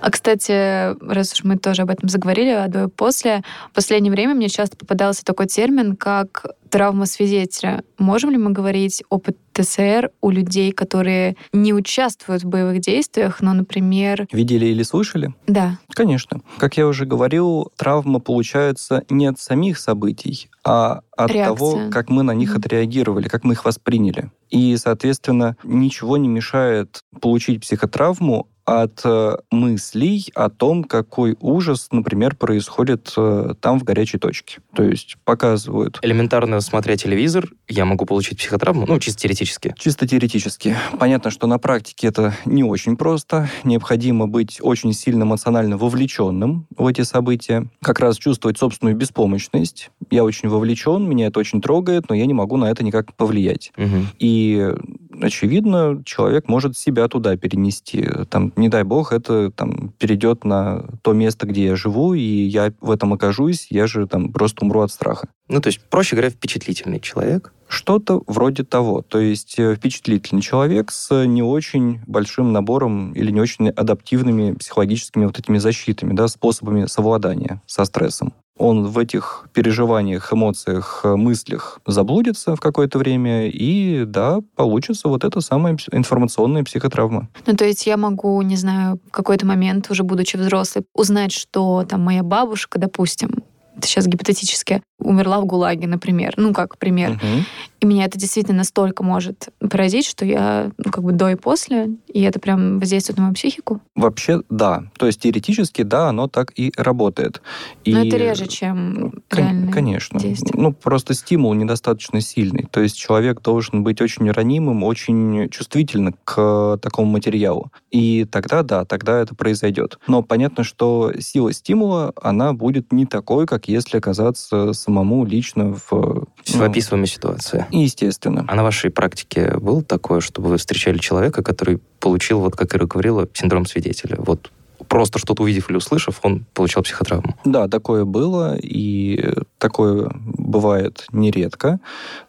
А, 0.01 0.11
кстати, 0.11 0.97
раз 1.13 1.33
уж 1.35 1.45
мы 1.45 1.59
тоже 1.59 1.83
об 1.83 1.91
этом 1.91 2.09
заговорили, 2.09 2.51
о 2.51 2.69
до 2.69 2.85
и 2.85 2.89
после, 2.89 3.43
в 3.71 3.75
последнее 3.75 4.11
время 4.11 4.35
мне 4.35 4.49
часто 4.49 4.77
попадался 4.77 5.25
такой 5.25 5.47
термин, 5.47 5.97
как 5.97 6.47
травма 6.71 7.07
свидетеля. 7.07 7.83
Можем 7.99 8.31
ли 8.31 8.39
мы 8.39 8.51
говорить 8.51 9.03
о 9.11 9.19
ПТСР 9.19 10.11
у 10.21 10.31
людей, 10.31 10.73
которые 10.73 11.37
не 11.53 11.75
участвуют 11.75 12.45
в 12.45 12.49
боевых 12.49 12.81
действиях, 12.81 13.41
но, 13.41 13.53
например... 13.53 14.27
Видели 14.33 14.67
или 14.67 14.83
слышали? 14.83 15.35
Да, 15.47 15.79
Конечно. 15.95 16.41
Как 16.57 16.77
я 16.77 16.87
уже 16.87 17.05
говорил, 17.05 17.71
травма 17.77 18.21
получается 18.21 19.05
не 19.11 19.27
от 19.27 19.39
самих 19.39 19.79
событий, 19.79 20.49
а 20.65 21.03
от 21.17 21.31
Реакция. 21.31 21.55
того, 21.55 21.91
как 21.91 22.09
мы 22.09 22.23
на 22.23 22.33
них 22.33 22.57
отреагировали, 22.57 23.29
как 23.29 23.45
мы 23.45 23.53
их 23.53 23.65
восприняли. 23.65 24.31
И, 24.49 24.77
соответственно, 24.77 25.57
ничего 25.63 26.17
не 26.17 26.29
мешает 26.29 27.01
получить 27.21 27.61
психотравму 27.61 28.49
от 28.65 29.01
э, 29.05 29.37
мыслей 29.51 30.31
о 30.35 30.49
том, 30.49 30.85
какой 30.85 31.37
ужас, 31.41 31.89
например, 31.91 32.37
происходит 32.37 33.13
э, 33.17 33.55
там 33.61 33.81
в 33.81 33.85
горячей 33.85 34.19
точке. 34.19 34.61
То 34.75 34.85
есть 34.85 35.17
показывают 35.25 35.99
Элементарно 36.03 36.60
смотря 36.61 36.97
телевизор, 36.97 37.51
я 37.69 37.85
могу 37.85 38.07
получить 38.07 38.39
психотравму, 38.39 38.87
ну, 38.87 38.99
чисто 38.99 39.21
теоретически. 39.23 39.75
Чисто 39.79 40.07
теоретически. 40.07 40.77
Понятно, 40.99 41.31
что 41.31 41.47
на 41.47 41.59
практике 41.59 42.09
это 42.09 42.35
не 42.45 42.65
очень 42.65 42.97
просто. 42.97 43.49
Необходимо 43.65 44.27
быть 44.27 44.59
очень 44.61 44.93
сильно 44.93 45.25
эмоционально 45.25 45.77
вовлеченным 45.77 46.67
в 46.77 46.87
эти 46.87 47.03
события. 47.03 47.67
Как 47.83 48.01
раз 48.01 48.17
чувствовать 48.17 48.59
собственную 48.59 48.97
беспомощность. 48.97 49.91
Я 50.11 50.25
очень 50.25 50.49
вовлечен, 50.49 51.09
меня 51.09 51.27
это 51.27 51.39
очень 51.39 51.61
трогает, 51.61 52.09
но 52.09 52.15
я 52.15 52.27
не 52.27 52.35
могу 52.35 52.57
на 52.57 52.71
это 52.71 52.85
никак 52.85 53.15
повлиять. 53.15 53.73
Мгм. 53.77 54.09
И, 54.19 54.73
очевидно, 55.21 56.03
человек 56.05 56.49
может 56.49 56.77
себя 56.77 57.09
туда 57.09 57.37
перенести. 57.37 58.09
Там, 58.29 58.53
не 58.57 58.69
дай 58.69 58.83
бог, 58.83 59.13
это 59.13 59.51
там 59.51 59.93
перейдет 59.99 60.45
на 60.45 60.85
то 61.03 61.13
место, 61.13 61.47
где 61.47 61.67
я 61.67 61.77
живу, 61.77 62.15
и 62.15 62.21
я 62.21 62.73
в 62.81 62.91
этом 62.91 63.13
окажусь, 63.13 63.67
я 63.71 63.87
же 63.87 64.07
там 64.07 64.33
просто 64.33 64.65
умру 64.65 64.81
от 64.81 64.91
страха. 64.91 65.29
Ну, 65.49 65.61
то 65.61 65.67
есть, 65.69 65.81
проще 65.91 66.17
говоря, 66.17 66.31
впечатлительный 66.31 67.01
человек. 67.01 67.53
Что-то 67.67 68.23
вроде 68.27 68.65
того. 68.65 69.03
То 69.03 69.21
есть 69.21 69.59
э, 69.59 69.77
впечатлительный 69.77 70.43
человек 70.43 70.91
с 70.91 71.25
не 71.25 71.43
очень 71.43 72.01
большим 72.07 72.53
набором 72.53 73.13
или 73.13 73.31
не 73.31 73.41
очень 73.41 73.69
адаптивными 73.69 74.55
психологическими 74.55 75.27
вот 75.27 75.39
этими 75.39 75.59
защитами, 75.59 76.13
да, 76.13 76.27
способами 76.29 76.87
совладания 76.87 77.63
со 77.67 77.85
стрессом. 77.85 78.33
Он 78.61 78.87
в 78.89 78.99
этих 78.99 79.47
переживаниях, 79.55 80.33
эмоциях, 80.33 81.01
мыслях 81.03 81.81
заблудится 81.87 82.55
в 82.55 82.61
какое-то 82.61 82.99
время, 82.99 83.49
и, 83.49 84.05
да, 84.05 84.41
получится 84.55 85.09
вот 85.09 85.25
эта 85.25 85.41
самая 85.41 85.79
информационная 85.93 86.63
психотравма. 86.63 87.29
Ну, 87.47 87.57
то 87.57 87.65
есть 87.65 87.87
я 87.87 87.97
могу, 87.97 88.41
не 88.43 88.57
знаю, 88.57 89.01
в 89.09 89.11
какой-то 89.11 89.47
момент, 89.47 89.91
уже 89.91 90.03
будучи 90.03 90.37
взрослой, 90.37 90.85
узнать, 90.95 91.33
что 91.33 91.85
там 91.89 92.03
моя 92.03 92.23
бабушка, 92.23 92.79
допустим, 92.79 93.31
это 93.77 93.87
сейчас 93.87 94.07
гипотетически, 94.07 94.83
умерла 95.01 95.41
в 95.41 95.47
ГУЛАГе, 95.47 95.87
например. 95.87 96.35
Ну, 96.37 96.53
как 96.53 96.79
пример. 96.79 97.13
Угу. 97.13 97.45
И 97.81 97.87
меня 97.87 98.05
это 98.05 98.19
действительно 98.19 98.59
настолько 98.59 99.03
может 99.03 99.49
поразить, 99.59 100.07
что 100.07 100.27
я 100.27 100.71
ну, 100.77 100.91
как 100.91 101.03
бы 101.03 101.13
до 101.13 101.31
и 101.31 101.35
после, 101.35 101.91
и 102.09 102.21
это 102.23 102.39
прям 102.39 102.79
воздействует 102.79 103.17
на 103.17 103.25
мою 103.25 103.35
психику. 103.35 103.81
Вообще, 103.95 104.43
да. 104.51 104.85
То 104.99 105.07
есть 105.07 105.21
теоретически, 105.21 105.83
да, 105.83 106.09
оно 106.09 106.29
так 106.29 106.53
и 106.57 106.73
работает. 106.77 107.41
И... 107.85 107.95
Но 107.95 108.05
это 108.05 108.17
реже, 108.19 108.47
чем 108.47 109.23
Кон- 109.29 109.71
Конечно. 109.73 110.21
Действие. 110.21 110.61
Ну, 110.61 110.73
просто 110.73 111.15
стимул 111.15 111.55
недостаточно 111.55 112.21
сильный. 112.21 112.67
То 112.71 112.81
есть 112.81 112.97
человек 112.97 113.41
должен 113.41 113.83
быть 113.83 114.03
очень 114.03 114.31
ранимым, 114.31 114.83
очень 114.83 115.49
чувствительным 115.49 116.15
к 116.25 116.79
такому 116.83 117.11
материалу. 117.11 117.73
И 117.91 118.27
тогда, 118.27 118.63
да, 118.63 118.85
тогда 118.85 119.21
это 119.21 119.35
произойдет. 119.35 119.99
Но 120.07 120.23
понятно, 120.23 120.65
что 120.65 121.13
сила 121.19 121.53
стимула, 121.53 122.13
она 122.21 122.53
будет 122.53 122.93
не 122.93 123.07
такой, 123.07 123.47
как 123.47 123.69
если 123.69 123.97
оказаться 123.97 124.73
самому 124.91 125.25
лично 125.25 125.73
в... 125.73 125.91
В 125.91 126.55
ну, 126.55 126.65
описываемой 126.65 127.07
ситуации. 127.07 127.67
Естественно. 127.71 128.45
А 128.49 128.55
на 128.55 128.63
вашей 128.63 128.91
практике 128.91 129.57
было 129.59 129.83
такое, 129.83 130.21
чтобы 130.21 130.49
вы 130.49 130.57
встречали 130.57 130.99
человека, 130.99 131.43
который 131.43 131.79
получил, 132.01 132.41
вот 132.41 132.57
как 132.57 132.75
Ира 132.75 132.87
говорила, 132.87 133.29
синдром 133.33 133.67
свидетеля? 133.67 134.17
Вот 134.19 134.51
просто 134.89 135.19
что-то 135.19 135.45
увидев 135.45 135.71
или 135.71 135.77
услышав, 135.77 136.19
он 136.23 136.45
получал 136.55 136.83
психотравму. 136.83 137.37
Да, 137.45 137.69
такое 137.69 138.05
было, 138.05 138.57
и 138.57 139.33
такое 139.59 140.11
бывает 140.15 141.07
нередко 141.13 141.79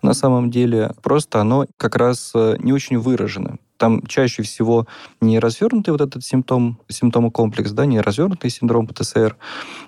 на 0.03 0.14
самом 0.14 0.51
деле. 0.51 0.91
Просто 1.01 1.41
оно 1.41 1.66
как 1.78 1.95
раз 1.95 2.32
э, 2.36 2.57
не 2.59 2.74
очень 2.74 2.99
выражено 2.99 3.57
там 3.82 4.06
чаще 4.06 4.44
всего 4.44 4.86
не 5.22 5.40
развернутый 5.40 5.92
вот 5.92 6.02
этот 6.02 6.24
симптом, 6.24 6.78
симптомокомплекс, 6.88 7.72
да, 7.72 7.88
не 7.88 8.00
развернутый 8.00 8.52
синдром 8.52 8.86
ПТСР, 8.86 9.36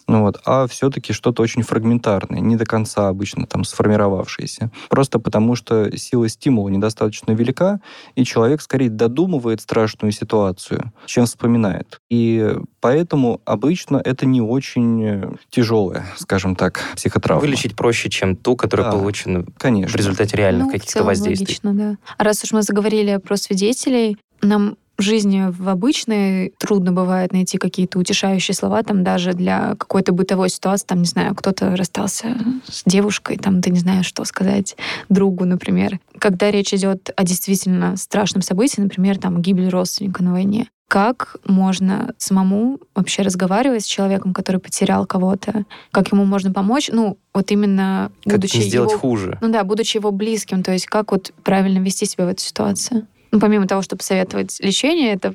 ну 0.07 0.21
вот, 0.23 0.41
а 0.45 0.65
все-таки 0.65 1.13
что-то 1.13 1.43
очень 1.43 1.61
фрагментарное, 1.61 2.39
не 2.39 2.55
до 2.55 2.65
конца 2.65 3.07
обычно 3.07 3.45
там 3.45 3.63
сформировавшееся. 3.63 4.71
Просто 4.89 5.19
потому, 5.19 5.55
что 5.55 5.95
сила 5.95 6.27
стимула 6.27 6.69
недостаточно 6.69 7.33
велика, 7.33 7.81
и 8.15 8.25
человек 8.25 8.63
скорее 8.63 8.89
додумывает 8.89 9.61
страшную 9.61 10.11
ситуацию, 10.11 10.91
чем 11.05 11.27
вспоминает. 11.27 12.01
И 12.09 12.51
поэтому 12.81 13.41
обычно 13.45 14.01
это 14.03 14.25
не 14.25 14.41
очень 14.41 15.37
тяжелая, 15.51 16.07
скажем 16.17 16.55
так, 16.55 16.81
психотравма. 16.95 17.41
Вылечить 17.41 17.75
проще, 17.75 18.09
чем 18.09 18.35
ту, 18.35 18.55
которая 18.55 18.91
да, 18.91 18.97
получена 18.97 19.45
конечно. 19.57 19.93
в 19.93 19.95
результате 19.95 20.35
реальных 20.35 20.65
ну, 20.65 20.71
каких-то 20.71 21.03
воздействий. 21.03 21.45
Логично, 21.45 21.73
да. 21.75 21.97
А 22.17 22.23
раз 22.23 22.43
уж 22.43 22.53
мы 22.53 22.63
заговорили 22.63 23.17
про 23.17 23.37
свидетелей, 23.37 23.82
родителей. 23.83 24.17
Нам 24.41 24.77
в 24.97 25.01
жизни 25.01 25.45
в 25.49 25.69
обычной 25.69 26.53
трудно 26.59 26.91
бывает 26.91 27.33
найти 27.33 27.57
какие-то 27.57 27.97
утешающие 27.97 28.53
слова, 28.53 28.83
там 28.83 29.03
даже 29.03 29.33
для 29.33 29.75
какой-то 29.75 30.11
бытовой 30.11 30.49
ситуации, 30.49 30.85
там, 30.85 30.99
не 30.99 31.07
знаю, 31.07 31.33
кто-то 31.33 31.75
расстался 31.75 32.37
с 32.67 32.83
девушкой, 32.85 33.37
там, 33.37 33.61
ты 33.61 33.71
не 33.71 33.79
знаешь, 33.79 34.05
что 34.05 34.23
сказать 34.23 34.75
другу, 35.09 35.45
например. 35.45 35.99
Когда 36.19 36.51
речь 36.51 36.73
идет 36.73 37.09
о 37.15 37.23
действительно 37.23 37.97
страшном 37.97 38.43
событии, 38.43 38.81
например, 38.81 39.17
там, 39.17 39.41
гибель 39.41 39.69
родственника 39.69 40.23
на 40.23 40.31
войне, 40.31 40.67
как 40.87 41.37
можно 41.47 42.13
самому 42.19 42.79
вообще 42.93 43.23
разговаривать 43.23 43.83
с 43.83 43.87
человеком, 43.87 44.31
который 44.31 44.57
потерял 44.61 45.07
кого-то, 45.07 45.65
как 45.89 46.11
ему 46.11 46.23
можно 46.23 46.53
помочь, 46.53 46.91
ну, 46.93 47.17
вот 47.33 47.49
именно 47.49 48.11
как 48.25 48.35
будучи 48.35 48.57
не 48.57 48.63
сделать 48.63 48.91
его, 48.91 48.99
хуже. 48.99 49.39
Ну 49.41 49.49
да, 49.49 49.63
будучи 49.63 49.97
его 49.97 50.11
близким, 50.11 50.61
то 50.61 50.71
есть 50.71 50.85
как 50.85 51.11
вот 51.11 51.33
правильно 51.43 51.79
вести 51.79 52.05
себя 52.05 52.25
в 52.25 52.29
этой 52.29 52.41
ситуации 52.41 53.07
ну, 53.33 53.39
помимо 53.39 53.67
того, 53.67 53.81
чтобы 53.81 54.03
советовать 54.03 54.59
лечение, 54.59 55.13
это 55.13 55.33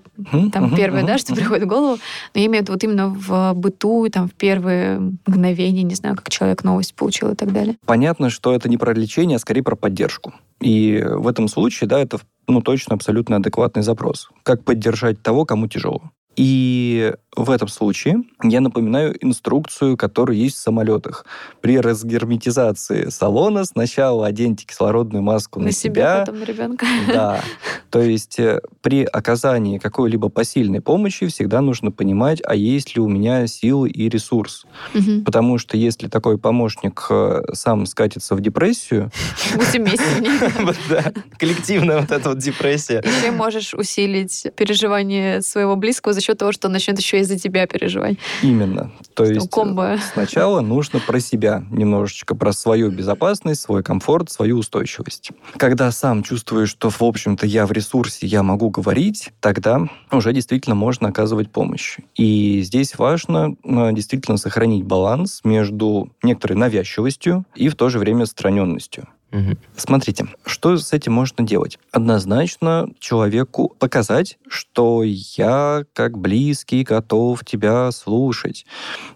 там 0.52 0.72
uh-huh, 0.72 0.76
первое, 0.76 1.02
uh-huh, 1.02 1.06
да, 1.06 1.18
что 1.18 1.34
приходит 1.34 1.64
в 1.64 1.66
голову, 1.66 1.98
но 2.32 2.40
я 2.40 2.46
имею 2.46 2.62
в 2.62 2.62
виду 2.62 2.72
вот 2.72 2.84
именно 2.84 3.08
в 3.08 3.54
быту, 3.54 4.08
там, 4.08 4.28
в 4.28 4.34
первые 4.34 5.00
мгновения, 5.26 5.82
не 5.82 5.96
знаю, 5.96 6.14
как 6.14 6.30
человек 6.30 6.62
новость 6.62 6.94
получил 6.94 7.32
и 7.32 7.34
так 7.34 7.52
далее. 7.52 7.76
Понятно, 7.86 8.30
что 8.30 8.54
это 8.54 8.68
не 8.68 8.76
про 8.76 8.94
лечение, 8.94 9.36
а 9.36 9.38
скорее 9.40 9.64
про 9.64 9.74
поддержку. 9.74 10.32
И 10.60 11.04
в 11.04 11.26
этом 11.26 11.48
случае, 11.48 11.88
да, 11.88 11.98
это 11.98 12.20
ну, 12.46 12.62
точно 12.62 12.94
абсолютно 12.94 13.36
адекватный 13.36 13.82
запрос. 13.82 14.28
Как 14.44 14.62
поддержать 14.62 15.20
того, 15.20 15.44
кому 15.44 15.66
тяжело. 15.66 16.12
И 16.36 17.14
в 17.38 17.50
этом 17.50 17.68
случае 17.68 18.24
я 18.42 18.60
напоминаю 18.60 19.16
инструкцию, 19.24 19.96
которая 19.96 20.36
есть 20.36 20.56
в 20.56 20.60
самолетах. 20.60 21.24
При 21.60 21.78
разгерметизации 21.78 23.10
салона 23.10 23.64
сначала 23.64 24.26
оденьте 24.26 24.66
кислородную 24.66 25.22
маску 25.22 25.60
на, 25.60 25.66
на 25.66 25.72
себя. 25.72 26.20
потом 26.20 26.40
на 26.40 26.44
ребенка. 26.44 26.86
Да. 27.06 27.40
То 27.90 28.00
есть 28.00 28.40
э, 28.40 28.60
при 28.82 29.04
оказании 29.04 29.78
какой-либо 29.78 30.28
посильной 30.28 30.80
помощи 30.80 31.26
всегда 31.28 31.60
нужно 31.60 31.92
понимать, 31.92 32.42
а 32.44 32.54
есть 32.56 32.96
ли 32.96 33.00
у 33.00 33.08
меня 33.08 33.46
силы 33.46 33.88
и 33.88 34.08
ресурс. 34.08 34.66
Угу. 34.94 35.22
Потому 35.24 35.58
что 35.58 35.76
если 35.76 36.08
такой 36.08 36.38
помощник 36.38 37.06
э, 37.08 37.42
сам 37.52 37.86
скатится 37.86 38.34
в 38.34 38.40
депрессию... 38.40 39.10
Будьте 39.54 39.78
вместе. 39.78 40.04
Коллективная 41.38 42.00
вот 42.00 42.10
эта 42.10 42.30
вот 42.30 42.38
депрессия. 42.38 42.98
И 42.98 43.22
ты 43.22 43.30
можешь 43.30 43.74
усилить 43.74 44.48
переживание 44.56 45.40
своего 45.42 45.76
близкого 45.76 46.14
за 46.14 46.20
счет 46.20 46.38
того, 46.38 46.52
что 46.52 46.66
он 46.66 46.72
начнет 46.72 46.98
еще 46.98 47.20
из-за 47.28 47.38
тебя 47.38 47.66
переживать. 47.66 48.16
Именно. 48.42 48.90
То 49.14 49.24
что 49.24 49.34
есть 49.34 49.50
комбо. 49.50 49.98
сначала 50.12 50.60
нужно 50.60 51.00
про 51.00 51.20
себя 51.20 51.64
немножечко, 51.70 52.34
про 52.34 52.52
свою 52.52 52.90
безопасность, 52.90 53.60
свой 53.60 53.82
комфорт, 53.82 54.30
свою 54.30 54.58
устойчивость. 54.58 55.30
Когда 55.56 55.90
сам 55.90 56.22
чувствуешь, 56.22 56.70
что, 56.70 56.90
в 56.90 57.02
общем-то, 57.02 57.46
я 57.46 57.66
в 57.66 57.72
ресурсе, 57.72 58.26
я 58.26 58.42
могу 58.42 58.70
говорить, 58.70 59.30
тогда 59.40 59.88
уже 60.10 60.32
действительно 60.32 60.74
можно 60.74 61.08
оказывать 61.08 61.50
помощь. 61.50 61.98
И 62.14 62.62
здесь 62.62 62.98
важно 62.98 63.56
э, 63.62 63.92
действительно 63.92 64.38
сохранить 64.38 64.84
баланс 64.84 65.40
между 65.44 66.10
некоторой 66.22 66.56
навязчивостью 66.56 67.44
и 67.54 67.68
в 67.68 67.74
то 67.74 67.88
же 67.88 67.98
время 67.98 68.22
отстраненностью. 68.22 69.08
Угу. 69.30 69.56
Смотрите, 69.76 70.26
что 70.46 70.76
с 70.78 70.92
этим 70.94 71.12
можно 71.12 71.44
делать? 71.44 71.78
Однозначно 71.92 72.88
человеку 72.98 73.74
показать, 73.78 74.38
что 74.48 75.02
я 75.04 75.84
как 75.92 76.16
близкий 76.16 76.82
готов 76.82 77.44
тебя 77.44 77.90
слушать. 77.92 78.64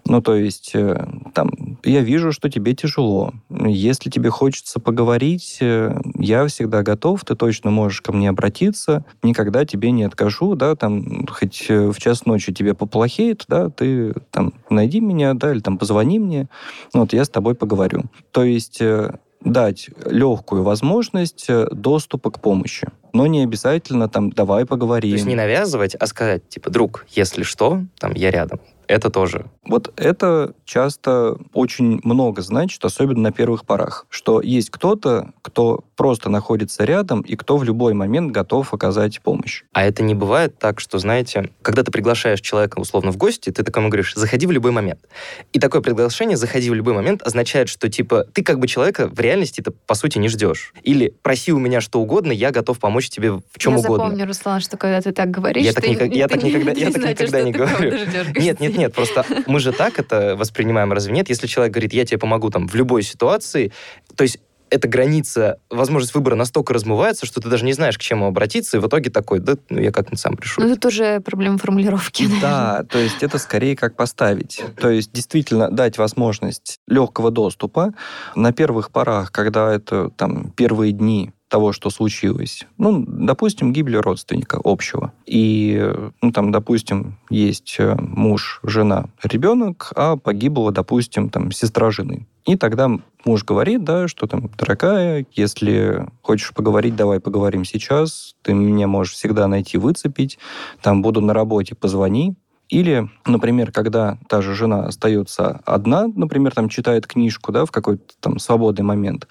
Ну, 0.05 0.21
то 0.21 0.35
есть, 0.35 0.71
э, 0.75 1.03
там, 1.33 1.79
я 1.83 2.01
вижу, 2.01 2.31
что 2.31 2.49
тебе 2.49 2.75
тяжело. 2.75 3.33
Если 3.49 4.11
тебе 4.11 4.29
хочется 4.29 4.79
поговорить, 4.79 5.57
э, 5.61 5.99
я 6.19 6.45
всегда 6.45 6.83
готов, 6.83 7.25
ты 7.25 7.35
точно 7.35 7.71
можешь 7.71 8.01
ко 8.01 8.11
мне 8.11 8.29
обратиться, 8.29 9.05
никогда 9.23 9.65
тебе 9.65 9.89
не 9.89 10.03
откажу, 10.03 10.53
да, 10.53 10.75
там, 10.75 11.25
хоть 11.25 11.65
э, 11.69 11.89
в 11.89 11.97
час 11.97 12.27
ночи 12.27 12.53
тебе 12.53 12.75
поплохеет, 12.75 13.45
да, 13.47 13.71
ты 13.71 14.13
там 14.29 14.53
найди 14.69 14.99
меня, 14.99 15.33
да, 15.33 15.53
или 15.53 15.59
там 15.59 15.79
позвони 15.79 16.19
мне, 16.19 16.49
вот 16.93 17.13
я 17.13 17.25
с 17.25 17.29
тобой 17.29 17.55
поговорю. 17.55 18.03
То 18.31 18.43
есть 18.43 18.79
дать 19.43 19.89
легкую 20.05 20.63
возможность 20.63 21.45
э, 21.49 21.67
доступа 21.71 22.31
к 22.31 22.39
помощи. 22.39 22.87
Но 23.13 23.27
не 23.27 23.43
обязательно 23.43 24.09
там 24.09 24.31
«давай 24.31 24.65
поговорим». 24.65 25.11
То 25.11 25.15
есть 25.15 25.25
не 25.25 25.35
навязывать, 25.35 25.95
а 25.95 26.07
сказать, 26.07 26.47
типа, 26.49 26.69
друг, 26.69 27.05
если 27.09 27.43
что, 27.43 27.83
там, 27.99 28.13
я 28.13 28.31
рядом 28.31 28.59
это 28.93 29.09
тоже. 29.09 29.45
Вот 29.65 29.91
это 29.97 30.53
часто 30.65 31.37
очень 31.51 31.99
много 32.03 32.43
значит, 32.43 32.85
особенно 32.85 33.21
на 33.21 33.31
первых 33.31 33.65
порах, 33.65 34.05
что 34.09 34.39
есть 34.39 34.69
кто-то, 34.69 35.31
кто 35.41 35.83
просто 35.95 36.29
находится 36.29 36.83
рядом 36.83 37.21
и 37.21 37.35
кто 37.35 37.57
в 37.57 37.63
любой 37.63 37.93
момент 37.93 38.31
готов 38.31 38.71
оказать 38.71 39.19
помощь. 39.21 39.63
А 39.73 39.83
это 39.83 40.03
не 40.03 40.13
бывает 40.13 40.59
так, 40.59 40.79
что, 40.79 40.99
знаете, 40.99 41.49
когда 41.63 41.81
ты 41.81 41.91
приглашаешь 41.91 42.39
человека 42.41 42.79
условно 42.79 43.11
в 43.11 43.17
гости, 43.17 43.49
ты 43.49 43.63
такому 43.63 43.89
говоришь, 43.89 44.13
заходи 44.15 44.45
в 44.45 44.51
любой 44.51 44.71
момент. 44.71 44.99
И 45.53 45.59
такое 45.59 45.81
приглашение, 45.81 46.37
заходи 46.37 46.69
в 46.69 46.75
любой 46.75 46.93
момент, 46.93 47.23
означает, 47.23 47.69
что, 47.69 47.89
типа, 47.89 48.25
ты 48.31 48.43
как 48.43 48.59
бы 48.59 48.67
человека 48.67 49.07
в 49.07 49.19
реальности 49.19 49.61
это 49.61 49.71
по 49.71 49.95
сути 49.95 50.19
не 50.19 50.27
ждешь. 50.27 50.71
Или 50.83 51.15
проси 51.23 51.51
у 51.51 51.59
меня 51.59 51.81
что 51.81 51.99
угодно, 51.99 52.31
я 52.31 52.51
готов 52.51 52.77
помочь 52.77 53.09
тебе 53.09 53.31
в 53.31 53.57
чем 53.57 53.73
я 53.73 53.79
угодно. 53.79 54.03
Я 54.03 54.09
запомню, 54.09 54.27
Руслан, 54.27 54.61
что 54.61 54.77
когда 54.77 55.01
ты 55.01 55.11
так 55.11 55.31
говоришь, 55.31 55.63
я 55.63 55.73
так, 55.73 55.87
никак, 55.87 56.13
я 56.13 56.27
так 56.27 56.43
никогда, 56.43 56.71
я 56.73 56.91
так 56.91 57.03
никогда 57.03 57.41
не 57.41 57.51
говорю. 57.51 57.91
Нет, 58.35 58.59
нет, 58.59 58.77
нет, 58.77 58.82
просто 58.89 59.25
мы 59.47 59.59
же 59.59 59.71
так 59.71 59.99
это 59.99 60.35
воспринимаем, 60.35 60.91
разве 60.91 61.13
нет? 61.13 61.29
Если 61.29 61.47
человек 61.47 61.73
говорит, 61.73 61.93
я 61.93 62.05
тебе 62.05 62.17
помогу 62.17 62.49
там 62.49 62.67
в 62.67 62.75
любой 62.75 63.03
ситуации, 63.03 63.71
то 64.15 64.23
есть 64.23 64.39
эта 64.73 64.87
граница, 64.87 65.59
возможность 65.69 66.15
выбора 66.15 66.33
настолько 66.35 66.73
размывается, 66.73 67.27
что 67.27 67.39
ты 67.39 67.47
даже 67.47 67.63
не 67.63 67.73
знаешь, 67.73 67.97
к 67.97 68.01
чему 68.01 68.25
обратиться, 68.25 68.77
и 68.77 68.79
в 68.79 68.87
итоге 68.87 69.11
такой, 69.11 69.39
да, 69.39 69.53
ну 69.69 69.79
я 69.79 69.91
как-нибудь 69.91 70.19
сам 70.19 70.33
решу. 70.33 70.61
Ну, 70.61 70.73
это 70.73 70.87
уже 70.87 71.19
проблема 71.19 71.59
формулировки. 71.59 72.23
Наверное. 72.23 72.41
Да, 72.41 72.83
то 72.89 72.97
есть 72.97 73.21
это 73.21 73.37
скорее 73.37 73.75
как 73.75 73.95
поставить. 73.95 74.63
То 74.79 74.89
есть 74.89 75.11
действительно 75.13 75.69
дать 75.69 75.99
возможность 75.99 76.79
легкого 76.87 77.29
доступа. 77.29 77.93
На 78.35 78.51
первых 78.51 78.89
порах, 78.89 79.31
когда 79.31 79.71
это 79.71 80.09
там 80.09 80.49
первые 80.49 80.91
дни, 80.91 81.33
того, 81.53 81.71
что 81.71 81.91
случилось, 81.91 82.65
ну, 82.79 83.05
допустим, 83.07 83.73
гибель 83.73 83.97
родственника 83.97 84.59
общего. 84.63 85.13
И, 85.27 85.87
ну, 86.19 86.31
там, 86.31 86.51
допустим, 86.51 87.19
есть 87.29 87.75
э, 87.77 87.95
муж, 87.99 88.59
жена, 88.63 89.05
ребенок, 89.21 89.93
а 89.95 90.17
погибла, 90.17 90.71
допустим, 90.71 91.29
там, 91.29 91.51
сестра 91.51 91.91
жены. 91.91 92.25
И 92.47 92.57
тогда 92.57 92.89
муж 93.23 93.45
говорит, 93.45 93.83
да, 93.83 94.07
что 94.07 94.25
там, 94.25 94.49
дорогая, 94.57 95.27
если 95.31 96.07
хочешь 96.23 96.55
поговорить, 96.55 96.95
давай 96.95 97.19
поговорим 97.19 97.65
сейчас, 97.65 98.35
ты 98.41 98.55
меня 98.55 98.87
можешь 98.87 99.13
всегда 99.13 99.47
найти, 99.47 99.77
выцепить, 99.77 100.39
там, 100.81 101.03
буду 101.03 101.21
на 101.21 101.35
работе, 101.35 101.75
позвони, 101.75 102.33
или, 102.73 103.07
например, 103.27 103.71
когда 103.71 104.17
та 104.27 104.41
же 104.41 104.55
жена 104.55 104.87
остается 104.87 105.61
одна, 105.63 106.07
например, 106.07 106.53
там 106.53 106.69
читает 106.69 107.05
книжку, 107.05 107.51
да, 107.51 107.65
в 107.65 107.71
какой-то 107.71 108.03
там 108.19 108.39
свободный 108.39 108.83
момент. 108.83 109.27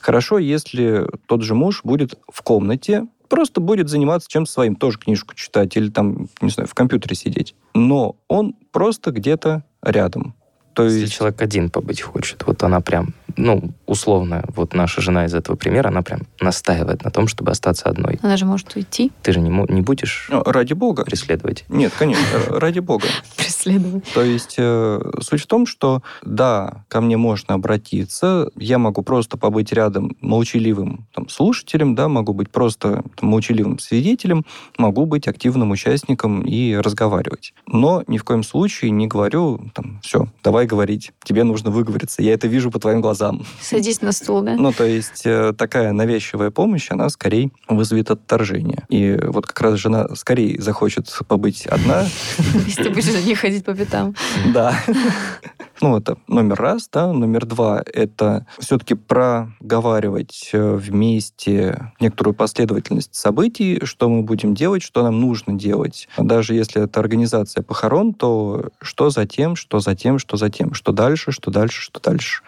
Хорошо, 0.00 0.38
если 0.38 1.06
тот 1.26 1.42
же 1.42 1.54
муж 1.54 1.80
будет 1.84 2.18
в 2.30 2.42
комнате, 2.42 3.06
просто 3.28 3.62
будет 3.62 3.88
заниматься 3.88 4.28
чем-то 4.28 4.52
своим, 4.52 4.76
тоже 4.76 4.98
книжку 4.98 5.34
читать 5.34 5.74
или 5.76 5.88
там, 5.88 6.28
не 6.42 6.50
знаю, 6.50 6.68
в 6.68 6.74
компьютере 6.74 7.16
сидеть. 7.16 7.54
Но 7.72 8.16
он 8.28 8.54
просто 8.72 9.10
где-то 9.10 9.64
рядом. 9.82 10.34
То 10.74 10.84
есть... 10.84 10.96
Если 10.96 11.14
человек 11.14 11.40
один 11.40 11.70
побыть 11.70 12.02
хочет, 12.02 12.46
вот 12.46 12.62
она 12.62 12.82
прям 12.82 13.14
ну, 13.36 13.72
условно, 13.86 14.44
вот 14.54 14.74
наша 14.74 15.00
жена 15.00 15.26
из 15.26 15.34
этого 15.34 15.56
примера, 15.56 15.88
она 15.88 16.02
прям 16.02 16.22
настаивает 16.40 17.04
на 17.04 17.10
том, 17.10 17.28
чтобы 17.28 17.50
остаться 17.50 17.88
одной. 17.88 18.18
Она 18.22 18.36
же 18.36 18.44
может 18.44 18.74
уйти. 18.74 19.12
Ты 19.22 19.32
же 19.32 19.40
не, 19.40 19.50
не 19.72 19.80
будешь 19.80 20.28
ну, 20.30 20.42
ради 20.44 20.72
бога. 20.72 21.04
преследовать? 21.04 21.64
Нет, 21.68 21.92
конечно, 21.98 22.24
ради 22.48 22.80
бога. 22.80 23.06
Преследовать. 23.36 24.04
То 24.12 24.22
есть 24.22 24.56
э, 24.58 25.00
суть 25.20 25.42
в 25.42 25.46
том, 25.46 25.66
что 25.66 26.02
да, 26.24 26.84
ко 26.88 27.00
мне 27.00 27.16
можно 27.16 27.54
обратиться, 27.54 28.50
я 28.56 28.78
могу 28.78 29.02
просто 29.02 29.36
побыть 29.36 29.72
рядом 29.72 30.16
молчаливым 30.20 31.06
там, 31.14 31.28
слушателем, 31.28 31.94
да, 31.94 32.08
могу 32.08 32.32
быть 32.32 32.50
просто 32.50 33.02
там, 33.16 33.28
молчаливым 33.30 33.78
свидетелем, 33.78 34.44
могу 34.78 35.06
быть 35.06 35.28
активным 35.28 35.70
участником 35.70 36.42
и 36.42 36.74
разговаривать. 36.74 37.54
Но 37.66 38.04
ни 38.06 38.18
в 38.18 38.24
коем 38.24 38.42
случае 38.42 38.90
не 38.90 39.06
говорю, 39.06 39.70
там, 39.74 40.00
все, 40.02 40.28
давай 40.42 40.66
говорить, 40.66 41.12
тебе 41.24 41.44
нужно 41.44 41.70
выговориться, 41.70 42.22
я 42.22 42.34
это 42.34 42.48
вижу 42.48 42.70
по 42.70 42.78
твоим 42.78 43.00
глазам 43.00 43.21
глазам. 43.22 43.46
Садись 43.60 44.02
на 44.02 44.12
стул, 44.12 44.42
да? 44.42 44.56
Ну, 44.56 44.72
то 44.72 44.84
есть 44.84 45.22
э, 45.24 45.52
такая 45.56 45.92
навязчивая 45.92 46.50
помощь, 46.50 46.88
она 46.90 47.08
скорее 47.08 47.50
вызовет 47.68 48.10
отторжение. 48.10 48.84
И 48.88 49.18
вот 49.22 49.46
как 49.46 49.60
раз 49.60 49.78
жена 49.78 50.14
скорее 50.14 50.60
захочет 50.60 51.06
побыть 51.28 51.66
одна. 51.66 52.06
Если 52.66 52.84
ты 52.84 52.90
будешь 52.90 53.24
не 53.24 53.34
ходить 53.34 53.64
по 53.64 53.74
пятам. 53.74 54.14
Да. 54.52 54.74
Ну, 55.82 55.96
это 55.96 56.16
номер 56.28 56.60
раз, 56.60 56.88
да. 56.92 57.12
Номер 57.12 57.44
два— 57.44 57.82
это 57.92 58.46
все-таки 58.60 58.94
проговаривать 58.94 60.50
э, 60.52 60.76
вместе 60.76 61.92
некоторую 61.98 62.34
последовательность 62.34 63.16
событий, 63.16 63.84
что 63.84 64.08
мы 64.08 64.22
будем 64.22 64.54
делать, 64.54 64.84
что 64.84 65.02
нам 65.02 65.20
нужно 65.20 65.54
делать. 65.54 66.08
Даже 66.16 66.54
если 66.54 66.84
это 66.84 67.00
организация 67.00 67.64
похорон, 67.64 68.14
то 68.14 68.68
что 68.80 69.10
затем, 69.10 69.56
что 69.56 69.80
затем, 69.80 70.20
что 70.20 70.36
затем, 70.36 70.72
что 70.72 70.92
дальше, 70.92 71.32
что 71.32 71.50
дальше, 71.50 71.82
что 71.82 72.00
дальше. 72.00 72.44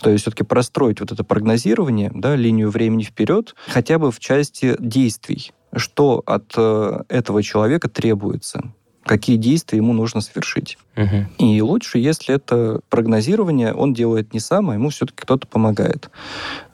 То 0.00 0.08
есть 0.08 0.22
все-таки 0.22 0.44
простроить 0.44 1.00
вот 1.00 1.12
это 1.12 1.22
прогнозирование, 1.24 2.10
да, 2.14 2.36
линию 2.36 2.70
времени 2.70 3.02
вперед, 3.02 3.54
хотя 3.66 3.98
бы 3.98 4.10
в 4.10 4.18
части 4.18 4.76
действий 4.78 5.52
что 5.76 6.22
от 6.24 6.54
э, 6.56 7.02
этого 7.08 7.42
человека 7.42 7.90
требуется 7.90 8.72
какие 9.08 9.36
действия 9.36 9.78
ему 9.78 9.92
нужно 9.92 10.20
совершить. 10.20 10.78
Угу. 10.96 11.26
И 11.38 11.60
лучше, 11.60 11.98
если 11.98 12.34
это 12.34 12.80
прогнозирование 12.88 13.74
он 13.74 13.94
делает 13.94 14.32
не 14.32 14.38
сам, 14.38 14.70
а 14.70 14.74
ему 14.74 14.90
все-таки 14.90 15.22
кто-то 15.22 15.48
помогает. 15.48 16.10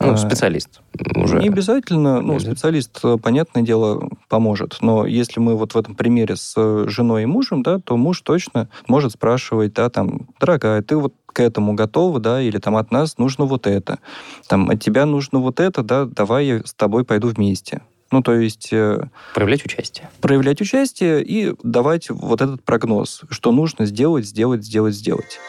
Ну, 0.01 0.13
а, 0.13 0.17
специалист 0.19 0.81
уже. 1.17 1.39
Не 1.39 1.49
обязательно. 1.49 2.21
Ну, 2.21 2.39
специалист, 2.39 3.01
понятное 3.23 3.63
дело, 3.63 4.11
поможет. 4.29 4.79
Но 4.83 5.07
если 5.07 5.41
мы 5.41 5.57
вот 5.57 5.75
в 5.75 5.79
этом 5.79 5.95
примере 5.95 6.37
с 6.37 6.55
женой 6.89 7.23
и 7.23 7.27
мужем, 7.27 7.63
да, 7.63 7.79
то 7.79 7.97
муж 7.97 8.21
точно 8.21 8.69
может 8.87 9.13
спрашивать, 9.13 9.73
да, 9.73 9.89
там, 9.89 10.29
дорогая, 10.41 10.83
ты 10.83 10.97
вот 10.97 11.15
к 11.27 11.41
этому 11.41 11.75
готова, 11.75 12.21
да, 12.21 12.41
или 12.41 12.59
там 12.59 12.77
от 12.77 12.91
нас 12.93 13.19
нужно 13.19 13.45
вот 13.45 13.67
это, 13.67 13.99
там 14.47 14.71
от 14.71 14.81
тебя 14.81 15.05
нужно 15.05 15.41
вот 15.41 15.61
это, 15.61 15.83
да, 15.83 16.05
давай 16.05 16.47
я 16.47 16.61
с 16.65 16.73
тобой 16.73 17.05
пойду 17.05 17.29
вместе. 17.29 17.83
Ну, 18.15 18.23
то 18.23 18.33
есть... 18.33 18.73
Э, 18.73 19.09
проявлять 19.35 19.65
участие. 19.67 20.09
Проявлять 20.21 20.61
участие 20.61 21.25
и 21.25 21.53
давать 21.65 22.11
вот 22.11 22.41
этот 22.41 22.63
прогноз, 22.63 23.23
что 23.29 23.51
нужно 23.51 23.87
сделать, 23.87 24.25
сделать, 24.25 24.65
сделать, 24.65 24.95
сделать. 24.95 25.41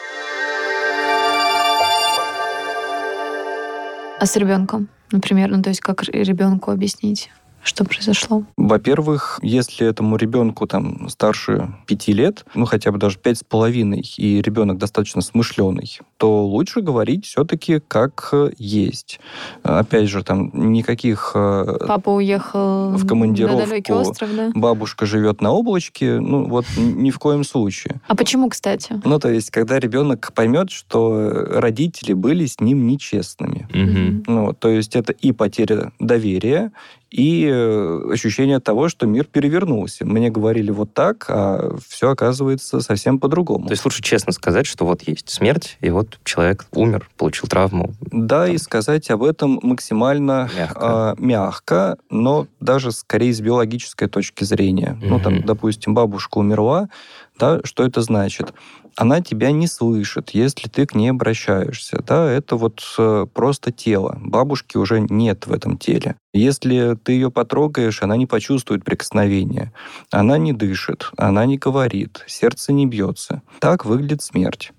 А 4.19 4.25
с 4.25 4.35
ребенком, 4.35 4.87
например, 5.11 5.51
ну, 5.51 5.61
то 5.61 5.69
есть 5.69 5.79
как 5.79 6.05
ребенку 6.05 6.71
объяснить? 6.71 7.29
Что 7.61 7.83
произошло? 7.83 8.43
Во-первых, 8.57 9.39
если 9.43 9.87
этому 9.87 10.17
ребенку 10.17 10.65
там 10.65 11.09
старше 11.09 11.73
пяти 11.85 12.13
лет, 12.13 12.45
ну 12.53 12.65
хотя 12.65 12.91
бы 12.91 12.99
даже 12.99 13.17
пять 13.17 13.39
с 13.39 13.43
половиной, 13.43 14.03
и 14.17 14.39
ребенок 14.41 14.77
достаточно 14.77 15.21
смышленый, 15.21 15.99
то 16.17 16.45
лучше 16.45 16.81
говорить 16.81 17.25
все-таки 17.25 17.79
как 17.79 18.33
есть. 18.57 19.19
Опять 19.63 20.09
же, 20.09 20.23
там 20.23 20.51
никаких... 20.71 21.31
Э, 21.35 21.77
Папа 21.87 22.09
уехал 22.09 22.91
в 22.91 23.07
командировку, 23.07 23.59
на 23.59 23.65
далекий 23.65 23.93
остров, 23.93 24.29
да? 24.35 24.51
бабушка 24.53 25.05
живет 25.05 25.41
на 25.41 25.51
облачке, 25.51 26.19
ну 26.19 26.47
вот 26.47 26.65
ни 26.77 27.11
в 27.11 27.19
коем 27.19 27.43
случае. 27.43 28.01
А 28.07 28.15
почему, 28.15 28.49
кстати? 28.49 29.01
Ну 29.03 29.19
то 29.19 29.29
есть, 29.29 29.51
когда 29.51 29.79
ребенок 29.79 30.31
поймет, 30.33 30.71
что 30.71 31.45
родители 31.49 32.13
были 32.13 32.45
с 32.45 32.59
ним 32.59 32.87
нечестными. 32.87 33.67
Угу. 33.73 34.23
Ну, 34.27 34.53
то 34.53 34.69
есть 34.69 34.95
это 34.95 35.11
и 35.13 35.31
потеря 35.31 35.91
доверия, 35.99 36.71
и 37.15 37.47
э, 37.49 38.11
ощущение 38.11 38.59
того, 38.59 38.89
что 38.89 39.05
мир 39.05 39.25
перевернулся. 39.25 40.05
Мне 40.05 40.29
говорили 40.29 40.71
вот 40.71 40.93
так, 40.93 41.25
а 41.29 41.77
все 41.87 42.09
оказывается 42.09 42.81
совсем 42.81 43.19
по-другому. 43.19 43.67
То 43.67 43.71
есть 43.71 43.85
лучше 43.85 44.01
честно 44.01 44.33
сказать, 44.33 44.65
что 44.65 44.85
вот 44.85 45.01
есть 45.03 45.29
смерть, 45.29 45.77
и 45.79 45.89
вот 45.91 46.04
человек 46.23 46.65
умер, 46.71 47.09
получил 47.17 47.47
травму. 47.47 47.93
Да, 48.11 48.45
там. 48.45 48.55
и 48.55 48.57
сказать 48.57 49.09
об 49.09 49.23
этом 49.23 49.59
максимально 49.61 50.49
мягко, 50.55 51.15
э, 51.17 51.21
мягко 51.21 51.97
но 52.09 52.47
даже 52.59 52.91
скорее 52.91 53.33
с 53.33 53.41
биологической 53.41 54.07
точки 54.07 54.43
зрения. 54.43 54.97
Угу. 55.01 55.07
Ну, 55.07 55.19
там, 55.19 55.41
допустим, 55.43 55.93
бабушка 55.93 56.37
умерла, 56.37 56.89
да, 57.39 57.59
что 57.63 57.83
это 57.85 58.01
значит? 58.01 58.53
она 58.95 59.21
тебя 59.21 59.51
не 59.51 59.67
слышит, 59.67 60.31
если 60.31 60.69
ты 60.69 60.85
к 60.85 60.95
ней 60.95 61.09
обращаешься. 61.09 62.01
Да, 62.05 62.29
это 62.31 62.55
вот 62.55 62.81
э, 62.97 63.25
просто 63.33 63.71
тело. 63.71 64.17
Бабушки 64.21 64.77
уже 64.77 65.01
нет 65.01 65.47
в 65.47 65.53
этом 65.53 65.77
теле. 65.77 66.15
Если 66.33 66.95
ты 66.95 67.13
ее 67.13 67.29
потрогаешь, 67.29 68.01
она 68.01 68.15
не 68.15 68.25
почувствует 68.25 68.83
прикосновения. 68.83 69.73
Она 70.11 70.37
не 70.37 70.53
дышит, 70.53 71.11
она 71.17 71.45
не 71.45 71.57
говорит, 71.57 72.23
сердце 72.27 72.71
не 72.71 72.85
бьется. 72.85 73.41
Так 73.59 73.85
выглядит 73.85 74.21
смерть. 74.21 74.71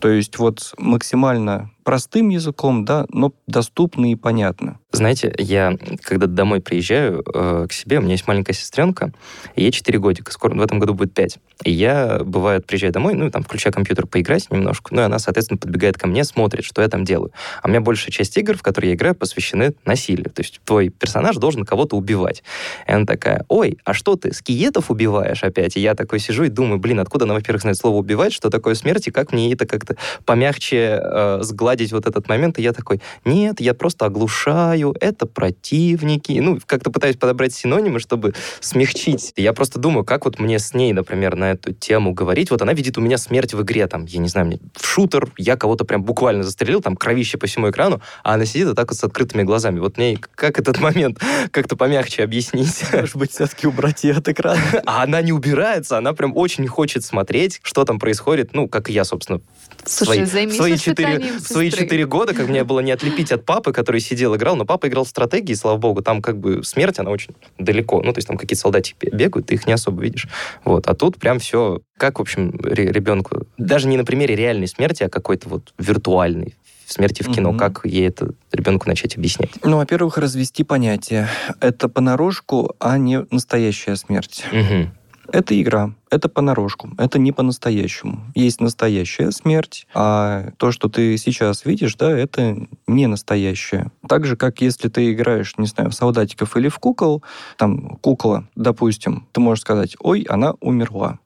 То 0.00 0.08
есть 0.08 0.38
вот 0.38 0.74
максимально 0.78 1.70
простым 1.86 2.30
языком, 2.30 2.84
да, 2.84 3.06
но 3.10 3.32
доступно 3.46 4.10
и 4.10 4.16
понятно. 4.16 4.80
Знаете, 4.90 5.32
я 5.38 5.78
когда 6.02 6.26
домой 6.26 6.60
приезжаю 6.60 7.22
э, 7.32 7.66
к 7.68 7.72
себе, 7.72 7.98
у 7.98 8.02
меня 8.02 8.12
есть 8.12 8.26
маленькая 8.26 8.54
сестренка, 8.54 9.12
ей 9.54 9.70
4 9.70 9.96
годика, 10.00 10.32
скоро 10.32 10.54
в 10.54 10.60
этом 10.60 10.80
году 10.80 10.94
будет 10.94 11.14
5. 11.14 11.38
И 11.64 11.70
я, 11.70 12.20
бывает, 12.24 12.66
приезжаю 12.66 12.92
домой, 12.92 13.14
ну, 13.14 13.30
там, 13.30 13.44
включаю 13.44 13.72
компьютер 13.72 14.06
поиграть 14.06 14.50
немножко, 14.50 14.94
ну, 14.94 15.02
и 15.02 15.04
она, 15.04 15.20
соответственно, 15.20 15.58
подбегает 15.58 15.96
ко 15.96 16.08
мне, 16.08 16.24
смотрит, 16.24 16.64
что 16.64 16.82
я 16.82 16.88
там 16.88 17.04
делаю. 17.04 17.30
А 17.62 17.68
у 17.68 17.70
меня 17.70 17.80
большая 17.80 18.10
часть 18.10 18.36
игр, 18.36 18.56
в 18.56 18.62
которые 18.62 18.90
я 18.90 18.96
играю, 18.96 19.14
посвящены 19.14 19.74
насилию. 19.84 20.30
То 20.30 20.42
есть 20.42 20.60
твой 20.64 20.88
персонаж 20.88 21.36
должен 21.36 21.64
кого-то 21.64 21.96
убивать. 21.96 22.42
И 22.88 22.92
она 22.92 23.06
такая, 23.06 23.44
ой, 23.48 23.78
а 23.84 23.94
что 23.94 24.16
ты, 24.16 24.32
скиетов 24.34 24.90
убиваешь 24.90 25.44
опять? 25.44 25.76
И 25.76 25.80
я 25.80 25.94
такой 25.94 26.18
сижу 26.18 26.42
и 26.42 26.48
думаю, 26.48 26.80
блин, 26.80 26.98
откуда 26.98 27.26
она, 27.26 27.34
во-первых, 27.34 27.62
знает 27.62 27.76
слово 27.76 27.96
«убивать», 27.96 28.32
что 28.32 28.50
такое 28.50 28.74
смерть, 28.74 29.06
и 29.06 29.12
как 29.12 29.32
мне 29.32 29.52
это 29.52 29.66
как-то 29.66 29.96
помягче 30.24 31.00
э, 31.00 31.38
сгладить 31.42 31.75
вот 31.92 32.06
этот 32.06 32.28
момент. 32.28 32.58
И 32.58 32.62
я 32.62 32.72
такой, 32.72 33.00
нет, 33.24 33.60
я 33.60 33.74
просто 33.74 34.06
оглушаю, 34.06 34.94
это 35.00 35.26
противники. 35.26 36.32
Ну, 36.32 36.58
как-то 36.66 36.90
пытаюсь 36.90 37.16
подобрать 37.16 37.54
синонимы, 37.54 38.00
чтобы 38.00 38.34
смягчить. 38.60 39.32
Я 39.36 39.52
просто 39.52 39.78
думаю, 39.78 40.04
как 40.04 40.24
вот 40.24 40.38
мне 40.38 40.58
с 40.58 40.74
ней, 40.74 40.92
например, 40.92 41.36
на 41.36 41.52
эту 41.52 41.72
тему 41.72 42.12
говорить. 42.12 42.50
Вот 42.50 42.62
она 42.62 42.72
видит 42.72 42.98
у 42.98 43.00
меня 43.00 43.18
смерть 43.18 43.54
в 43.54 43.62
игре, 43.62 43.86
там, 43.86 44.06
я 44.06 44.20
не 44.20 44.28
знаю, 44.28 44.46
мне 44.46 44.58
в 44.74 44.86
шутер, 44.86 45.30
я 45.36 45.56
кого-то 45.56 45.84
прям 45.84 46.02
буквально 46.02 46.42
застрелил, 46.42 46.80
там, 46.80 46.96
кровище 46.96 47.38
по 47.38 47.46
всему 47.46 47.70
экрану, 47.70 48.00
а 48.22 48.34
она 48.34 48.46
сидит 48.46 48.68
вот 48.68 48.76
так 48.76 48.90
вот 48.90 48.98
с 48.98 49.04
открытыми 49.04 49.42
глазами. 49.42 49.78
Вот 49.78 49.96
мне 49.96 50.18
как 50.34 50.58
этот 50.58 50.78
момент 50.80 51.20
как-то 51.50 51.76
помягче 51.76 52.22
объяснить? 52.22 52.84
Может 52.92 53.16
быть, 53.16 53.32
все-таки 53.32 53.66
убрать 53.66 54.04
ее 54.04 54.14
от 54.14 54.28
экрана? 54.28 54.60
А 54.86 55.02
она 55.02 55.20
не 55.20 55.32
убирается, 55.32 55.98
она 55.98 56.12
прям 56.12 56.36
очень 56.36 56.66
хочет 56.66 57.04
смотреть, 57.04 57.60
что 57.62 57.84
там 57.84 57.98
происходит, 57.98 58.54
ну, 58.54 58.68
как 58.68 58.88
и 58.88 58.92
я, 58.92 59.04
собственно, 59.04 59.40
Слушай, 59.84 60.26
свои, 60.26 60.50
свои 60.50 60.76
четыре, 60.76 61.38
свои 61.40 61.65
четыре 61.70 62.06
года, 62.06 62.34
как 62.34 62.48
мне 62.48 62.64
было 62.64 62.80
не 62.80 62.92
отлепить 62.92 63.32
от 63.32 63.44
папы, 63.44 63.72
который 63.72 64.00
сидел, 64.00 64.36
играл, 64.36 64.56
но 64.56 64.64
папа 64.64 64.88
играл 64.88 65.04
в 65.04 65.08
стратегии, 65.08 65.54
слава 65.54 65.76
богу, 65.76 66.02
там 66.02 66.22
как 66.22 66.38
бы 66.38 66.62
смерть, 66.64 66.98
она 66.98 67.10
очень 67.10 67.34
далеко. 67.58 68.02
Ну, 68.02 68.12
то 68.12 68.18
есть 68.18 68.28
там 68.28 68.36
какие-то 68.36 68.62
солдатики 68.62 69.08
бегают, 69.12 69.46
ты 69.46 69.54
их 69.54 69.66
не 69.66 69.72
особо 69.72 70.02
видишь. 70.02 70.28
Вот. 70.64 70.86
А 70.86 70.94
тут 70.94 71.18
прям 71.18 71.38
все, 71.38 71.80
как, 71.96 72.18
в 72.18 72.22
общем, 72.22 72.58
ребенку, 72.62 73.46
даже 73.58 73.88
не 73.88 73.96
на 73.96 74.04
примере 74.04 74.36
реальной 74.36 74.68
смерти, 74.68 75.04
а 75.04 75.08
какой-то 75.08 75.48
вот 75.48 75.72
виртуальной, 75.78 76.54
в 76.86 76.92
смерти 76.92 77.22
в 77.22 77.32
кино. 77.32 77.50
Мгм. 77.50 77.58
Как 77.58 77.80
ей 77.84 78.08
это 78.08 78.30
ребенку 78.52 78.88
начать 78.88 79.16
объяснять? 79.16 79.50
Ну, 79.64 79.76
во-первых, 79.76 80.18
развести 80.18 80.62
понятие. 80.62 81.28
Это 81.60 81.88
понарошку, 81.88 82.74
а 82.78 82.96
не 82.98 83.26
настоящая 83.30 83.96
смерть. 83.96 84.44
Мгм. 84.52 84.92
Это 85.32 85.60
игра, 85.60 85.92
это 86.16 86.28
понарошку, 86.28 86.90
это 86.98 87.18
не 87.18 87.32
по-настоящему. 87.32 88.20
Есть 88.34 88.60
настоящая 88.60 89.30
смерть, 89.30 89.86
а 89.94 90.50
то, 90.56 90.72
что 90.72 90.88
ты 90.88 91.16
сейчас 91.16 91.64
видишь, 91.64 91.94
да, 91.94 92.10
это 92.10 92.66
не 92.86 93.06
настоящее. 93.06 93.90
Так 94.08 94.26
же, 94.26 94.36
как 94.36 94.60
если 94.60 94.88
ты 94.88 95.12
играешь, 95.12 95.54
не 95.58 95.66
знаю, 95.66 95.90
в 95.90 95.94
солдатиков 95.94 96.56
или 96.56 96.68
в 96.68 96.78
кукол, 96.78 97.22
там 97.56 97.96
кукла, 98.00 98.48
допустим, 98.56 99.26
ты 99.32 99.40
можешь 99.40 99.62
сказать, 99.62 99.96
ой, 100.00 100.22
она 100.28 100.54
умерла. 100.60 101.18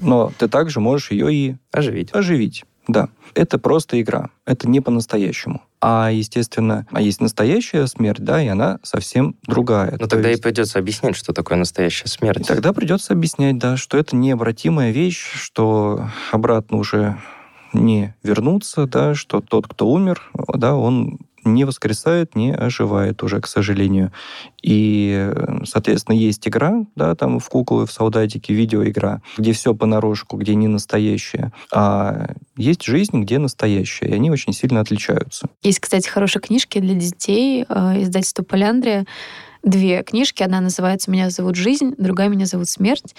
Но 0.00 0.32
ты 0.38 0.48
также 0.48 0.80
можешь 0.80 1.10
ее 1.10 1.32
и 1.32 1.56
Оживить. 1.70 2.14
оживить. 2.14 2.64
Да, 2.88 3.10
это 3.34 3.58
просто 3.58 4.00
игра, 4.00 4.30
это 4.46 4.68
не 4.68 4.80
по-настоящему. 4.80 5.62
А, 5.82 6.10
естественно, 6.10 6.86
а 6.90 7.00
есть 7.00 7.20
настоящая 7.22 7.86
смерть, 7.86 8.22
да, 8.22 8.42
и 8.42 8.48
она 8.48 8.78
совсем 8.82 9.34
другая. 9.46 9.92
Но 9.92 9.96
То 9.98 10.02
Ну, 10.04 10.08
тогда 10.08 10.28
есть- 10.28 10.40
и 10.40 10.42
придется 10.42 10.78
объяснять, 10.78 11.16
что 11.16 11.32
такое 11.32 11.56
настоящая 11.56 12.04
и 12.04 12.08
смерть. 12.08 12.46
тогда 12.46 12.72
придется 12.74 13.14
объяснять, 13.14 13.56
да, 13.58 13.76
что 13.78 13.96
это 13.96 14.14
необратимая 14.14 14.90
вещь, 14.90 15.24
что 15.34 16.08
обратно 16.32 16.76
уже 16.78 17.16
не 17.72 18.14
вернуться, 18.22 18.86
да, 18.86 19.14
что 19.14 19.40
тот, 19.40 19.68
кто 19.68 19.88
умер, 19.88 20.30
да, 20.54 20.74
он 20.74 21.18
не 21.44 21.64
воскресает, 21.64 22.34
не 22.34 22.52
оживает 22.52 23.22
уже, 23.22 23.40
к 23.40 23.46
сожалению. 23.46 24.12
И, 24.62 25.32
э, 25.32 25.64
соответственно, 25.64 26.16
есть 26.16 26.46
игра, 26.46 26.84
да, 26.96 27.14
там 27.14 27.38
в 27.38 27.48
куклы, 27.48 27.86
в 27.86 27.92
солдатики, 27.92 28.52
видеоигра, 28.52 29.22
где 29.38 29.52
все 29.52 29.74
понарошку, 29.74 30.36
где 30.36 30.54
не 30.54 30.68
настоящее. 30.68 31.52
А 31.72 32.34
есть 32.56 32.82
жизнь, 32.82 33.20
где 33.22 33.38
настоящее, 33.38 34.10
и 34.10 34.14
они 34.14 34.30
очень 34.30 34.52
сильно 34.52 34.80
отличаются. 34.80 35.48
Есть, 35.62 35.80
кстати, 35.80 36.08
хорошие 36.08 36.42
книжки 36.42 36.78
для 36.78 36.94
детей, 36.94 37.64
э, 37.68 38.02
издательство 38.02 38.42
«Поляндрия». 38.42 39.06
Две 39.62 40.02
книжки. 40.02 40.42
Одна 40.42 40.60
называется 40.60 41.10
«Меня 41.10 41.28
зовут 41.28 41.54
жизнь», 41.54 41.94
другая 41.98 42.28
«Меня 42.28 42.46
зовут 42.46 42.68
смерть». 42.68 43.14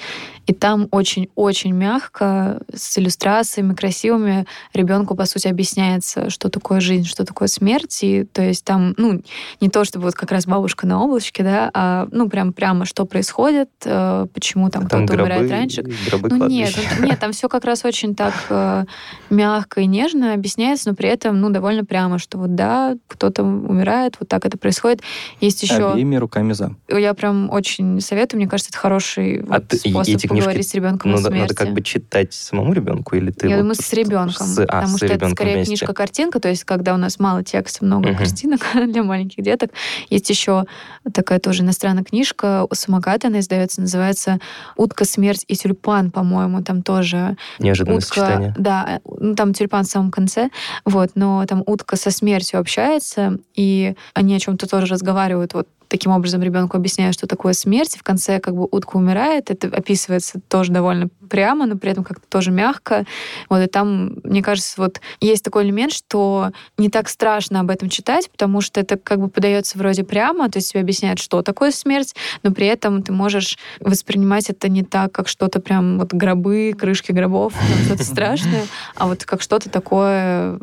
И 0.47 0.53
там 0.53 0.87
очень-очень 0.89 1.71
мягко, 1.71 2.61
с 2.73 2.97
иллюстрациями 2.97 3.75
красивыми 3.75 4.47
ребенку, 4.73 5.15
по 5.15 5.25
сути, 5.25 5.47
объясняется, 5.47 6.31
что 6.31 6.49
такое 6.49 6.79
жизнь, 6.79 7.05
что 7.05 7.25
такое 7.25 7.47
смерть. 7.47 7.99
И 8.01 8.23
то 8.23 8.41
есть 8.41 8.65
там, 8.65 8.95
ну, 8.97 9.21
не 9.59 9.69
то, 9.69 9.83
чтобы 9.85 10.05
вот 10.05 10.15
как 10.15 10.31
раз 10.31 10.47
бабушка 10.47 10.87
на 10.87 11.03
облачке, 11.03 11.43
да, 11.43 11.69
а, 11.73 12.07
ну, 12.11 12.27
прям 12.27 12.53
прямо 12.53 12.85
что 12.85 13.05
происходит, 13.05 13.69
э, 13.85 14.25
почему 14.33 14.69
там, 14.69 14.87
Там 14.87 15.05
кто-то 15.05 15.21
умирает 15.21 15.51
раньше, 15.51 15.83
гробы 16.07 16.29
ну 16.29 16.47
нет, 16.47 16.73
кладбища. 16.73 17.03
нет, 17.03 17.19
там 17.19 17.33
все 17.33 17.49
как 17.49 17.65
раз 17.65 17.85
очень 17.85 18.15
так 18.15 18.33
э, 18.49 18.85
мягко 19.29 19.81
и 19.81 19.85
нежно 19.85 20.33
объясняется, 20.33 20.89
но 20.89 20.95
при 20.95 21.09
этом, 21.09 21.39
ну, 21.39 21.51
довольно 21.51 21.85
прямо, 21.85 22.17
что 22.17 22.39
вот 22.39 22.55
да, 22.55 22.95
кто-то 23.07 23.43
умирает, 23.43 24.15
вот 24.19 24.27
так 24.27 24.45
это 24.45 24.57
происходит. 24.57 25.01
Есть 25.39 25.61
еще... 25.63 25.91
Обеими 25.91 26.15
руками 26.31 26.53
за. 26.53 26.75
Я 26.89 27.13
прям 27.13 27.49
очень 27.51 27.99
советую, 27.99 28.39
мне 28.39 28.49
кажется, 28.49 28.69
это 28.71 28.77
хороший 28.77 29.41
А 29.49 29.55
вот 29.55 29.67
ты- 29.67 29.77
способ 29.77 30.01
эти 30.15 30.27
книжки, 30.27 30.27
поговорить 30.27 30.69
с 30.69 30.73
ребенком 30.73 31.11
Ну, 31.11 31.17
о 31.17 31.19
смерти. 31.21 31.39
надо 31.41 31.55
как 31.55 31.73
бы 31.73 31.81
читать 31.81 32.33
самому 32.33 32.71
ребенку 32.73 33.15
или 33.17 33.31
ты 33.31 33.47
Я 33.47 33.55
вот 33.57 33.61
думаю, 33.63 33.75
с 33.75 33.91
ребенком, 33.93 34.47
с- 34.47 34.59
а, 34.59 34.65
потому 34.65 34.87
с 34.93 34.97
что 34.97 35.05
это 35.07 35.29
скорее 35.29 35.55
вместе. 35.55 35.69
книжка-картинка, 35.75 36.39
то 36.39 36.47
есть 36.47 36.63
когда 36.63 36.93
у 36.93 36.97
нас 36.97 37.19
мало 37.19 37.43
текста, 37.43 37.83
много 37.83 38.09
Мгм. 38.09 38.17
картинок 38.17 38.61
для 38.87 39.03
маленьких 39.03 39.43
деток. 39.43 39.71
Есть 40.09 40.29
еще 40.29 40.65
такая 41.13 41.39
тоже 41.39 41.63
иностранная 41.63 42.03
книжка 42.03 42.65
у 42.69 42.73
самоката, 42.75 43.27
она 43.27 43.39
издается, 43.39 43.81
называется 43.81 44.39
«Утка, 44.77 45.03
смерть 45.05 45.43
и 45.49 45.55
тюльпан», 45.55 46.11
по-моему, 46.11 46.63
там 46.63 46.81
тоже 46.81 47.35
Неожиданное 47.59 47.97
утка, 47.97 48.07
сочетание. 48.15 48.55
да, 48.57 49.01
ну 49.19 49.35
там 49.35 49.53
тюльпан 49.53 49.83
в 49.83 49.87
самом 49.87 50.11
конце, 50.11 50.49
вот, 50.85 51.11
но 51.15 51.45
там 51.45 51.61
утка 51.65 51.97
со 51.97 52.09
смертью 52.11 52.59
общается, 52.59 53.37
и 53.55 53.95
они 54.13 54.35
о 54.35 54.39
чем-то 54.39 54.67
тоже 54.69 54.85
разговаривают, 54.93 55.53
вот 55.53 55.67
таким 55.91 56.13
образом 56.13 56.41
ребенку 56.41 56.77
объясняя, 56.77 57.11
что 57.11 57.27
такое 57.27 57.51
смерть, 57.51 57.97
в 57.97 58.03
конце 58.03 58.39
как 58.39 58.55
бы 58.55 58.65
утка 58.71 58.95
умирает, 58.95 59.51
это 59.51 59.67
описывается 59.67 60.39
тоже 60.47 60.71
довольно 60.71 61.09
прямо, 61.29 61.65
но 61.65 61.77
при 61.77 61.91
этом 61.91 62.05
как-то 62.05 62.25
тоже 62.29 62.51
мягко, 62.51 63.05
вот, 63.49 63.59
и 63.59 63.67
там, 63.67 64.15
мне 64.23 64.41
кажется, 64.41 64.75
вот 64.77 65.01
есть 65.19 65.43
такой 65.43 65.65
элемент, 65.65 65.91
что 65.91 66.51
не 66.77 66.89
так 66.89 67.09
страшно 67.09 67.59
об 67.59 67.69
этом 67.69 67.89
читать, 67.89 68.29
потому 68.31 68.61
что 68.61 68.79
это 68.79 68.97
как 68.97 69.19
бы 69.19 69.27
подается 69.27 69.77
вроде 69.77 70.05
прямо, 70.05 70.49
то 70.49 70.59
есть 70.59 70.71
тебе 70.71 70.79
объясняют, 70.81 71.19
что 71.19 71.41
такое 71.41 71.71
смерть, 71.71 72.15
но 72.41 72.51
при 72.51 72.67
этом 72.67 73.03
ты 73.03 73.11
можешь 73.11 73.57
воспринимать 73.81 74.49
это 74.49 74.69
не 74.69 74.83
так, 74.83 75.11
как 75.11 75.27
что-то 75.27 75.59
прям 75.59 75.99
вот 75.99 76.13
гробы, 76.13 76.73
крышки 76.77 77.11
гробов, 77.11 77.53
что-то 77.85 78.03
страшное, 78.05 78.63
а 78.95 79.07
вот 79.07 79.25
как 79.25 79.41
что-то 79.41 79.69
такое, 79.69 80.57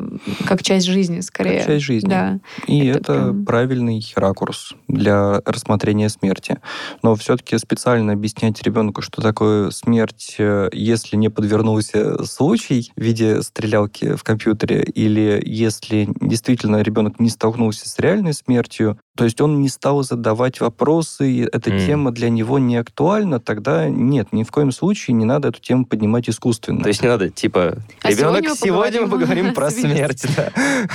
как 0.47 0.63
часть 0.63 0.87
жизни 0.87 1.19
скорее. 1.19 1.59
Как 1.59 1.67
часть 1.67 1.85
жизни. 1.85 2.09
Да. 2.09 2.39
И 2.65 2.87
Это 2.87 2.99
это, 2.99 3.13
прям- 3.13 3.45
правильный 3.45 4.13
ракурс 4.15 4.73
для 4.87 5.18
рассмотрения 5.45 6.09
смерти. 6.09 6.57
Но 7.03 7.15
все-таки 7.15 7.57
специально 7.57 8.13
объяснять 8.13 8.61
ребенку, 8.63 9.01
что 9.01 9.21
такое 9.21 9.71
смерть, 9.71 10.35
э, 10.37 10.69
если 10.73 11.15
не 11.15 11.29
подвернулся 11.29 12.23
случай 12.25 12.91
в 12.95 13.01
виде 13.01 13.41
стрелялки 13.41 14.15
в 14.15 14.23
компьютере, 14.23 14.83
или 14.83 15.41
если 15.45 16.07
действительно 16.21 16.81
ребенок 16.81 17.19
не 17.19 17.29
столкнулся 17.29 17.89
с 17.89 17.99
реальной 17.99 18.33
смертью, 18.33 18.99
то 19.19 19.25
есть 19.25 19.41
он 19.41 19.59
не 19.61 19.67
стал 19.67 20.01
задавать 20.03 20.61
вопросы, 20.61 21.29
и 21.29 21.41
эта 21.41 21.71
М. 21.71 21.85
тема 21.85 22.11
для 22.11 22.29
него 22.29 22.57
не 22.57 22.77
актуальна, 22.77 23.41
тогда 23.41 23.89
нет, 23.89 24.31
ни 24.31 24.43
в 24.43 24.51
коем 24.51 24.71
случае 24.71 25.15
не 25.15 25.25
надо 25.25 25.49
эту 25.49 25.59
тему 25.59 25.85
поднимать 25.85 26.29
искусственно. 26.29 26.81
То 26.81 26.87
есть 26.87 27.01
не 27.01 27.09
надо, 27.09 27.29
типа, 27.29 27.75
А 28.01 28.11
ребенок, 28.11 28.43
сегодня 28.43 28.49
мы 28.49 28.55
сегодня 28.55 29.01
мы 29.01 29.09
поговорим 29.09 29.29
поговорим 29.29 29.53
про 29.53 29.67
о 29.67 29.71
смерти». 29.71 30.27
смерть. 30.27 30.53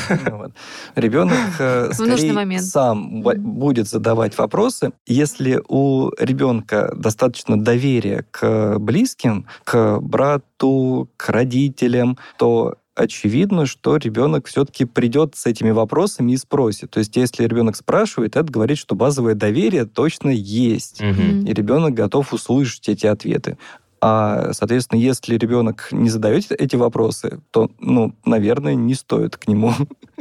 да. 0.08 0.30
Ну. 0.30 0.52
Ребенок 0.94 1.38
э, 1.58 1.90
скорее 1.92 2.60
сам 2.60 3.22
будет 3.22 3.88
задавать 3.88 4.38
вопросы. 4.38 4.92
Если 5.06 5.60
у 5.68 6.10
ребенка 6.18 6.94
достаточно 6.96 7.60
доверия 7.60 8.24
к 8.30 8.78
близким, 8.78 9.46
к 9.64 9.98
брату, 10.00 11.10
к 11.16 11.28
родителям, 11.28 12.16
то 12.38 12.76
очевидно, 12.94 13.66
что 13.66 13.96
ребенок 13.96 14.46
все-таки 14.46 14.84
придет 14.84 15.34
с 15.36 15.46
этими 15.46 15.70
вопросами 15.70 16.32
и 16.32 16.36
спросит. 16.36 16.90
То 16.90 16.98
есть, 16.98 17.16
если 17.16 17.44
ребенок 17.44 17.76
спрашивает, 17.76 18.36
это 18.36 18.50
говорит, 18.50 18.78
что 18.78 18.94
базовое 18.94 19.34
доверие 19.34 19.84
точно 19.84 20.30
есть. 20.30 21.00
Мгм. 21.00 21.44
И 21.46 21.52
ребенок 21.52 21.94
готов 21.94 22.32
услышать 22.32 22.88
эти 22.88 23.06
ответы. 23.06 23.58
А, 24.06 24.52
соответственно, 24.52 25.00
если 25.00 25.38
ребенок 25.38 25.88
не 25.90 26.10
задает 26.10 26.52
эти 26.52 26.76
вопросы, 26.76 27.40
то, 27.50 27.70
ну, 27.80 28.14
наверное, 28.26 28.74
не 28.74 28.94
стоит 28.94 29.38
к 29.38 29.48
нему 29.48 29.72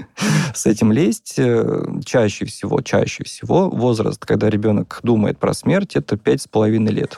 с 0.55 0.65
этим 0.65 0.93
лезть. 0.93 1.33
Э, 1.37 1.83
Чаще 2.05 2.45
всего, 2.45 2.81
чаще 2.81 3.25
всего 3.25 3.69
возраст, 3.69 4.25
когда 4.25 4.49
ребенок 4.49 5.01
думает 5.03 5.37
про 5.37 5.53
смерть, 5.53 5.97
это 5.97 6.15
пять 6.15 6.41
с 6.41 6.47
половиной 6.47 6.93
лет. 6.93 7.17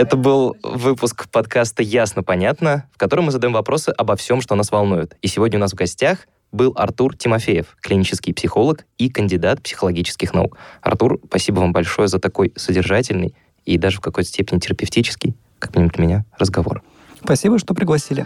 Это 0.00 0.16
был 0.16 0.56
выпуск 0.62 1.28
подкаста 1.28 1.82
«Ясно-понятно», 1.82 2.88
в 2.94 2.96
котором 2.96 3.26
мы 3.26 3.32
задаем 3.32 3.52
вопросы 3.52 3.90
обо 3.90 4.16
всем, 4.16 4.40
что 4.40 4.54
нас 4.54 4.72
волнует. 4.72 5.14
И 5.20 5.28
сегодня 5.28 5.58
у 5.58 5.60
нас 5.60 5.72
в 5.72 5.74
гостях 5.74 6.20
был 6.52 6.72
Артур 6.74 7.14
Тимофеев, 7.14 7.76
клинический 7.82 8.32
психолог 8.32 8.86
и 8.96 9.10
кандидат 9.10 9.62
психологических 9.62 10.32
наук. 10.32 10.56
Артур, 10.80 11.20
спасибо 11.26 11.60
вам 11.60 11.74
большое 11.74 12.08
за 12.08 12.18
такой 12.18 12.50
содержательный 12.56 13.34
и 13.66 13.76
даже 13.76 13.98
в 13.98 14.00
какой-то 14.00 14.30
степени 14.30 14.58
терапевтический, 14.58 15.34
как 15.58 15.74
минимум 15.74 15.90
для 15.90 16.02
меня, 16.02 16.24
разговор. 16.38 16.82
Спасибо, 17.22 17.58
что 17.58 17.74
пригласили. 17.74 18.24